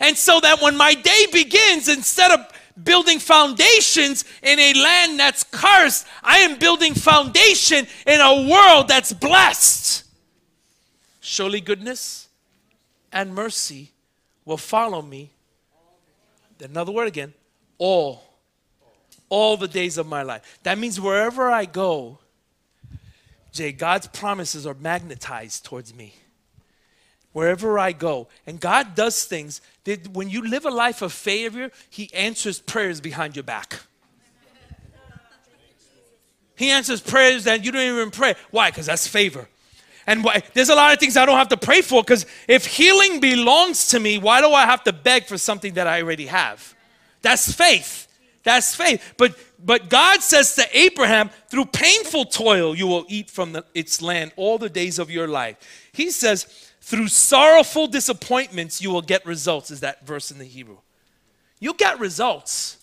And 0.00 0.16
so 0.16 0.40
that 0.40 0.60
when 0.60 0.76
my 0.76 0.94
day 0.94 1.26
begins, 1.32 1.88
instead 1.88 2.32
of 2.32 2.40
building 2.82 3.18
foundations 3.18 4.24
in 4.42 4.58
a 4.58 4.74
land 4.74 5.18
that's 5.18 5.44
cursed. 5.44 6.06
I 6.22 6.38
am 6.38 6.58
building 6.58 6.94
foundation 6.94 7.86
in 8.06 8.20
a 8.20 8.48
world 8.48 8.88
that's 8.88 9.12
blessed. 9.12 10.04
Surely 11.20 11.60
goodness 11.60 12.28
and 13.12 13.34
mercy 13.34 13.92
will 14.44 14.56
follow 14.56 15.02
me. 15.02 15.30
Another 16.60 16.92
word 16.92 17.08
again, 17.08 17.34
all. 17.78 18.22
All 19.28 19.56
the 19.56 19.68
days 19.68 19.98
of 19.98 20.06
my 20.06 20.22
life. 20.22 20.58
That 20.62 20.78
means 20.78 21.00
wherever 21.00 21.50
I 21.50 21.64
go, 21.64 22.18
Jay, 23.52 23.72
God's 23.72 24.06
promises 24.08 24.66
are 24.66 24.74
magnetized 24.74 25.64
towards 25.64 25.94
me 25.94 26.14
wherever 27.34 27.78
I 27.78 27.92
go. 27.92 28.28
And 28.46 28.58
God 28.58 28.94
does 28.94 29.24
things 29.24 29.60
that 29.84 30.08
when 30.08 30.30
you 30.30 30.48
live 30.48 30.64
a 30.64 30.70
life 30.70 31.02
of 31.02 31.12
failure, 31.12 31.70
He 31.90 32.08
answers 32.14 32.58
prayers 32.58 33.02
behind 33.02 33.36
your 33.36 33.42
back. 33.42 33.80
He 36.56 36.70
answers 36.70 37.02
prayers 37.02 37.44
that 37.44 37.64
you 37.64 37.72
don't 37.72 37.82
even 37.82 38.10
pray. 38.10 38.34
Why? 38.50 38.70
Because 38.70 38.86
that's 38.86 39.06
favor. 39.06 39.48
And 40.06 40.22
why, 40.22 40.42
there's 40.54 40.68
a 40.68 40.74
lot 40.74 40.92
of 40.92 41.00
things 41.00 41.16
I 41.16 41.26
don't 41.26 41.36
have 41.36 41.48
to 41.48 41.56
pray 41.56 41.82
for 41.82 42.02
because 42.02 42.26
if 42.46 42.66
healing 42.66 43.20
belongs 43.20 43.88
to 43.88 44.00
me, 44.00 44.18
why 44.18 44.40
do 44.40 44.50
I 44.52 44.64
have 44.66 44.84
to 44.84 44.92
beg 44.92 45.26
for 45.26 45.36
something 45.36 45.74
that 45.74 45.86
I 45.86 46.02
already 46.02 46.26
have? 46.26 46.74
That's 47.22 47.52
faith. 47.52 48.06
That's 48.44 48.74
faith. 48.74 49.14
But 49.16 49.36
but 49.64 49.88
God 49.88 50.20
says 50.20 50.54
to 50.56 50.78
Abraham, 50.78 51.30
through 51.48 51.64
painful 51.66 52.26
toil 52.26 52.74
you 52.74 52.86
will 52.86 53.06
eat 53.08 53.30
from 53.30 53.52
the, 53.52 53.64
its 53.74 54.02
land 54.02 54.32
all 54.36 54.58
the 54.58 54.68
days 54.68 54.98
of 54.98 55.10
your 55.10 55.26
life. 55.26 55.88
He 55.92 56.10
says, 56.10 56.70
through 56.84 57.08
sorrowful 57.08 57.86
disappointments, 57.86 58.82
you 58.82 58.90
will 58.90 59.00
get 59.00 59.24
results, 59.24 59.70
is 59.70 59.80
that 59.80 60.06
verse 60.06 60.30
in 60.30 60.36
the 60.36 60.44
Hebrew. 60.44 60.76
You'll 61.58 61.72
get 61.72 61.98
results. 61.98 62.76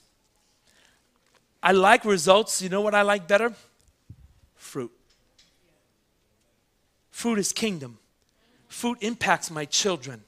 I 1.61 1.73
like 1.73 2.03
results. 2.03 2.63
You 2.63 2.69
know 2.69 2.81
what 2.81 2.95
I 2.95 3.03
like 3.03 3.27
better? 3.27 3.53
Fruit. 4.55 4.91
Fruit 7.11 7.37
is 7.37 7.53
kingdom. 7.53 7.99
Fruit 8.69 8.97
impacts 9.01 9.51
my 9.51 9.65
children. 9.65 10.23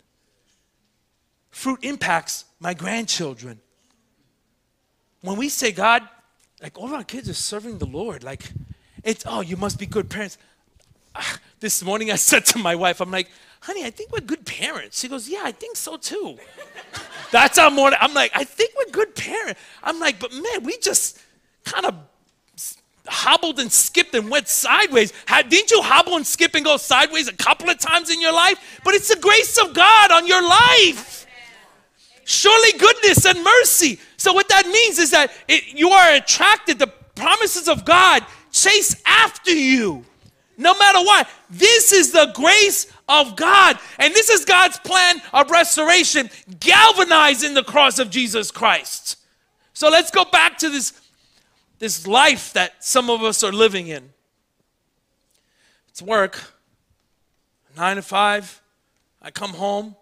Fruit 1.49 1.79
impacts 1.81 2.45
my 2.59 2.75
grandchildren. 2.75 3.59
When 5.21 5.35
we 5.35 5.49
say, 5.49 5.71
God, 5.71 6.07
like 6.61 6.77
all 6.77 6.93
our 6.93 7.03
kids 7.03 7.27
are 7.27 7.33
serving 7.33 7.79
the 7.79 7.87
Lord, 7.87 8.23
like, 8.23 8.43
it's, 9.03 9.23
oh, 9.27 9.41
you 9.41 9.57
must 9.57 9.79
be 9.79 9.87
good 9.87 10.11
parents. 10.11 10.37
Ah, 11.15 11.39
this 11.59 11.83
morning 11.83 12.11
I 12.11 12.15
said 12.17 12.45
to 12.47 12.59
my 12.59 12.75
wife, 12.75 13.01
I'm 13.01 13.09
like, 13.09 13.31
honey, 13.63 13.85
I 13.85 13.91
think 13.91 14.11
we're 14.11 14.19
good 14.19 14.45
parents. 14.45 14.99
She 14.99 15.07
goes, 15.07 15.29
yeah, 15.29 15.41
I 15.43 15.53
think 15.53 15.77
so 15.77 15.95
too. 15.95 16.37
That's 17.31 17.57
how 17.57 17.69
morning. 17.69 17.97
I'm 18.01 18.13
like, 18.13 18.31
I 18.35 18.43
think 18.43 18.71
we're 18.77 18.91
good 18.91 19.15
parents. 19.15 19.59
I'm 19.81 20.01
like, 20.01 20.19
but 20.19 20.33
man, 20.33 20.63
we 20.63 20.77
just 20.79 21.19
kind 21.63 21.85
of 21.85 21.95
hobbled 23.07 23.59
and 23.59 23.71
skipped 23.71 24.13
and 24.15 24.29
went 24.29 24.49
sideways. 24.49 25.13
How, 25.25 25.41
didn't 25.41 25.71
you 25.71 25.81
hobble 25.81 26.17
and 26.17 26.27
skip 26.27 26.55
and 26.55 26.65
go 26.65 26.75
sideways 26.75 27.29
a 27.29 27.33
couple 27.33 27.69
of 27.69 27.79
times 27.79 28.09
in 28.09 28.19
your 28.19 28.33
life? 28.33 28.81
But 28.83 28.95
it's 28.95 29.07
the 29.07 29.19
grace 29.21 29.57
of 29.57 29.73
God 29.73 30.11
on 30.11 30.27
your 30.27 30.41
life. 30.41 31.25
Surely 32.25 32.77
goodness 32.77 33.25
and 33.25 33.41
mercy. 33.41 33.97
So 34.17 34.33
what 34.33 34.49
that 34.49 34.67
means 34.67 34.99
is 34.99 35.11
that 35.11 35.31
it, 35.47 35.73
you 35.73 35.89
are 35.89 36.15
attracted. 36.15 36.79
The 36.79 36.87
promises 37.15 37.69
of 37.69 37.85
God 37.85 38.25
chase 38.51 39.01
after 39.05 39.51
you, 39.51 40.03
no 40.57 40.77
matter 40.77 40.99
what. 40.99 41.29
This 41.49 41.93
is 41.93 42.11
the 42.11 42.31
grace 42.35 42.92
of 43.07 43.35
God, 43.35 43.77
and 43.99 44.13
this 44.13 44.29
is 44.29 44.45
God's 44.45 44.79
plan 44.79 45.21
of 45.33 45.51
restoration, 45.51 46.29
galvanizing 46.59 47.53
the 47.53 47.63
cross 47.63 47.99
of 47.99 48.09
Jesus 48.09 48.51
Christ. 48.51 49.17
So 49.73 49.89
let's 49.89 50.11
go 50.11 50.23
back 50.25 50.57
to 50.59 50.69
this, 50.69 50.93
this 51.79 52.07
life 52.07 52.53
that 52.53 52.83
some 52.83 53.09
of 53.09 53.23
us 53.23 53.43
are 53.43 53.51
living 53.51 53.87
in. 53.87 54.09
It's 55.89 56.01
work, 56.01 56.41
nine 57.75 57.97
to 57.97 58.01
five. 58.01 58.61
I 59.21 59.31
come 59.31 59.51
home. 59.51 59.95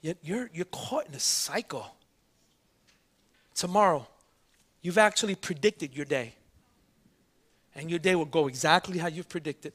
Yet 0.00 0.18
you're, 0.22 0.50
you're 0.52 0.66
caught 0.66 1.06
in 1.08 1.14
a 1.14 1.20
cycle. 1.20 1.86
Tomorrow, 3.54 4.06
you've 4.82 4.98
actually 4.98 5.34
predicted 5.34 5.96
your 5.96 6.04
day. 6.04 6.34
And 7.74 7.88
your 7.88 7.98
day 7.98 8.14
will 8.14 8.24
go 8.24 8.46
exactly 8.46 8.98
how 8.98 9.08
you've 9.08 9.28
predicted. 9.28 9.72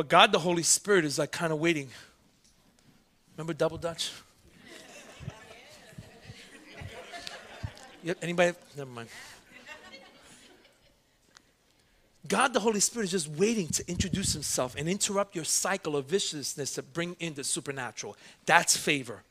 But 0.00 0.08
God, 0.08 0.32
the 0.32 0.38
Holy 0.38 0.62
Spirit, 0.62 1.04
is 1.04 1.18
like 1.18 1.30
kind 1.30 1.52
of 1.52 1.60
waiting. 1.60 1.90
Remember 3.36 3.52
double 3.52 3.76
Dutch? 3.76 4.10
Yep, 8.02 8.16
anybody? 8.22 8.56
Never 8.78 8.90
mind. 8.90 9.10
God, 12.26 12.54
the 12.54 12.60
Holy 12.60 12.80
Spirit, 12.80 13.04
is 13.04 13.10
just 13.10 13.28
waiting 13.28 13.68
to 13.68 13.86
introduce 13.90 14.32
Himself 14.32 14.74
and 14.78 14.88
interrupt 14.88 15.34
your 15.34 15.44
cycle 15.44 15.94
of 15.98 16.06
viciousness 16.06 16.76
to 16.76 16.82
bring 16.82 17.14
in 17.20 17.34
the 17.34 17.44
supernatural. 17.44 18.16
That's 18.46 18.74
favor. 18.74 19.22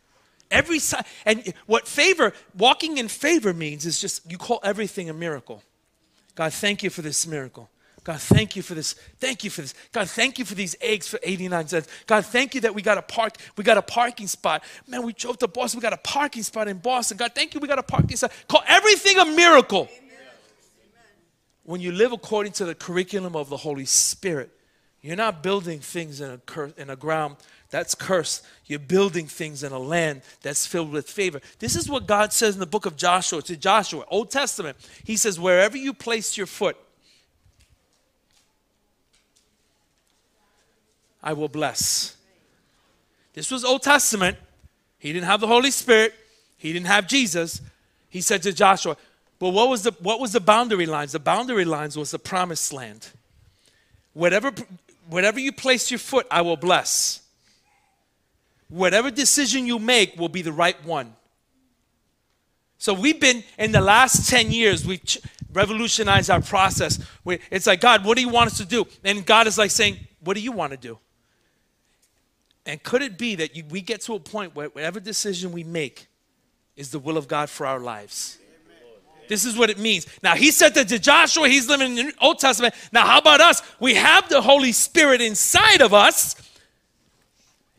Every 0.51 0.77
si- 0.77 0.97
and 1.25 1.51
what 1.65 1.87
favor, 1.87 2.31
walking 2.55 2.99
in 2.99 3.07
favor 3.07 3.55
means 3.55 3.87
is 3.87 3.99
just 3.99 4.31
you 4.31 4.37
call 4.37 4.59
everything 4.63 5.09
a 5.09 5.13
miracle. 5.15 5.63
God, 6.35 6.53
thank 6.53 6.83
you 6.83 6.91
for 6.91 7.01
this 7.01 7.25
miracle. 7.25 7.71
God, 8.03 8.19
thank 8.19 8.55
you 8.55 8.61
for 8.61 8.75
this. 8.75 8.93
Thank 8.93 9.43
you 9.43 9.49
for 9.49 9.61
this. 9.61 9.73
God, 9.91 10.09
thank 10.09 10.39
you 10.39 10.45
for 10.45 10.55
these 10.55 10.75
eggs 10.81 11.07
for 11.07 11.19
89 11.21 11.67
cents. 11.67 11.87
God, 12.07 12.25
thank 12.25 12.55
you 12.55 12.61
that 12.61 12.73
we 12.73 12.81
got 12.81 12.97
a 12.97 13.01
park, 13.01 13.35
we 13.57 13.63
got 13.63 13.77
a 13.77 13.81
parking 13.81 14.27
spot. 14.27 14.63
Man, 14.87 15.03
we 15.03 15.13
drove 15.13 15.37
to 15.39 15.47
Boston, 15.47 15.79
we 15.79 15.81
got 15.81 15.93
a 15.93 15.97
parking 15.97 16.43
spot 16.43 16.67
in 16.67 16.77
Boston. 16.77 17.17
God, 17.17 17.33
thank 17.35 17.53
you, 17.53 17.59
we 17.59 17.67
got 17.67 17.79
a 17.79 17.83
parking 17.83 18.15
spot. 18.15 18.31
Call 18.47 18.63
everything 18.67 19.17
a 19.17 19.25
miracle. 19.25 19.89
When 21.63 21.81
you 21.81 21.91
live 21.91 22.13
according 22.13 22.53
to 22.53 22.65
the 22.65 22.73
curriculum 22.73 23.35
of 23.35 23.49
the 23.49 23.57
Holy 23.57 23.85
Spirit, 23.85 24.49
you're 25.01 25.15
not 25.15 25.43
building 25.43 25.79
things 25.79 26.19
in 26.19 26.31
a, 26.31 26.37
cur- 26.39 26.73
in 26.77 26.89
a 26.89 26.95
ground 26.95 27.37
that's 27.69 27.93
cursed. 27.95 28.43
You're 28.65 28.79
building 28.79 29.27
things 29.27 29.63
in 29.63 29.71
a 29.71 29.79
land 29.79 30.23
that's 30.41 30.65
filled 30.65 30.91
with 30.91 31.09
favor. 31.09 31.39
This 31.59 31.75
is 31.75 31.87
what 31.87 32.07
God 32.07 32.33
says 32.33 32.55
in 32.55 32.59
the 32.59 32.65
book 32.65 32.85
of 32.85 32.95
Joshua 32.95 33.41
to 33.43 33.55
Joshua, 33.55 34.03
Old 34.09 34.31
Testament. 34.31 34.77
He 35.03 35.15
says, 35.15 35.39
Wherever 35.39 35.77
you 35.77 35.93
place 35.93 36.35
your 36.35 36.47
foot, 36.47 36.75
I 41.21 41.33
will 41.33 41.49
bless. 41.49 42.15
This 43.33 43.51
was 43.51 43.63
Old 43.63 43.83
Testament. 43.83 44.37
He 44.97 45.13
didn't 45.13 45.27
have 45.27 45.39
the 45.39 45.47
Holy 45.47 45.71
Spirit, 45.71 46.13
he 46.57 46.73
didn't 46.73 46.87
have 46.87 47.07
Jesus. 47.07 47.61
He 48.09 48.21
said 48.21 48.41
to 48.43 48.51
Joshua, 48.51 48.97
Well, 49.39 49.51
what 49.51 49.69
was 49.69 49.83
the, 49.83 49.91
what 49.99 50.19
was 50.19 50.33
the 50.33 50.39
boundary 50.39 50.85
lines? 50.85 51.11
The 51.11 51.19
boundary 51.19 51.65
lines 51.65 51.95
was 51.95 52.11
the 52.11 52.19
promised 52.19 52.73
land. 52.73 53.07
Whatever, 54.13 54.51
whatever 55.07 55.39
you 55.39 55.51
place 55.51 55.91
your 55.91 55.99
foot, 55.99 56.25
I 56.31 56.41
will 56.41 56.57
bless. 56.57 57.21
Whatever 58.67 59.11
decision 59.11 59.65
you 59.65 59.79
make 59.79 60.17
will 60.17 60.29
be 60.29 60.41
the 60.41 60.51
right 60.51 60.83
one. 60.85 61.15
So 62.77 62.93
we've 62.93 63.19
been 63.19 63.43
in 63.57 63.71
the 63.71 63.81
last 63.81 64.29
10 64.29 64.51
years, 64.51 64.85
we've 64.85 65.01
revolutionized 65.51 66.29
our 66.29 66.41
process. 66.41 66.99
It's 67.51 67.67
like, 67.67 67.81
God, 67.81 68.05
what 68.05 68.15
do 68.15 68.21
you 68.23 68.29
want 68.29 68.51
us 68.51 68.57
to 68.57 68.65
do? 68.65 68.87
And 69.03 69.25
God 69.25 69.47
is 69.47 69.57
like 69.57 69.71
saying, 69.71 69.97
What 70.21 70.35
do 70.35 70.41
you 70.41 70.51
want 70.51 70.71
to 70.71 70.77
do? 70.77 70.97
And 72.69 72.83
could 72.83 73.01
it 73.01 73.17
be 73.17 73.33
that 73.33 73.55
you, 73.55 73.63
we 73.67 73.81
get 73.81 74.01
to 74.01 74.13
a 74.13 74.19
point 74.19 74.55
where 74.55 74.69
whatever 74.69 74.99
decision 74.99 75.51
we 75.51 75.63
make 75.63 76.05
is 76.75 76.91
the 76.91 76.99
will 76.99 77.17
of 77.17 77.27
God 77.27 77.49
for 77.49 77.65
our 77.65 77.79
lives? 77.79 78.37
This 79.27 79.43
is 79.43 79.57
what 79.57 79.71
it 79.71 79.79
means. 79.79 80.05
Now, 80.21 80.35
he 80.35 80.51
said 80.51 80.75
that 80.75 80.87
to 80.89 80.99
Joshua, 80.99 81.49
he's 81.49 81.67
living 81.67 81.97
in 81.97 82.07
the 82.07 82.13
Old 82.21 82.37
Testament. 82.37 82.75
Now, 82.91 83.07
how 83.07 83.17
about 83.17 83.41
us? 83.41 83.63
We 83.79 83.95
have 83.95 84.29
the 84.29 84.39
Holy 84.39 84.71
Spirit 84.71 85.19
inside 85.19 85.81
of 85.81 85.95
us. 85.95 86.35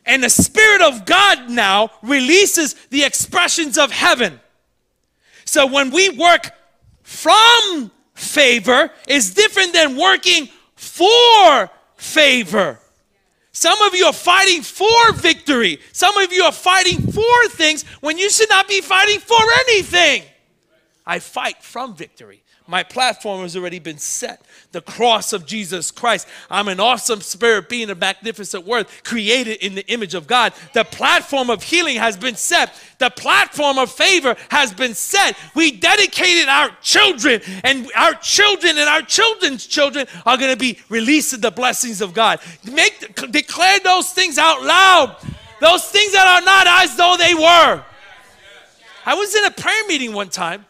And 0.05 0.25
the 0.25 0.31
Spirit 0.31 0.83
of 0.83 1.05
God 1.07 1.49
now 1.49 1.91
releases 2.03 2.75
the 2.91 3.05
expressions 3.05 3.79
of 3.79 3.93
heaven. 3.93 4.41
So 5.45 5.67
when 5.67 5.93
we 5.93 6.09
work 6.09 6.51
from 7.03 7.93
favor, 8.15 8.91
is 9.07 9.35
different 9.35 9.73
than 9.73 9.97
working 9.97 10.49
for 10.75 11.71
favor. 11.97 12.80
Some 13.61 13.83
of 13.83 13.95
you 13.95 14.07
are 14.07 14.13
fighting 14.15 14.63
for 14.63 15.13
victory. 15.13 15.81
Some 15.93 16.17
of 16.17 16.33
you 16.33 16.45
are 16.45 16.51
fighting 16.51 17.13
for 17.13 17.49
things 17.51 17.83
when 18.01 18.17
you 18.17 18.31
should 18.31 18.49
not 18.49 18.67
be 18.67 18.81
fighting 18.81 19.21
for 19.21 19.37
anything. 19.69 20.23
I 21.05 21.19
fight 21.19 21.63
from 21.63 21.95
victory. 21.95 22.43
My 22.71 22.85
platform 22.85 23.43
has 23.43 23.57
already 23.57 23.81
been 23.81 23.99
set. 23.99 24.43
The 24.71 24.81
cross 24.81 25.33
of 25.33 25.45
Jesus 25.45 25.91
Christ. 25.91 26.29
I'm 26.49 26.69
an 26.69 26.79
awesome 26.79 27.21
spirit 27.21 27.69
being 27.69 27.91
a 27.91 27.97
magnificent 27.97 28.65
worth, 28.65 29.03
created 29.03 29.57
in 29.57 29.75
the 29.75 29.85
image 29.89 30.15
of 30.15 30.29
God. 30.29 30.53
The 30.73 30.85
platform 30.85 31.51
of 31.51 31.65
healing 31.65 31.97
has 31.97 32.17
been 32.17 32.37
set. 32.37 32.73
The 32.99 33.11
platform 33.11 33.77
of 33.77 33.91
favor 33.91 34.37
has 34.51 34.73
been 34.73 34.95
set. 34.95 35.37
We 35.57 35.73
dedicated 35.73 36.49
our 36.49 36.71
children, 36.81 37.41
and 37.65 37.91
our 37.97 38.15
children 38.15 38.79
and 38.79 38.89
our 38.89 39.03
children's 39.03 39.67
children 39.67 40.07
are 40.25 40.37
going 40.37 40.53
to 40.53 40.57
be 40.57 40.79
released 40.89 41.35
in 41.35 41.41
the 41.41 41.51
blessings 41.51 42.01
of 42.01 42.15
God. 42.15 42.39
Make 42.65 43.33
declare 43.33 43.81
those 43.81 44.11
things 44.11 44.39
out 44.39 44.63
loud. 44.63 45.17
Those 45.61 45.85
things 45.87 46.13
that 46.13 46.25
are 46.25 46.45
not 46.45 46.85
as 46.85 46.97
though 46.97 47.17
they 47.19 47.35
were. 47.35 47.85
I 49.05 49.15
was 49.15 49.35
in 49.35 49.45
a 49.45 49.51
prayer 49.51 49.89
meeting 49.89 50.13
one 50.13 50.29
time 50.29 50.67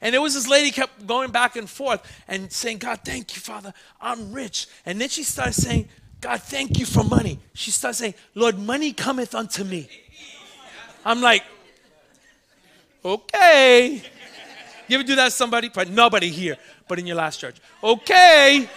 and 0.00 0.14
there 0.14 0.20
was 0.20 0.34
this 0.34 0.48
lady 0.48 0.70
kept 0.70 1.06
going 1.06 1.30
back 1.30 1.56
and 1.56 1.68
forth 1.68 2.00
and 2.26 2.50
saying, 2.50 2.78
God, 2.78 3.00
thank 3.04 3.34
you, 3.34 3.40
Father, 3.40 3.74
I'm 4.00 4.32
rich. 4.32 4.66
And 4.86 5.00
then 5.00 5.08
she 5.08 5.22
started 5.22 5.54
saying, 5.54 5.88
God, 6.20 6.40
thank 6.42 6.78
you 6.78 6.86
for 6.86 7.04
money. 7.04 7.38
She 7.54 7.70
started 7.70 7.96
saying, 7.96 8.14
Lord, 8.34 8.58
money 8.58 8.92
cometh 8.92 9.34
unto 9.34 9.64
me. 9.64 9.88
I'm 11.04 11.20
like, 11.20 11.42
okay. 13.04 14.02
You 14.88 14.98
ever 14.98 15.06
do 15.06 15.16
that 15.16 15.26
to 15.26 15.30
somebody? 15.30 15.68
But 15.68 15.88
nobody 15.88 16.28
here, 16.28 16.56
but 16.88 16.98
in 16.98 17.06
your 17.06 17.16
last 17.16 17.38
church. 17.38 17.56
Okay. 17.82 18.68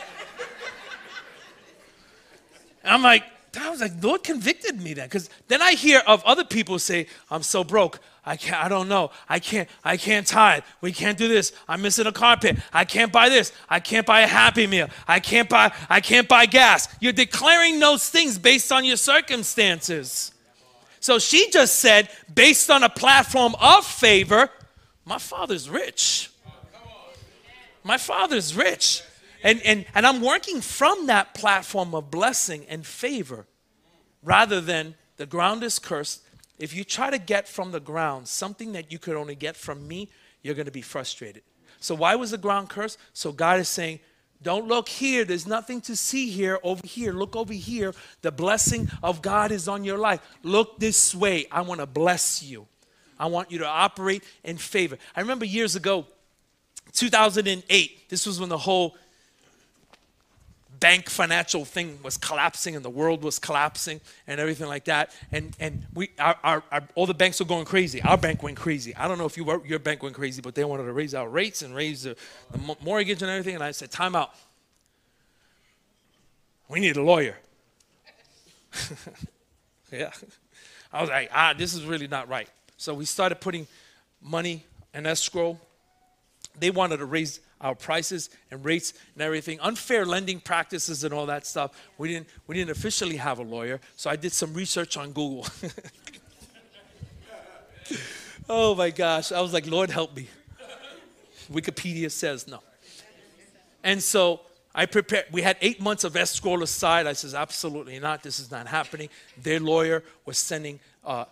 I'm 2.84 3.02
like, 3.02 3.24
I 3.60 3.70
was 3.70 3.82
like, 3.82 4.04
Lord 4.04 4.24
convicted 4.24 4.82
me 4.82 4.94
then. 4.94 5.08
Because 5.08 5.30
then 5.48 5.62
I 5.62 5.72
hear 5.74 6.02
of 6.06 6.24
other 6.24 6.44
people 6.44 6.80
say, 6.80 7.08
I'm 7.30 7.44
so 7.44 7.64
broke. 7.64 8.00
I 8.26 8.38
can't, 8.38 8.64
I 8.64 8.70
don't 8.70 8.88
know. 8.88 9.12
I 9.28 9.40
can't, 9.40 9.68
I 9.84 9.98
can't 9.98 10.26
tithe. 10.26 10.64
We 10.80 10.94
can't 10.94 11.18
do 11.18 11.28
this. 11.28 11.52
I'm 11.68 11.82
missing 11.82 12.08
a 12.08 12.12
carpet. 12.12 12.58
I 12.72 12.86
can't 12.86 13.12
buy 13.12 13.28
this. 13.28 13.52
I 13.70 13.82
can't 13.82 14.06
buy 14.06 14.22
a 14.22 14.28
happy 14.28 14.66
meal. 14.66 14.88
I 15.08 15.20
can't 15.20 15.50
buy, 15.50 15.74
I 15.90 16.00
can't 16.00 16.28
buy 16.28 16.46
gas. 16.46 16.88
You're 17.02 17.12
declaring 17.12 17.80
those 17.80 18.10
things 18.10 18.38
based 18.38 18.72
on 18.72 18.86
your 18.86 18.96
circumstances. 18.96 20.32
So 21.02 21.20
she 21.20 21.50
just 21.50 21.80
said, 21.80 22.10
based 22.34 22.70
on 22.70 22.84
a 22.84 22.90
platform 22.90 23.56
of 23.60 23.86
favor, 23.86 24.50
my 25.04 25.18
father's 25.18 25.70
rich. 25.70 26.32
My 27.84 27.98
father's 27.98 28.56
rich. 28.56 29.04
And, 29.44 29.62
and, 29.64 29.86
and 29.94 30.08
I'm 30.08 30.22
working 30.22 30.62
from 30.62 31.08
that 31.08 31.34
platform 31.34 31.94
of 31.94 32.10
blessing 32.10 32.66
and 32.70 32.86
favor 32.86 33.46
rather 34.24 34.62
than 34.62 34.96
the 35.18 35.26
ground 35.26 35.62
is 35.64 35.78
cursed. 35.78 36.23
If 36.64 36.74
you 36.74 36.86
try 36.86 37.10
to 37.10 37.18
get 37.18 37.46
from 37.46 37.72
the 37.72 37.82
ground 37.82 38.26
something 38.26 38.72
that 38.72 38.90
you 38.90 38.98
could 38.98 39.18
only 39.18 39.36
get 39.36 39.58
from 39.58 39.86
me, 39.86 40.08
you're 40.42 40.56
going 40.56 40.66
to 40.66 40.72
be 40.72 40.82
frustrated. 40.82 41.44
So, 41.82 41.94
why 41.94 42.16
was 42.16 42.32
the 42.32 42.38
ground 42.38 42.70
cursed? 42.70 42.98
So, 43.12 43.34
God 43.34 43.60
is 43.60 43.68
saying, 43.68 44.00
don't 44.42 44.70
look 44.70 44.88
here. 44.88 45.26
There's 45.26 45.46
nothing 45.46 45.82
to 45.82 45.98
see 45.98 46.30
here. 46.30 46.60
Over 46.64 46.88
here. 46.88 47.12
Look 47.12 47.36
over 47.36 47.52
here. 47.52 47.94
The 48.22 48.32
blessing 48.32 48.90
of 49.04 49.22
God 49.22 49.52
is 49.52 49.68
on 49.68 49.84
your 49.84 49.98
life. 49.98 50.22
Look 50.42 50.80
this 50.80 51.14
way. 51.14 51.48
I 51.52 51.64
want 51.64 51.82
to 51.82 51.86
bless 51.86 52.42
you. 52.42 52.66
I 53.20 53.26
want 53.26 53.52
you 53.52 53.58
to 53.58 53.68
operate 53.68 54.24
in 54.46 54.56
favor. 54.56 54.98
I 55.18 55.20
remember 55.20 55.44
years 55.44 55.76
ago, 55.76 56.06
2008, 56.94 58.08
this 58.08 58.26
was 58.26 58.40
when 58.40 58.48
the 58.48 58.58
whole 58.58 58.96
bank 60.84 61.10
financial 61.10 61.64
thing 61.64 61.98
was 62.04 62.18
collapsing 62.18 62.76
and 62.76 62.84
the 62.84 62.90
world 62.90 63.24
was 63.24 63.40
collapsing 63.40 64.02
and 64.28 64.38
everything 64.38 64.68
like 64.68 64.84
that. 64.84 65.12
And, 65.32 65.56
and 65.58 65.86
we, 65.94 66.10
our, 66.20 66.36
our, 66.44 66.64
our, 66.74 66.84
all 66.96 67.06
the 67.06 67.14
banks 67.14 67.40
were 67.40 67.46
going 67.46 67.64
crazy. 67.64 68.02
Our 68.02 68.18
bank 68.18 68.44
went 68.44 68.58
crazy. 68.58 68.94
I 68.98 69.08
don't 69.08 69.18
know 69.18 69.26
if 69.26 69.38
you 69.38 69.46
were, 69.46 69.66
your 69.66 69.80
bank 69.80 70.04
went 70.04 70.14
crazy, 70.14 70.42
but 70.42 70.56
they 70.56 70.66
wanted 70.66 70.84
to 70.84 70.92
raise 70.92 71.16
our 71.16 71.30
rates 71.30 71.62
and 71.62 71.74
raise 71.74 72.04
the, 72.04 72.18
the 72.52 72.76
mortgage 72.84 73.22
and 73.22 73.32
everything. 73.32 73.56
And 73.56 73.64
I 73.64 73.72
said, 73.72 73.92
time 73.92 74.14
out. 74.14 74.36
We 76.68 76.82
need 76.82 76.98
a 76.98 77.02
lawyer. 77.02 77.38
yeah. 79.90 80.12
I 80.92 81.00
was 81.00 81.10
like, 81.10 81.30
ah, 81.34 81.54
this 81.58 81.74
is 81.74 81.86
really 81.86 82.10
not 82.10 82.28
right. 82.28 82.50
So 82.76 82.94
we 82.94 83.06
started 83.06 83.40
putting 83.40 83.68
money 84.22 84.66
in 84.94 85.06
escrow. 85.06 85.58
They 86.60 86.72
wanted 86.72 86.98
to 86.98 87.06
raise 87.06 87.40
our 87.64 87.74
prices 87.74 88.30
and 88.52 88.64
rates 88.64 88.94
and 89.16 89.24
everything, 89.24 89.60
unfair 89.62 90.06
lending 90.06 90.40
practices 90.40 91.04
and 91.04 91.14
all 91.14 91.26
that 91.26 91.48
stuff. 91.48 91.72
We 91.98 92.10
didn't, 92.10 92.28
we 92.46 92.56
didn't 92.56 92.72
officially 92.72 93.18
have 93.18 93.40
a 93.40 93.44
lawyer, 93.44 93.80
so 93.96 94.10
I 94.10 94.18
did 94.18 94.34
some 94.34 94.54
research 94.54 94.98
on 94.98 95.14
Google. 95.14 95.48
oh 98.50 98.76
my 98.76 98.90
gosh, 98.90 99.32
I 99.32 99.42
was 99.42 99.54
like, 99.54 99.66
Lord, 99.66 99.90
help 99.90 100.16
me. 100.16 100.28
Wikipedia 101.52 102.12
says 102.12 102.48
no. 102.48 102.60
And 103.84 104.04
so 104.04 104.42
I 104.76 104.86
prepared, 104.86 105.26
we 105.32 105.42
had 105.42 105.58
eight 105.62 105.80
months 105.80 106.04
of 106.04 106.16
escrow 106.16 106.62
aside. 106.62 107.08
I 107.08 107.14
says, 107.14 107.34
absolutely 107.34 108.00
not, 108.00 108.24
this 108.24 108.40
is 108.40 108.50
not 108.50 108.68
happening. 108.68 109.10
Their 109.42 109.60
lawyer 109.60 110.04
was 110.26 110.38
sending 110.38 110.80
uh, 111.06 111.26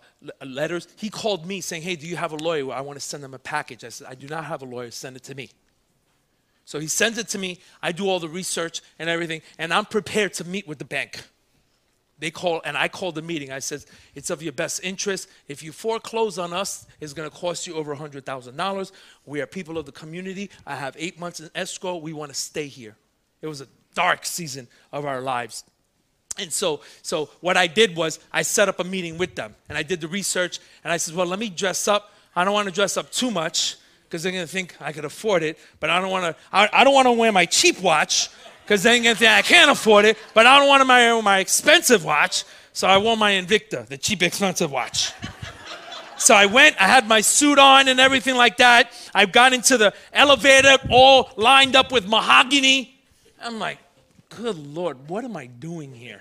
letters. 0.44 0.86
He 0.96 1.10
called 1.10 1.46
me 1.46 1.60
saying, 1.60 1.82
hey, 1.82 1.96
do 1.96 2.06
you 2.06 2.16
have 2.16 2.32
a 2.32 2.36
lawyer? 2.36 2.72
I 2.72 2.82
want 2.82 2.98
to 2.98 3.04
send 3.04 3.24
them 3.24 3.34
a 3.34 3.38
package. 3.38 3.84
I 3.84 3.88
said, 3.88 4.06
I 4.08 4.14
do 4.14 4.28
not 4.28 4.44
have 4.44 4.62
a 4.62 4.64
lawyer, 4.64 4.90
send 4.90 5.16
it 5.16 5.24
to 5.24 5.34
me. 5.34 5.50
So 6.64 6.78
he 6.78 6.86
sends 6.86 7.18
it 7.18 7.28
to 7.28 7.38
me. 7.38 7.58
I 7.82 7.92
do 7.92 8.08
all 8.08 8.20
the 8.20 8.28
research 8.28 8.80
and 8.98 9.10
everything, 9.10 9.42
and 9.58 9.72
I'm 9.72 9.84
prepared 9.84 10.34
to 10.34 10.44
meet 10.44 10.66
with 10.66 10.78
the 10.78 10.84
bank. 10.84 11.22
They 12.18 12.30
call, 12.30 12.62
and 12.64 12.76
I 12.76 12.86
called 12.86 13.16
the 13.16 13.22
meeting. 13.22 13.50
I 13.50 13.58
said, 13.58 13.84
It's 14.14 14.30
of 14.30 14.42
your 14.44 14.52
best 14.52 14.80
interest. 14.84 15.28
If 15.48 15.60
you 15.60 15.72
foreclose 15.72 16.38
on 16.38 16.52
us, 16.52 16.86
it's 17.00 17.12
going 17.12 17.28
to 17.28 17.36
cost 17.36 17.66
you 17.66 17.74
over 17.74 17.96
$100,000. 17.96 18.92
We 19.26 19.40
are 19.40 19.46
people 19.46 19.76
of 19.76 19.86
the 19.86 19.92
community. 19.92 20.48
I 20.64 20.76
have 20.76 20.94
eight 20.98 21.18
months 21.18 21.40
in 21.40 21.50
escrow. 21.56 21.96
We 21.96 22.12
want 22.12 22.30
to 22.30 22.38
stay 22.38 22.68
here. 22.68 22.96
It 23.40 23.48
was 23.48 23.60
a 23.60 23.66
dark 23.94 24.24
season 24.24 24.68
of 24.92 25.04
our 25.04 25.20
lives. 25.20 25.64
And 26.38 26.52
so, 26.52 26.80
so 27.02 27.28
what 27.40 27.56
I 27.56 27.66
did 27.66 27.96
was 27.96 28.20
I 28.32 28.42
set 28.42 28.68
up 28.68 28.78
a 28.78 28.84
meeting 28.84 29.18
with 29.18 29.34
them 29.34 29.54
and 29.68 29.76
I 29.76 29.82
did 29.82 30.00
the 30.00 30.08
research 30.08 30.60
and 30.82 30.92
I 30.92 30.96
said, 30.96 31.14
well, 31.14 31.26
let 31.26 31.38
me 31.38 31.50
dress 31.50 31.88
up. 31.88 32.14
I 32.34 32.44
don't 32.44 32.54
want 32.54 32.68
to 32.68 32.74
dress 32.74 32.96
up 32.96 33.10
too 33.10 33.30
much 33.30 33.76
because 34.12 34.22
they're 34.22 34.32
going 34.32 34.44
to 34.44 34.52
think 34.52 34.76
I 34.78 34.92
could 34.92 35.06
afford 35.06 35.42
it. 35.42 35.58
But 35.80 35.88
I 35.88 35.98
don't 35.98 36.10
want 36.10 36.36
to, 36.36 36.42
I, 36.52 36.68
I, 36.70 36.84
don't 36.84 36.92
want 36.92 37.06
to 37.06 37.12
wear 37.12 37.32
my 37.32 37.46
cheap 37.46 37.80
watch 37.80 38.28
because 38.62 38.82
they're 38.82 38.92
going 38.92 39.04
to 39.04 39.14
think 39.14 39.30
I 39.30 39.40
can't 39.40 39.70
afford 39.70 40.04
it. 40.04 40.18
But 40.34 40.44
I 40.44 40.58
don't 40.58 40.68
want 40.68 40.82
to 40.82 40.86
wear 40.86 41.22
my 41.22 41.38
expensive 41.38 42.04
watch. 42.04 42.44
So 42.74 42.86
I 42.86 42.98
wore 42.98 43.16
my 43.16 43.32
Invicta, 43.32 43.86
the 43.86 43.96
cheap, 43.96 44.22
expensive 44.22 44.70
watch. 44.70 45.14
so 46.18 46.34
I 46.34 46.44
went, 46.44 46.78
I 46.78 46.88
had 46.88 47.08
my 47.08 47.22
suit 47.22 47.58
on 47.58 47.88
and 47.88 47.98
everything 47.98 48.36
like 48.36 48.58
that. 48.58 48.92
I 49.14 49.24
got 49.24 49.54
into 49.54 49.78
the 49.78 49.94
elevator 50.12 50.76
all 50.90 51.30
lined 51.36 51.74
up 51.74 51.90
with 51.90 52.06
mahogany. 52.06 53.00
I'm 53.42 53.58
like, 53.58 53.78
good 54.28 54.58
Lord, 54.58 55.08
what 55.08 55.24
am 55.24 55.38
I 55.38 55.46
doing 55.46 55.94
here? 55.94 56.20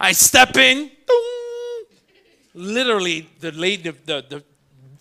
I 0.00 0.12
step 0.12 0.56
in, 0.56 0.90
boom. 1.06 1.84
literally, 2.54 3.28
the 3.40 3.52
lady, 3.52 3.90
the, 3.90 4.24
the, 4.26 4.42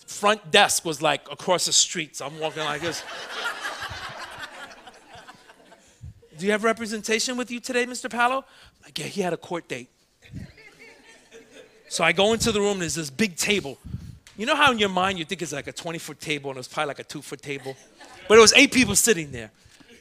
front 0.08 0.52
desk 0.52 0.86
was 0.86 1.02
like 1.02 1.30
across 1.32 1.66
the 1.66 1.74
street. 1.74 2.16
So 2.16 2.26
I'm 2.26 2.40
walking 2.40 2.64
like 2.64 2.82
this. 2.82 3.04
Do 6.38 6.46
you 6.46 6.52
have 6.52 6.64
representation 6.64 7.36
with 7.38 7.52
you 7.52 7.60
today, 7.60 7.86
Mr. 7.86 8.10
Palow? 8.10 8.44
Like, 8.84 8.98
yeah, 8.98 9.06
he 9.06 9.22
had 9.22 9.34
a 9.34 9.38
court 9.38 9.68
date. 9.68 9.90
So 11.90 12.04
I 12.04 12.12
go 12.12 12.34
into 12.34 12.52
the 12.52 12.60
room, 12.60 12.80
there's 12.80 12.96
this 12.96 13.10
big 13.10 13.36
table. 13.36 13.78
You 14.38 14.46
know 14.46 14.56
how 14.56 14.72
in 14.72 14.78
your 14.78 14.90
mind 14.90 15.20
you 15.20 15.26
think 15.26 15.42
it's 15.42 15.54
like 15.54 15.68
a 15.68 15.72
20 15.72 15.98
foot 16.00 16.20
table 16.20 16.52
and 16.52 16.60
it's 16.60 16.68
probably 16.68 16.90
like 16.90 17.00
a 17.00 17.04
two 17.04 17.22
foot 17.22 17.42
table? 17.42 17.76
But 18.28 18.38
it 18.38 18.42
was 18.42 18.54
eight 18.54 18.72
people 18.72 18.96
sitting 18.96 19.32
there. 19.32 19.52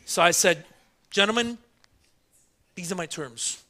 So 0.04 0.22
I 0.22 0.30
said, 0.30 0.64
Gentlemen, 1.10 1.56
these 2.74 2.92
are 2.92 2.96
my 2.96 3.06
terms 3.06 3.62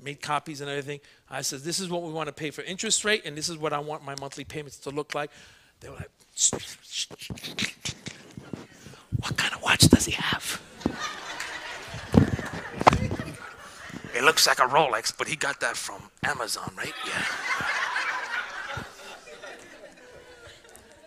made 0.00 0.20
copies 0.20 0.60
and 0.60 0.70
everything. 0.70 1.00
I 1.30 1.42
said, 1.42 1.60
this 1.60 1.80
is 1.80 1.88
what 1.88 2.02
we 2.02 2.12
want 2.12 2.28
to 2.28 2.32
pay 2.32 2.50
for 2.50 2.62
interest 2.62 3.04
rate, 3.04 3.22
and 3.24 3.36
this 3.36 3.48
is 3.48 3.56
what 3.56 3.72
I 3.72 3.78
want 3.78 4.04
my 4.04 4.14
monthly 4.20 4.44
payments 4.44 4.78
to 4.78 4.90
look 4.90 5.14
like. 5.14 5.30
They 5.80 5.88
were 5.88 5.96
like, 5.96 6.10
what 9.20 9.36
kind 9.36 9.54
of 9.54 9.62
watch 9.62 9.88
does 9.88 10.04
he 10.06 10.12
have? 10.12 10.62
it 14.14 14.24
looks 14.24 14.46
like 14.46 14.58
a 14.58 14.62
Rolex, 14.62 15.12
but 15.16 15.28
he 15.28 15.36
got 15.36 15.60
that 15.60 15.76
from 15.76 16.02
Amazon, 16.24 16.72
right? 16.76 16.92
Yeah. 17.06 17.24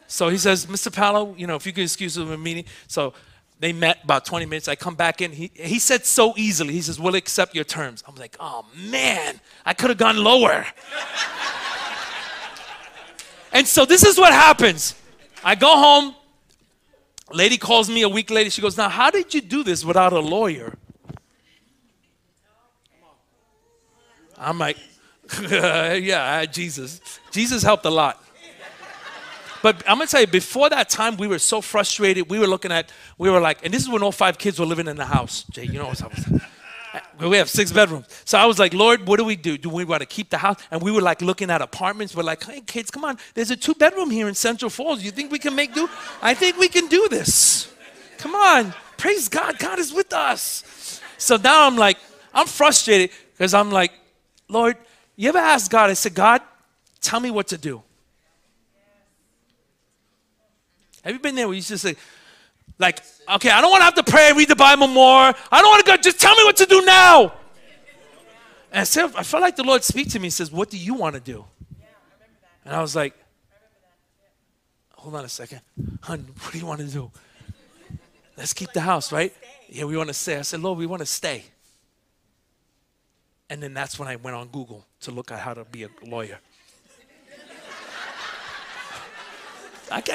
So 0.07 0.29
he 0.29 0.37
says, 0.37 0.65
Mr. 0.65 0.93
Palow, 0.93 1.37
you 1.37 1.47
know, 1.47 1.55
if 1.55 1.65
you 1.65 1.73
could 1.73 1.83
excuse 1.83 2.17
me 2.17 2.33
a 2.33 2.37
meeting. 2.37 2.65
So 2.87 3.13
they 3.61 3.73
met 3.73 4.03
about 4.03 4.25
20 4.25 4.47
minutes. 4.47 4.67
I 4.67 4.75
come 4.75 4.95
back 4.95 5.21
in. 5.21 5.31
He, 5.31 5.51
he 5.53 5.77
said 5.77 6.03
so 6.03 6.33
easily, 6.35 6.73
he 6.73 6.81
says, 6.81 6.99
We'll 6.99 7.15
accept 7.15 7.53
your 7.53 7.63
terms. 7.63 8.03
I'm 8.07 8.15
like, 8.15 8.35
Oh 8.39 8.65
man, 8.75 9.39
I 9.63 9.75
could 9.75 9.91
have 9.91 9.99
gone 9.99 10.17
lower. 10.17 10.65
and 13.53 13.67
so 13.67 13.85
this 13.85 14.03
is 14.03 14.17
what 14.17 14.33
happens. 14.33 14.95
I 15.43 15.53
go 15.53 15.77
home. 15.77 16.15
Lady 17.31 17.57
calls 17.57 17.87
me 17.87 18.01
a 18.01 18.09
week 18.09 18.31
later. 18.31 18.49
She 18.49 18.63
goes, 18.63 18.77
Now, 18.77 18.89
how 18.89 19.11
did 19.11 19.31
you 19.31 19.41
do 19.41 19.63
this 19.63 19.85
without 19.85 20.11
a 20.11 20.19
lawyer? 20.19 20.75
I'm 24.39 24.57
like, 24.57 24.77
Yeah, 25.51 26.45
Jesus. 26.45 26.99
Jesus 27.29 27.61
helped 27.61 27.85
a 27.85 27.91
lot. 27.91 28.25
But 29.61 29.83
I'm 29.87 29.97
gonna 29.97 30.07
tell 30.07 30.21
you, 30.21 30.27
before 30.27 30.69
that 30.69 30.89
time, 30.89 31.17
we 31.17 31.27
were 31.27 31.39
so 31.39 31.61
frustrated. 31.61 32.29
We 32.29 32.39
were 32.39 32.47
looking 32.47 32.71
at, 32.71 32.91
we 33.17 33.29
were 33.29 33.39
like, 33.39 33.63
and 33.63 33.73
this 33.73 33.83
is 33.83 33.89
when 33.89 34.03
all 34.03 34.11
five 34.11 34.37
kids 34.37 34.59
were 34.59 34.65
living 34.65 34.87
in 34.87 34.97
the 34.97 35.05
house. 35.05 35.43
Jay, 35.51 35.65
you 35.65 35.79
know 35.79 35.87
what's 35.87 36.01
up? 36.01 36.13
We 37.19 37.37
have 37.37 37.49
six 37.49 37.71
bedrooms. 37.71 38.07
So 38.25 38.37
I 38.37 38.45
was 38.45 38.57
like, 38.57 38.73
Lord, 38.73 39.07
what 39.07 39.17
do 39.17 39.23
we 39.23 39.35
do? 39.35 39.57
Do 39.57 39.69
we 39.69 39.85
want 39.85 40.01
to 40.01 40.07
keep 40.07 40.29
the 40.29 40.39
house? 40.39 40.57
And 40.71 40.81
we 40.81 40.91
were 40.91 41.01
like 41.01 41.21
looking 41.21 41.49
at 41.49 41.61
apartments. 41.61 42.15
We're 42.15 42.23
like, 42.23 42.43
hey, 42.43 42.61
kids, 42.61 42.89
come 42.89 43.05
on. 43.05 43.17
There's 43.33 43.51
a 43.51 43.55
two 43.55 43.75
bedroom 43.75 44.09
here 44.09 44.27
in 44.27 44.33
Central 44.33 44.69
Falls. 44.69 45.03
You 45.03 45.11
think 45.11 45.31
we 45.31 45.39
can 45.39 45.55
make 45.55 45.73
do? 45.73 45.87
I 46.21 46.33
think 46.33 46.57
we 46.57 46.67
can 46.67 46.87
do 46.87 47.07
this. 47.09 47.71
Come 48.17 48.35
on. 48.35 48.73
Praise 48.97 49.29
God. 49.29 49.59
God 49.59 49.79
is 49.79 49.93
with 49.93 50.11
us. 50.13 50.99
So 51.17 51.37
now 51.37 51.67
I'm 51.67 51.77
like, 51.77 51.97
I'm 52.33 52.47
frustrated 52.47 53.11
because 53.33 53.53
I'm 53.53 53.71
like, 53.71 53.91
Lord, 54.49 54.77
you 55.15 55.29
ever 55.29 55.37
ask 55.37 55.69
God? 55.69 55.89
I 55.89 55.93
said, 55.93 56.15
God, 56.15 56.41
tell 57.01 57.19
me 57.19 57.29
what 57.31 57.47
to 57.49 57.57
do. 57.57 57.83
Have 61.03 61.13
you 61.13 61.19
been 61.19 61.35
there 61.35 61.47
where 61.47 61.55
you 61.55 61.61
just 61.61 61.83
say, 61.83 61.95
like, 62.77 63.01
okay, 63.35 63.49
I 63.49 63.61
don't 63.61 63.71
want 63.71 63.81
to 63.81 63.85
have 63.85 63.95
to 63.95 64.03
pray, 64.03 64.29
and 64.29 64.37
read 64.37 64.47
the 64.47 64.55
Bible 64.55 64.87
more. 64.87 65.11
I 65.11 65.33
don't 65.61 65.69
want 65.69 65.85
to 65.85 65.91
go, 65.91 65.97
just 65.97 66.19
tell 66.19 66.35
me 66.35 66.43
what 66.43 66.57
to 66.57 66.65
do 66.65 66.83
now. 66.83 67.33
And 68.71 68.81
I, 68.81 68.83
said, 68.83 69.11
I 69.15 69.23
felt 69.23 69.41
like 69.41 69.55
the 69.55 69.63
Lord 69.63 69.83
speak 69.83 70.09
to 70.11 70.19
me 70.19 70.27
and 70.27 70.33
says, 70.33 70.51
What 70.51 70.69
do 70.69 70.77
you 70.77 70.93
want 70.93 71.15
to 71.15 71.21
do? 71.21 71.45
And 72.63 72.73
I 72.73 72.81
was 72.81 72.95
like, 72.95 73.13
Hold 74.95 75.15
on 75.15 75.25
a 75.25 75.29
second. 75.29 75.61
Hun, 76.01 76.27
what 76.39 76.53
do 76.53 76.59
you 76.59 76.65
want 76.65 76.79
to 76.79 76.87
do? 76.87 77.11
Let's 78.37 78.53
keep 78.53 78.71
the 78.71 78.81
house, 78.81 79.11
right? 79.11 79.33
Yeah, 79.67 79.85
we 79.85 79.97
want 79.97 80.09
to 80.09 80.13
stay. 80.13 80.37
I 80.37 80.41
said, 80.41 80.61
Lord, 80.61 80.77
we 80.77 80.85
want 80.85 81.01
to 81.01 81.05
stay. 81.05 81.43
And 83.49 83.61
then 83.61 83.73
that's 83.73 83.99
when 83.99 84.07
I 84.07 84.15
went 84.15 84.37
on 84.37 84.47
Google 84.47 84.85
to 85.01 85.11
look 85.11 85.31
at 85.31 85.39
how 85.39 85.53
to 85.53 85.65
be 85.65 85.83
a 85.83 85.89
lawyer. 86.05 86.39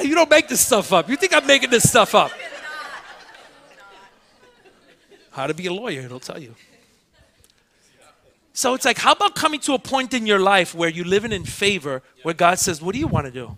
You 0.03 0.15
don't 0.15 0.29
make 0.29 0.47
this 0.47 0.65
stuff 0.65 0.91
up. 0.93 1.09
You 1.09 1.15
think 1.15 1.35
I'm 1.35 1.45
making 1.45 1.69
this 1.69 1.87
stuff 1.87 2.15
up? 2.15 2.31
How 5.31 5.45
to 5.47 5.53
be 5.53 5.67
a 5.67 5.73
lawyer, 5.73 6.01
it'll 6.01 6.19
tell 6.19 6.39
you. 6.39 6.55
So 8.53 8.73
it's 8.73 8.85
like, 8.85 8.97
how 8.97 9.11
about 9.11 9.35
coming 9.35 9.59
to 9.61 9.73
a 9.75 9.79
point 9.79 10.15
in 10.15 10.25
your 10.25 10.39
life 10.39 10.73
where 10.73 10.89
you're 10.89 11.05
living 11.05 11.31
in 11.31 11.45
favor, 11.45 12.01
where 12.23 12.33
God 12.33 12.57
says, 12.57 12.81
What 12.81 12.93
do 12.93 12.99
you 12.99 13.07
want 13.07 13.27
to 13.27 13.31
do? 13.31 13.55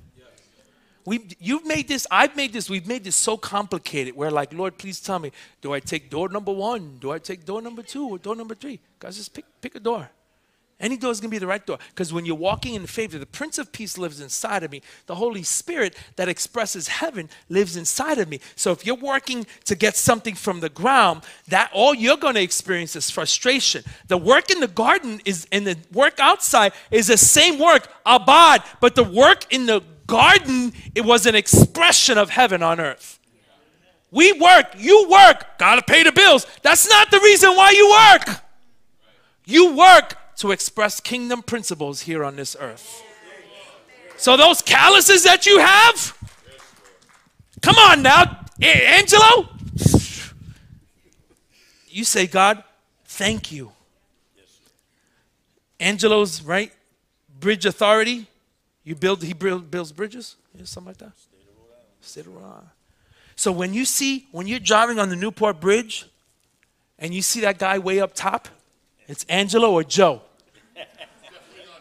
We, 1.05 1.25
you've 1.39 1.65
made 1.65 1.87
this, 1.87 2.05
I've 2.11 2.35
made 2.35 2.51
this, 2.51 2.69
we've 2.69 2.85
made 2.85 3.05
this 3.05 3.15
so 3.15 3.37
complicated. 3.37 4.15
We're 4.15 4.29
like, 4.29 4.53
Lord, 4.53 4.77
please 4.77 4.99
tell 4.99 5.17
me, 5.17 5.31
do 5.61 5.73
I 5.73 5.79
take 5.79 6.09
door 6.09 6.27
number 6.27 6.51
one? 6.51 6.97
Do 6.99 7.11
I 7.11 7.17
take 7.17 7.45
door 7.45 7.61
number 7.61 7.81
two 7.81 8.09
or 8.09 8.17
door 8.17 8.35
number 8.35 8.53
three? 8.53 8.79
God 8.99 9.13
says, 9.13 9.29
pick, 9.29 9.45
pick 9.61 9.75
a 9.75 9.79
door. 9.79 10.09
Any 10.79 10.95
door 10.95 11.11
is 11.11 11.19
going 11.19 11.29
to 11.29 11.35
be 11.35 11.39
the 11.39 11.47
right 11.47 11.65
door. 11.65 11.77
Because 11.89 12.13
when 12.13 12.25
you're 12.25 12.35
walking 12.35 12.73
in 12.73 12.85
favor, 12.87 13.17
the 13.17 13.25
Prince 13.25 13.57
of 13.57 13.71
Peace 13.73 13.97
lives 13.97 14.21
inside 14.21 14.63
of 14.63 14.71
me. 14.71 14.81
The 15.07 15.15
Holy 15.15 15.43
Spirit 15.43 15.95
that 16.15 16.29
expresses 16.29 16.87
heaven 16.87 17.29
lives 17.49 17.75
inside 17.75 18.17
of 18.17 18.29
me. 18.29 18.39
So 18.55 18.71
if 18.71 18.85
you're 18.85 18.95
working 18.95 19.45
to 19.65 19.75
get 19.75 19.97
something 19.97 20.35
from 20.35 20.61
the 20.61 20.69
ground, 20.69 21.23
that 21.49 21.69
all 21.73 21.93
you're 21.93 22.15
going 22.15 22.35
to 22.35 22.41
experience 22.41 22.95
is 22.95 23.09
frustration. 23.09 23.83
The 24.07 24.17
work 24.17 24.49
in 24.51 24.61
the 24.61 24.67
garden 24.67 25.21
is 25.25 25.47
and 25.51 25.67
the 25.67 25.77
work 25.91 26.17
outside 26.19 26.71
is 26.91 27.07
the 27.07 27.17
same 27.17 27.59
work, 27.59 27.89
abad, 28.05 28.63
but 28.79 28.95
the 28.95 29.03
work 29.03 29.51
in 29.53 29.65
the 29.65 29.81
garden, 30.07 30.71
it 30.95 31.03
was 31.03 31.25
an 31.25 31.35
expression 31.35 32.17
of 32.17 32.29
heaven 32.29 32.63
on 32.63 32.79
earth. 32.79 33.19
We 34.11 34.31
work, 34.31 34.67
you 34.77 35.07
work, 35.09 35.57
gotta 35.57 35.81
pay 35.81 36.03
the 36.03 36.11
bills. 36.11 36.47
That's 36.61 36.89
not 36.89 37.11
the 37.11 37.19
reason 37.19 37.55
why 37.55 37.71
you 37.71 37.89
work. 37.91 38.41
You 39.45 39.75
work 39.75 40.15
to 40.39 40.51
express 40.51 40.99
kingdom 40.99 41.41
principles 41.43 42.01
here 42.01 42.23
on 42.23 42.35
this 42.35 42.55
earth. 42.59 43.03
So, 44.17 44.35
those 44.35 44.61
calluses 44.61 45.23
that 45.23 45.45
you 45.45 45.59
have, 45.59 46.17
come 47.61 47.75
on 47.75 48.01
now, 48.01 48.45
Angelo, 48.61 49.49
you 51.87 52.03
say, 52.03 52.27
God, 52.27 52.63
thank 53.05 53.51
you. 53.51 53.71
Angelo's 55.79 56.41
right, 56.41 56.71
bridge 57.39 57.65
authority. 57.65 58.27
You 58.83 58.95
build, 58.95 59.23
he 59.23 59.33
build, 59.33 59.71
builds 59.71 59.91
bridges, 59.91 60.35
something 60.63 60.89
like 60.89 60.97
that. 60.97 61.11
State 62.01 62.25
of 62.25 62.35
Rhode 62.35 62.43
Island. 62.43 62.67
So 63.35 63.51
when 63.51 63.73
you 63.73 63.85
see, 63.85 64.27
when 64.31 64.47
you're 64.47 64.59
driving 64.59 64.99
on 64.99 65.09
the 65.09 65.15
Newport 65.15 65.61
Bridge, 65.61 66.05
and 66.97 67.13
you 67.13 67.21
see 67.21 67.39
that 67.41 67.57
guy 67.57 67.79
way 67.79 68.01
up 68.01 68.13
top, 68.13 68.49
it's 69.07 69.25
Angelo 69.29 69.71
or 69.71 69.83
Joe. 69.83 70.21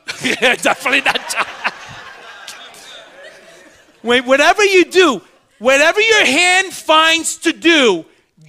yeah, 0.23 0.55
definitely 0.57 1.03
not 1.03 1.35
when, 4.03 4.25
whatever 4.25 4.65
you 4.65 4.85
do, 4.85 5.21
whatever 5.59 6.01
your 6.01 6.25
hand 6.25 6.73
finds 6.73 7.37
to 7.39 7.53
do, 7.53 8.05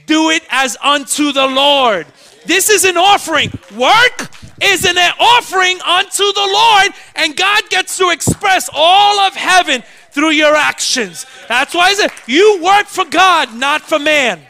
do 0.05 0.30
it 0.30 0.43
as 0.49 0.78
unto 0.84 1.32
the 1.32 1.47
Lord. 1.47 2.07
This 2.45 2.70
is 2.70 2.86
an 2.86 2.97
offering. 2.97 3.51
Work 3.78 4.30
is 4.62 4.86
an 4.86 4.97
offering 5.20 5.80
unto 5.82 6.24
the 6.34 6.49
Lord, 6.51 6.93
and 7.16 7.36
God 7.36 7.70
gets 7.70 7.97
to 7.97 8.10
express 8.10 8.70
all 8.74 9.20
of 9.20 9.36
heaven 9.36 9.84
through 10.12 10.32
your 10.32 10.55
actions. 10.55 11.26
That's 11.47 11.74
why 11.74 11.89
I 11.89 11.93
said 11.93 12.12
you 12.26 12.62
work 12.64 12.88
for 12.88 13.05
God, 13.05 13.55
not 13.55 13.82
for 13.82 13.99
man. 13.99 14.41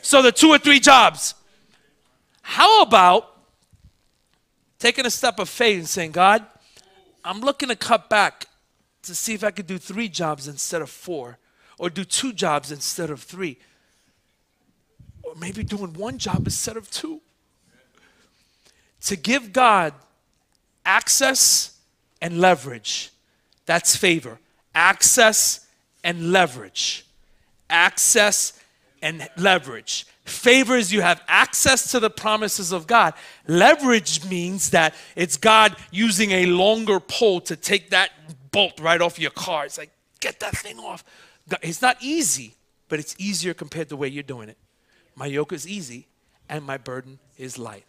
So 0.00 0.22
the 0.22 0.32
two 0.32 0.48
or 0.48 0.58
three 0.58 0.80
jobs. 0.80 1.34
How 2.42 2.82
about 2.82 3.31
taking 4.82 5.06
a 5.06 5.10
step 5.10 5.38
of 5.38 5.48
faith 5.48 5.78
and 5.78 5.88
saying, 5.88 6.10
God, 6.10 6.44
I'm 7.24 7.38
looking 7.40 7.68
to 7.68 7.76
cut 7.76 8.10
back 8.10 8.46
to 9.04 9.14
see 9.14 9.32
if 9.32 9.44
I 9.44 9.52
could 9.52 9.68
do 9.68 9.78
three 9.78 10.08
jobs 10.08 10.48
instead 10.48 10.82
of 10.82 10.90
four, 10.90 11.38
or 11.78 11.88
do 11.88 12.02
two 12.02 12.32
jobs 12.32 12.72
instead 12.72 13.08
of 13.08 13.22
three, 13.22 13.58
or 15.22 15.36
maybe 15.36 15.62
doing 15.62 15.92
one 15.92 16.18
job 16.18 16.38
instead 16.38 16.76
of 16.76 16.90
two 16.90 17.20
to 19.02 19.14
give 19.14 19.52
God 19.52 19.94
access 20.84 21.78
and 22.20 22.40
leverage. 22.40 23.10
That's 23.66 23.94
favor. 23.94 24.40
Access 24.74 25.64
and 26.02 26.32
leverage. 26.32 27.06
Access 27.70 28.58
and 29.00 29.28
leverage. 29.36 30.06
Favor 30.24 30.76
is 30.76 30.92
you 30.92 31.00
have 31.00 31.20
access 31.26 31.90
to 31.90 32.00
the 32.00 32.10
promises 32.10 32.72
of 32.72 32.86
God. 32.86 33.14
Leverage 33.48 34.24
means 34.28 34.70
that 34.70 34.94
it's 35.16 35.36
God 35.36 35.76
using 35.90 36.30
a 36.30 36.46
longer 36.46 37.00
pole 37.00 37.40
to 37.42 37.56
take 37.56 37.90
that 37.90 38.10
bolt 38.52 38.78
right 38.80 39.00
off 39.00 39.18
your 39.18 39.32
car. 39.32 39.64
It's 39.64 39.78
like, 39.78 39.90
get 40.20 40.38
that 40.40 40.56
thing 40.56 40.78
off. 40.78 41.02
It's 41.60 41.82
not 41.82 41.96
easy, 42.00 42.54
but 42.88 43.00
it's 43.00 43.16
easier 43.18 43.52
compared 43.52 43.88
to 43.88 43.90
the 43.90 43.96
way 43.96 44.08
you're 44.08 44.22
doing 44.22 44.48
it. 44.48 44.58
My 45.16 45.26
yoke 45.26 45.52
is 45.52 45.66
easy 45.66 46.06
and 46.48 46.64
my 46.64 46.76
burden 46.76 47.18
is 47.36 47.58
light. 47.58 47.84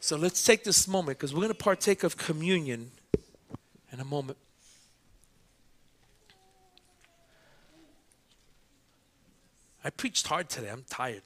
So 0.00 0.16
let's 0.16 0.44
take 0.44 0.64
this 0.64 0.88
moment 0.88 1.18
because 1.18 1.32
we're 1.32 1.40
going 1.40 1.48
to 1.48 1.54
partake 1.54 2.02
of 2.02 2.16
communion 2.16 2.90
in 3.92 4.00
a 4.00 4.04
moment. 4.04 4.38
I 9.84 9.90
preached 9.90 10.26
hard 10.26 10.48
today. 10.48 10.70
I'm 10.70 10.84
tired. 10.88 11.22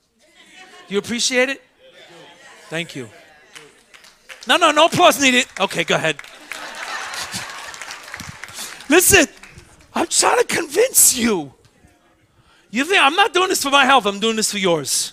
You 0.89 0.99
appreciate 0.99 1.49
it? 1.49 1.63
Thank 2.69 2.97
you. 2.97 3.09
No, 4.47 4.57
no, 4.57 4.71
no 4.71 4.87
applause 4.87 5.21
needed. 5.21 5.47
Okay, 5.61 5.85
go 5.85 5.95
ahead. 5.95 6.17
Listen, 8.89 9.27
I'm 9.95 10.07
trying 10.07 10.39
to 10.39 10.45
convince 10.47 11.17
you. 11.17 11.53
You 12.71 12.85
think 12.85 13.03
I'm 13.03 13.15
not 13.15 13.35
doing 13.35 13.49
this 13.49 13.63
for 13.63 13.71
my 13.71 13.85
health, 13.85 14.07
I'm 14.07 14.21
doing 14.21 14.37
this 14.37 14.51
for 14.51 14.59
yours. 14.59 15.13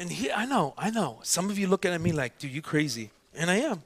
And 0.00 0.10
here, 0.10 0.32
I 0.34 0.46
know, 0.46 0.72
I 0.78 0.90
know. 0.90 1.18
Some 1.22 1.50
of 1.50 1.58
you 1.58 1.66
looking 1.66 1.92
at 1.92 2.00
me 2.00 2.12
like, 2.12 2.38
dude, 2.38 2.52
you 2.52 2.62
crazy. 2.62 3.10
And 3.34 3.50
I 3.50 3.56
am. 3.56 3.82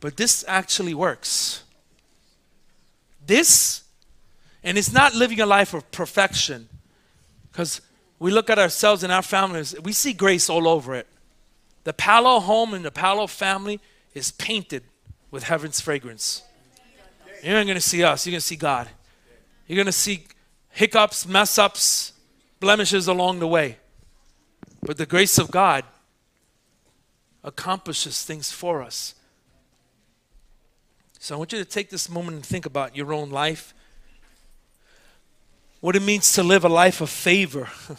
But 0.00 0.16
this 0.16 0.44
actually 0.48 0.92
works. 0.92 1.62
This, 3.24 3.83
and 4.64 4.78
it's 4.78 4.92
not 4.92 5.14
living 5.14 5.40
a 5.40 5.46
life 5.46 5.74
of 5.74 5.88
perfection. 5.92 6.68
Because 7.52 7.80
we 8.18 8.32
look 8.32 8.48
at 8.50 8.58
ourselves 8.58 9.04
and 9.04 9.12
our 9.12 9.22
families, 9.22 9.74
we 9.82 9.92
see 9.92 10.12
grace 10.14 10.48
all 10.48 10.66
over 10.66 10.94
it. 10.94 11.06
The 11.84 11.92
Palow 11.92 12.40
home 12.40 12.72
and 12.72 12.84
the 12.84 12.90
Palow 12.90 13.26
family 13.28 13.78
is 14.14 14.32
painted 14.32 14.82
with 15.30 15.44
heaven's 15.44 15.80
fragrance. 15.80 16.42
You're 17.42 17.54
not 17.54 17.64
going 17.64 17.74
to 17.74 17.80
see 17.80 18.02
us, 18.02 18.26
you're 18.26 18.32
going 18.32 18.40
to 18.40 18.46
see 18.46 18.56
God. 18.56 18.88
You're 19.66 19.76
going 19.76 19.86
to 19.86 19.92
see 19.92 20.24
hiccups, 20.70 21.26
mess 21.26 21.58
ups, 21.58 22.12
blemishes 22.58 23.06
along 23.06 23.40
the 23.40 23.46
way. 23.46 23.76
But 24.80 24.96
the 24.96 25.06
grace 25.06 25.38
of 25.38 25.50
God 25.50 25.84
accomplishes 27.42 28.22
things 28.22 28.50
for 28.50 28.82
us. 28.82 29.14
So 31.18 31.34
I 31.34 31.38
want 31.38 31.52
you 31.52 31.58
to 31.58 31.64
take 31.64 31.90
this 31.90 32.08
moment 32.08 32.36
and 32.36 32.46
think 32.46 32.64
about 32.64 32.96
your 32.96 33.12
own 33.12 33.30
life, 33.30 33.73
what 35.84 35.94
it 35.94 36.00
means 36.00 36.32
to 36.32 36.42
live 36.42 36.64
a 36.64 36.68
life 36.68 37.02
of 37.02 37.10
favor. 37.10 37.68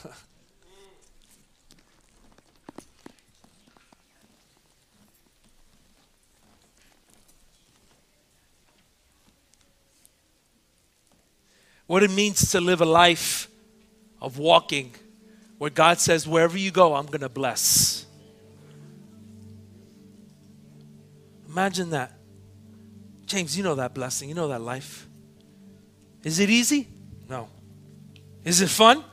what 11.86 12.02
it 12.02 12.10
means 12.10 12.50
to 12.50 12.60
live 12.60 12.82
a 12.82 12.86
life 12.86 13.48
of 14.20 14.40
walking 14.40 14.96
where 15.60 15.70
God 15.70 16.00
says, 16.00 16.28
wherever 16.28 16.58
you 16.58 16.72
go, 16.72 16.96
I'm 16.96 17.06
going 17.06 17.22
to 17.22 17.30
bless. 17.30 18.08
Imagine 21.48 21.92
that. 21.92 22.14
James, 23.28 23.56
you 23.56 23.64
know 23.64 23.76
that 23.76 23.94
blessing, 23.94 24.28
you 24.28 24.34
know 24.34 24.48
that 24.48 24.62
life. 24.62 25.08
Is 26.24 26.40
it 26.40 26.50
easy? 26.50 26.95
Is 28.46 28.62
it 28.62 28.70
fun? 28.70 29.04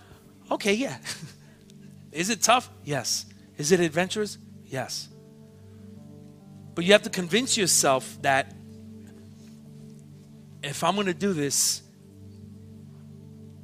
Okay, 0.50 0.74
yeah. 0.74 0.98
Is 2.12 2.30
it 2.30 2.42
tough? 2.42 2.70
Yes. 2.84 3.26
Is 3.56 3.72
it 3.72 3.80
adventurous? 3.80 4.38
Yes. 4.66 5.08
But 6.74 6.84
you 6.84 6.92
have 6.92 7.02
to 7.02 7.10
convince 7.10 7.56
yourself 7.56 8.18
that 8.22 8.54
if 10.62 10.84
I'm 10.84 10.94
going 10.94 11.06
to 11.06 11.14
do 11.14 11.32
this, 11.32 11.82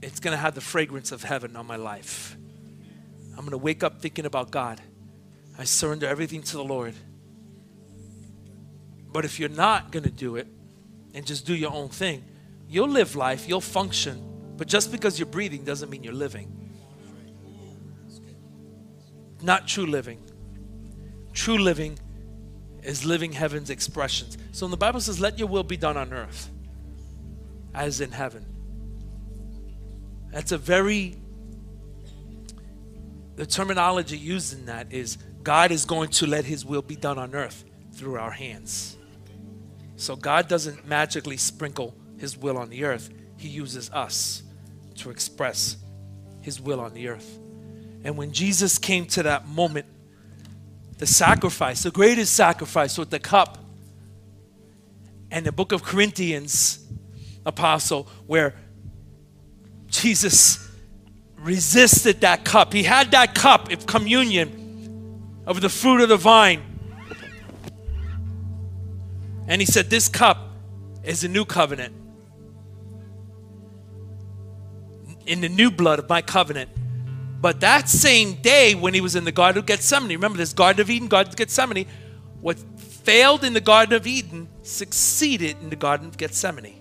it's 0.03 0.21
going 0.21 0.33
to 0.33 0.39
have 0.39 0.55
the 0.55 0.61
fragrance 0.61 1.13
of 1.13 1.23
heaven 1.23 1.57
on 1.57 1.67
my 1.67 1.77
life. 1.77 2.37
I'm 3.33 3.41
going 3.41 3.51
to 3.51 3.59
wake 3.59 3.83
up 3.83 4.01
thinking 4.01 4.27
about 4.27 4.51
God. 4.51 4.81
I 5.59 5.65
surrender 5.65 6.07
everything 6.07 6.43
to 6.43 6.57
the 6.57 6.65
Lord. 6.65 6.95
But 9.13 9.25
if 9.25 9.41
you're 9.41 9.49
not 9.49 9.91
going 9.91 10.05
to 10.05 10.11
do 10.11 10.37
it 10.37 10.47
and 11.15 11.27
just 11.27 11.47
do 11.47 11.55
your 11.55 11.73
own 11.73 11.89
thing, 11.89 12.25
you'll 12.69 12.89
live 12.89 13.17
life, 13.17 13.49
you'll 13.49 13.61
function, 13.61 14.38
but 14.59 14.67
just 14.67 14.91
because 14.91 15.19
you're 15.19 15.27
breathing 15.27 15.65
doesn't 15.65 15.89
mean 15.89 16.03
you're 16.03 16.13
living. 16.13 16.53
Not 19.41 19.69
true 19.69 19.87
living. 19.87 20.21
True 21.33 21.59
living 21.59 21.97
is 22.83 23.05
living 23.05 23.33
heaven's 23.33 23.71
expressions. 23.71 24.37
So 24.51 24.67
when 24.67 24.73
the 24.73 24.77
Bible 24.77 25.01
says, 25.01 25.21
let 25.21 25.39
your 25.39 25.47
will 25.47 25.63
be 25.63 25.77
done 25.77 25.97
on 25.97 26.13
earth 26.13 26.51
as 27.73 28.01
in 28.01 28.11
heaven, 28.11 28.45
that's 30.33 30.51
a 30.51 30.59
very 30.59 31.17
the 33.37 33.47
terminology 33.47 34.19
used 34.19 34.53
in 34.53 34.67
that 34.67 34.93
is 34.93 35.17
God 35.45 35.71
is 35.71 35.85
going 35.85 36.09
to 36.11 36.27
let 36.27 36.45
his 36.45 36.65
will 36.65 36.83
be 36.83 36.97
done 36.97 37.19
on 37.19 37.37
earth 37.37 37.65
through 37.93 38.19
our 38.19 38.33
hands. 38.33 38.97
So 39.95 40.17
God 40.17 40.49
doesn't 40.49 40.89
magically 40.89 41.37
sprinkle 41.37 41.95
his 42.19 42.37
will 42.37 42.59
on 42.59 42.69
the 42.69 42.85
earth, 42.85 43.11
he 43.37 43.47
uses 43.47 43.91
us 43.91 44.43
to 44.99 45.11
express 45.11 45.77
his 46.41 46.61
will 46.61 46.81
on 46.81 46.95
the 46.95 47.09
earth. 47.09 47.39
And 48.05 48.17
when 48.17 48.33
Jesus 48.33 48.79
came 48.79 49.07
to 49.07 49.23
that 49.25 49.49
moment, 49.49 49.87
the 50.99 51.07
sacrifice, 51.07 51.83
the 51.83 51.91
greatest 51.91 52.35
sacrifice 52.35 52.99
with 52.99 53.11
the 53.11 53.19
cup, 53.19 53.59
and 55.31 55.45
the 55.45 55.53
book 55.53 55.73
of 55.73 55.83
Corinthians, 55.83 56.85
apostle, 57.45 58.09
where 58.27 58.55
Jesus 59.89 60.69
resisted 61.37 62.23
that 62.23 62.45
cup. 62.45 62.73
He 62.73 62.83
had 62.83 63.11
that 63.13 63.35
cup 63.35 63.71
of 63.71 63.87
communion 63.87 65.43
of 65.47 65.61
the 65.61 65.69
fruit 65.69 66.01
of 66.01 66.09
the 66.09 66.17
vine. 66.17 66.63
And 69.47 69.61
he 69.63 69.67
said, 69.67 69.89
This 69.89 70.09
cup 70.09 70.39
is 71.05 71.25
a 71.25 71.29
new 71.29 71.45
covenant. 71.45 71.95
In 75.29 75.41
the 75.41 75.49
new 75.49 75.71
blood 75.71 75.99
of 75.99 76.09
my 76.09 76.23
covenant. 76.23 76.71
But 77.41 77.61
that 77.61 77.89
same 77.89 78.35
day 78.35 78.75
when 78.75 78.95
he 78.95 79.01
was 79.01 79.15
in 79.15 79.25
the 79.25 79.33
Garden 79.33 79.61
of 79.61 79.67
Gethsemane, 79.67 80.11
remember 80.11 80.39
this 80.39 80.53
Garden 80.53 80.81
of 80.81 80.91
Eden, 80.91 81.09
Garden 81.09 81.31
of 81.31 81.37
Gethsemane, 81.37 81.87
what 82.41 82.59
failed 82.79 83.45
in 83.45 83.53
the 83.53 83.61
Garden 83.61 83.95
of 83.95 84.07
Eden 84.07 84.49
succeeded 84.63 85.57
in 85.63 85.71
the 85.71 85.77
Garden 85.77 86.09
of 86.09 86.17
Gethsemane. 86.17 86.75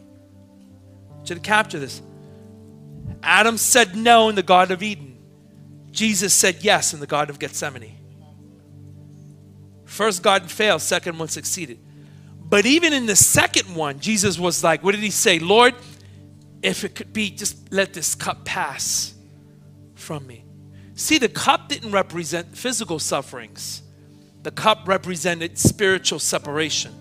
To 1.25 1.39
capture 1.39 1.77
this. 1.77 2.01
Adam 3.21 3.57
said 3.57 3.95
no 3.95 4.29
in 4.29 4.35
the 4.35 4.43
Garden 4.43 4.73
of 4.73 4.81
Eden. 4.81 5.17
Jesus 5.91 6.33
said 6.33 6.57
yes 6.61 6.93
in 6.93 6.99
the 6.99 7.07
Garden 7.07 7.33
of 7.33 7.39
Gethsemane. 7.39 7.95
First 9.85 10.21
garden 10.21 10.47
failed, 10.47 10.81
second 10.81 11.17
one 11.17 11.27
succeeded. 11.27 11.79
But 12.49 12.65
even 12.65 12.93
in 12.93 13.05
the 13.05 13.15
second 13.15 13.75
one, 13.75 13.99
Jesus 13.99 14.37
was 14.37 14.63
like, 14.63 14.83
what 14.83 14.93
did 14.93 15.03
he 15.03 15.09
say? 15.09 15.39
Lord, 15.39 15.73
if 16.61 16.83
it 16.83 16.95
could 16.95 17.13
be, 17.13 17.29
just 17.29 17.71
let 17.71 17.93
this 17.93 18.15
cup 18.15 18.45
pass 18.45 19.13
from 19.95 20.25
me. 20.27 20.43
See, 20.95 21.17
the 21.17 21.29
cup 21.29 21.69
didn't 21.69 21.91
represent 21.91 22.57
physical 22.57 22.99
sufferings, 22.99 23.83
the 24.43 24.51
cup 24.51 24.87
represented 24.87 25.57
spiritual 25.57 26.19
separation. 26.19 26.93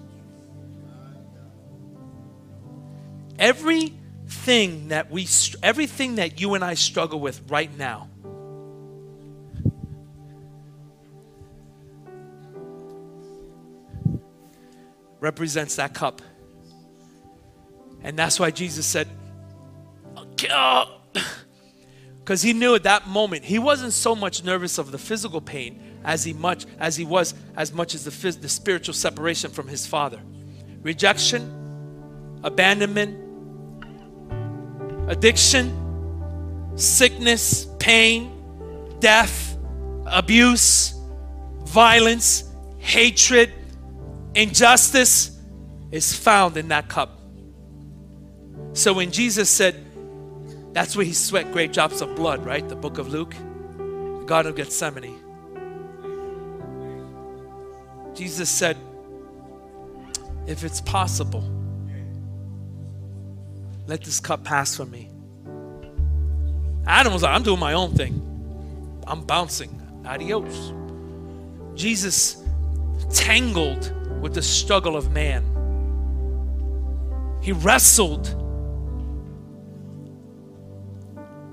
Everything 3.39 4.89
that 4.89 5.11
we, 5.11 5.27
everything 5.63 6.17
that 6.17 6.41
you 6.41 6.55
and 6.55 6.65
I 6.65 6.75
struggle 6.75 7.21
with 7.21 7.41
right 7.51 7.75
now, 7.77 8.09
represents 15.21 15.77
that 15.77 15.95
cup. 15.95 16.23
And 18.03 18.17
that's 18.17 18.39
why 18.39 18.51
Jesus 18.51 18.87
said, 18.87 19.09
because 22.27 22.43
he 22.43 22.53
knew 22.53 22.75
at 22.75 22.83
that 22.83 23.07
moment 23.07 23.45
he 23.45 23.59
wasn't 23.59 23.93
so 23.93 24.15
much 24.15 24.45
nervous 24.45 24.79
of 24.79 24.91
the 24.91 24.99
physical 24.99 25.41
pain 25.41 25.81
as 26.05 26.25
he 26.25 26.33
much 26.33 26.67
as 26.79 26.97
he 26.97 27.05
was 27.05 27.35
as 27.57 27.73
much 27.73 27.95
as 27.95 28.05
the, 28.05 28.11
phys- 28.11 28.41
the 28.41 28.49
spiritual 28.49 28.95
separation 28.95 29.51
from 29.51 29.69
his 29.69 29.87
father. 29.87 30.21
Rejection 30.83 32.41
abandonment 32.43 33.23
addiction 35.09 35.73
sickness 36.77 37.67
pain 37.79 38.33
death 39.01 39.57
abuse 40.07 40.95
violence 41.65 42.45
hatred 42.79 43.53
injustice 44.35 45.39
is 45.91 46.15
found 46.15 46.57
in 46.57 46.69
that 46.69 46.89
cup. 46.89 47.21
So 48.75 48.93
when 48.93 49.11
jesus 49.11 49.49
said 49.49 49.86
that's 50.77 50.95
where 50.95 51.07
he 51.07 51.15
sweat 51.15 51.51
great 51.53 51.73
drops 51.73 52.03
of 52.03 52.15
blood, 52.15 52.45
right? 52.45 52.69
The 52.69 52.77
book 52.77 52.99
of 52.99 53.09
Luke, 53.09 53.35
the 53.79 54.25
Garden 54.27 54.51
of 54.51 54.57
Gethsemane. 54.57 55.19
Jesus 58.15 58.51
said, 58.51 58.77
If 60.47 60.65
it's 60.65 60.83
possible, 60.83 61.51
let 63.87 64.05
this 64.05 64.21
cup 64.21 64.45
pass 64.45 64.77
from 64.77 64.91
me. 64.91 65.09
Adam 66.87 67.15
was 67.15 67.23
like, 67.23 67.35
I'm 67.35 67.43
doing 67.43 67.59
my 67.59 67.73
own 67.73 67.95
thing. 67.95 68.21
I'm 69.07 69.23
bouncing. 69.23 69.81
Adios. 70.05 70.75
Jesus 71.75 72.45
tangled 73.15 73.95
with 74.21 74.35
the 74.35 74.43
struggle 74.43 74.95
of 74.95 75.11
man. 75.11 75.43
He 77.41 77.53
wrestled 77.53 78.46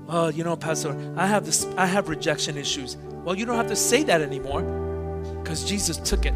oh, 0.08 0.28
you 0.28 0.44
know, 0.44 0.56
Pastor, 0.56 0.96
I 1.16 1.26
have 1.26 1.46
this, 1.46 1.66
I 1.76 1.86
have 1.86 2.08
rejection 2.08 2.56
issues. 2.56 2.96
Well, 3.24 3.34
you 3.34 3.46
don't 3.46 3.56
have 3.56 3.68
to 3.68 3.76
say 3.76 4.02
that 4.04 4.20
anymore 4.20 4.62
because 5.42 5.64
Jesus 5.64 5.96
took 5.96 6.26
it. 6.26 6.34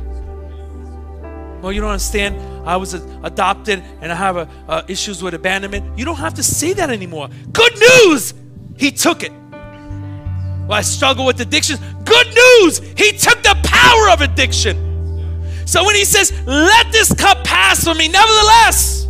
Well, 1.60 1.72
you 1.72 1.80
don't 1.80 1.90
understand. 1.90 2.68
I 2.68 2.76
was 2.76 2.94
adopted 2.94 3.82
and 4.00 4.12
I 4.12 4.14
have 4.14 4.36
a, 4.36 4.48
uh, 4.68 4.82
issues 4.88 5.22
with 5.22 5.34
abandonment. 5.34 5.98
You 5.98 6.04
don't 6.04 6.16
have 6.16 6.34
to 6.34 6.42
say 6.42 6.72
that 6.74 6.90
anymore. 6.90 7.28
Good 7.52 7.72
news, 7.78 8.34
He 8.76 8.92
took 8.92 9.22
it. 9.22 9.32
Well, 9.32 10.72
I 10.72 10.82
struggle 10.82 11.24
with 11.26 11.40
addictions. 11.40 11.80
Good 12.04 12.26
news, 12.28 12.78
He 12.78 13.12
took 13.12 13.42
the 13.42 13.58
power 13.64 14.10
of 14.10 14.20
addiction. 14.20 14.86
So 15.66 15.84
when 15.84 15.96
He 15.96 16.04
says, 16.04 16.32
Let 16.46 16.92
this 16.92 17.12
cup 17.12 17.42
pass 17.44 17.84
from 17.84 17.98
me, 17.98 18.08
nevertheless, 18.08 19.08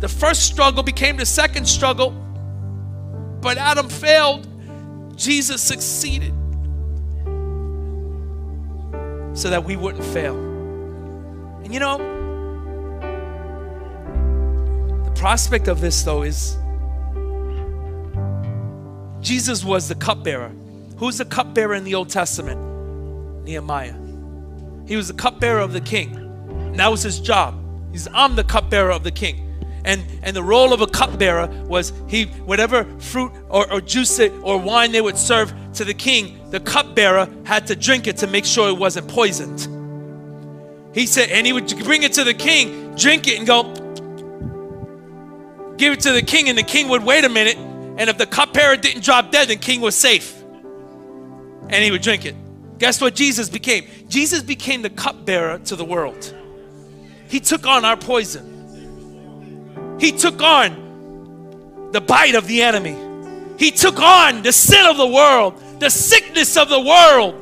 the 0.00 0.08
first 0.08 0.42
struggle 0.42 0.82
became 0.82 1.16
the 1.16 1.26
second 1.26 1.66
struggle 1.66 2.14
but 3.44 3.58
Adam 3.58 3.90
failed, 3.90 4.48
Jesus 5.16 5.60
succeeded 5.60 6.32
so 9.34 9.50
that 9.50 9.62
we 9.62 9.76
wouldn't 9.76 10.02
fail. 10.02 10.34
And 11.62 11.72
you 11.72 11.78
know, 11.78 11.98
the 15.04 15.10
prospect 15.10 15.68
of 15.68 15.82
this 15.82 16.02
though 16.04 16.22
is 16.22 16.56
Jesus 19.20 19.62
was 19.62 19.88
the 19.88 19.94
cupbearer. 19.94 20.50
Who's 20.96 21.18
the 21.18 21.26
cupbearer 21.26 21.74
in 21.74 21.84
the 21.84 21.94
Old 21.94 22.08
Testament? 22.08 22.58
Nehemiah. 23.44 23.94
He 24.86 24.96
was 24.96 25.08
the 25.08 25.14
cupbearer 25.14 25.60
of 25.60 25.74
the 25.74 25.82
king. 25.82 26.16
And 26.16 26.80
that 26.80 26.90
was 26.90 27.02
his 27.02 27.20
job. 27.20 27.54
He's 27.92 28.08
I'm 28.14 28.36
the 28.36 28.44
cupbearer 28.44 28.90
of 28.90 29.04
the 29.04 29.12
king. 29.12 29.53
And, 29.84 30.02
and 30.22 30.34
the 30.34 30.42
role 30.42 30.72
of 30.72 30.80
a 30.80 30.86
cupbearer 30.86 31.46
was 31.66 31.92
he, 32.08 32.24
whatever 32.24 32.84
fruit 33.00 33.32
or, 33.50 33.70
or 33.70 33.80
juice 33.80 34.18
or 34.18 34.58
wine 34.58 34.92
they 34.92 35.00
would 35.00 35.18
serve 35.18 35.52
to 35.74 35.84
the 35.84 35.92
king, 35.92 36.50
the 36.50 36.60
cupbearer 36.60 37.28
had 37.44 37.66
to 37.66 37.76
drink 37.76 38.06
it 38.06 38.16
to 38.18 38.26
make 38.26 38.46
sure 38.46 38.68
it 38.68 38.78
wasn't 38.78 39.08
poisoned. 39.08 39.68
He 40.94 41.06
said, 41.06 41.28
and 41.30 41.46
he 41.46 41.52
would 41.52 41.68
bring 41.84 42.02
it 42.02 42.14
to 42.14 42.24
the 42.24 42.32
king, 42.32 42.94
drink 42.94 43.26
it, 43.26 43.36
and 43.38 43.46
go, 43.46 43.64
give 45.76 45.92
it 45.92 46.00
to 46.00 46.12
the 46.12 46.22
king, 46.22 46.48
and 46.48 46.56
the 46.56 46.62
king 46.62 46.88
would 46.88 47.02
wait 47.02 47.24
a 47.24 47.28
minute. 47.28 47.56
And 47.56 48.08
if 48.08 48.16
the 48.16 48.26
cupbearer 48.26 48.76
didn't 48.76 49.04
drop 49.04 49.32
dead, 49.32 49.48
the 49.48 49.56
king 49.56 49.80
was 49.80 49.96
safe. 49.96 50.40
And 51.68 51.84
he 51.84 51.90
would 51.90 52.02
drink 52.02 52.24
it. 52.24 52.36
Guess 52.78 53.00
what 53.00 53.14
Jesus 53.14 53.48
became? 53.48 53.86
Jesus 54.08 54.42
became 54.42 54.82
the 54.82 54.90
cupbearer 54.90 55.58
to 55.58 55.76
the 55.76 55.84
world. 55.84 56.34
He 57.28 57.40
took 57.40 57.66
on 57.66 57.84
our 57.84 57.96
poison. 57.96 58.53
He 60.04 60.12
took 60.12 60.42
on 60.42 61.88
the 61.92 62.00
bite 62.02 62.34
of 62.34 62.46
the 62.46 62.60
enemy. 62.60 62.94
He 63.58 63.70
took 63.70 63.98
on 63.98 64.42
the 64.42 64.52
sin 64.52 64.84
of 64.84 64.98
the 64.98 65.06
world, 65.06 65.58
the 65.80 65.88
sickness 65.88 66.58
of 66.58 66.68
the 66.68 66.78
world. 66.78 67.34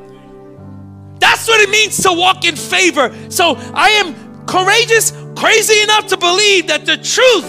That's 1.19 1.45
what 1.45 1.59
it 1.59 1.69
means 1.69 2.01
to 2.03 2.13
walk 2.13 2.45
in 2.45 2.55
favor. 2.55 3.13
So 3.29 3.55
I 3.73 3.89
am 3.89 4.45
courageous, 4.45 5.11
crazy 5.35 5.81
enough 5.81 6.07
to 6.07 6.15
believe 6.15 6.67
that 6.67 6.85
the 6.85 6.95
truth 6.95 7.43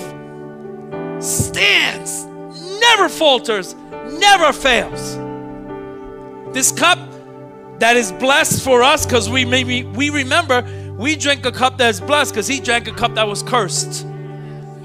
stands, 1.23 2.25
never 2.81 3.09
falters, 3.09 3.77
never 4.19 4.53
fails. 4.53 5.15
This 6.53 6.73
cup 6.73 6.99
that 7.79 7.97
is 7.97 8.11
blessed 8.11 8.65
for 8.65 8.83
us 8.83 9.07
because 9.07 9.31
we 9.31 9.45
maybe 9.45 9.85
we 9.85 10.11
remember 10.11 10.67
we 10.99 11.15
drank 11.15 11.47
a 11.47 11.53
cup 11.53 11.79
that's 11.79 12.01
blessed 12.01 12.33
because 12.33 12.49
he 12.49 12.59
drank 12.59 12.89
a 12.89 12.93
cup 12.93 13.15
that 13.15 13.29
was 13.29 13.45
cursed. 13.45 14.09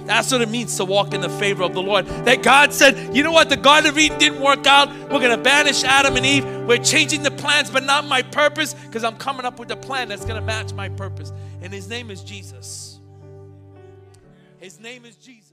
That's 0.10 0.32
what 0.32 0.42
it 0.42 0.50
means 0.50 0.76
to 0.78 0.86
walk 0.86 1.14
in 1.14 1.22
the 1.22 1.30
favor 1.30 1.62
of 1.62 1.76
the 1.76 1.84
Lord. 1.84 2.08
That 2.26 2.42
God 2.42 2.74
said, 2.74 3.16
you 3.16 3.22
know 3.22 3.32
what, 3.32 3.48
the 3.48 3.56
Garden 3.56 3.92
of 3.92 3.98
Eden 4.00 4.18
didn't 4.18 4.42
work 4.42 4.66
out. 4.66 4.90
We're 4.90 5.20
going 5.20 5.30
to 5.30 5.38
banish 5.38 5.84
Adam 5.84 6.18
and 6.18 6.26
Eve. 6.26 6.44
We're 6.66 6.80
changing 6.80 7.22
the 7.22 7.30
plans, 7.30 7.70
but 7.70 7.84
not 7.84 8.06
my 8.06 8.24
purpose, 8.24 8.74
because 8.74 9.04
I'm 9.04 9.18
coming 9.18 9.46
up 9.46 9.60
with 9.60 9.70
a 9.70 9.76
plan 9.76 10.08
that's 10.08 10.26
going 10.26 10.40
to 10.40 10.42
match 10.42 10.74
my 10.74 10.90
purpose. 10.90 11.32
And 11.62 11.72
his 11.72 11.88
name 11.88 12.10
is 12.10 12.24
Jesus. 12.24 13.00
His 14.58 14.80
name 14.80 15.06
is 15.06 15.16
Jesus. 15.16 15.49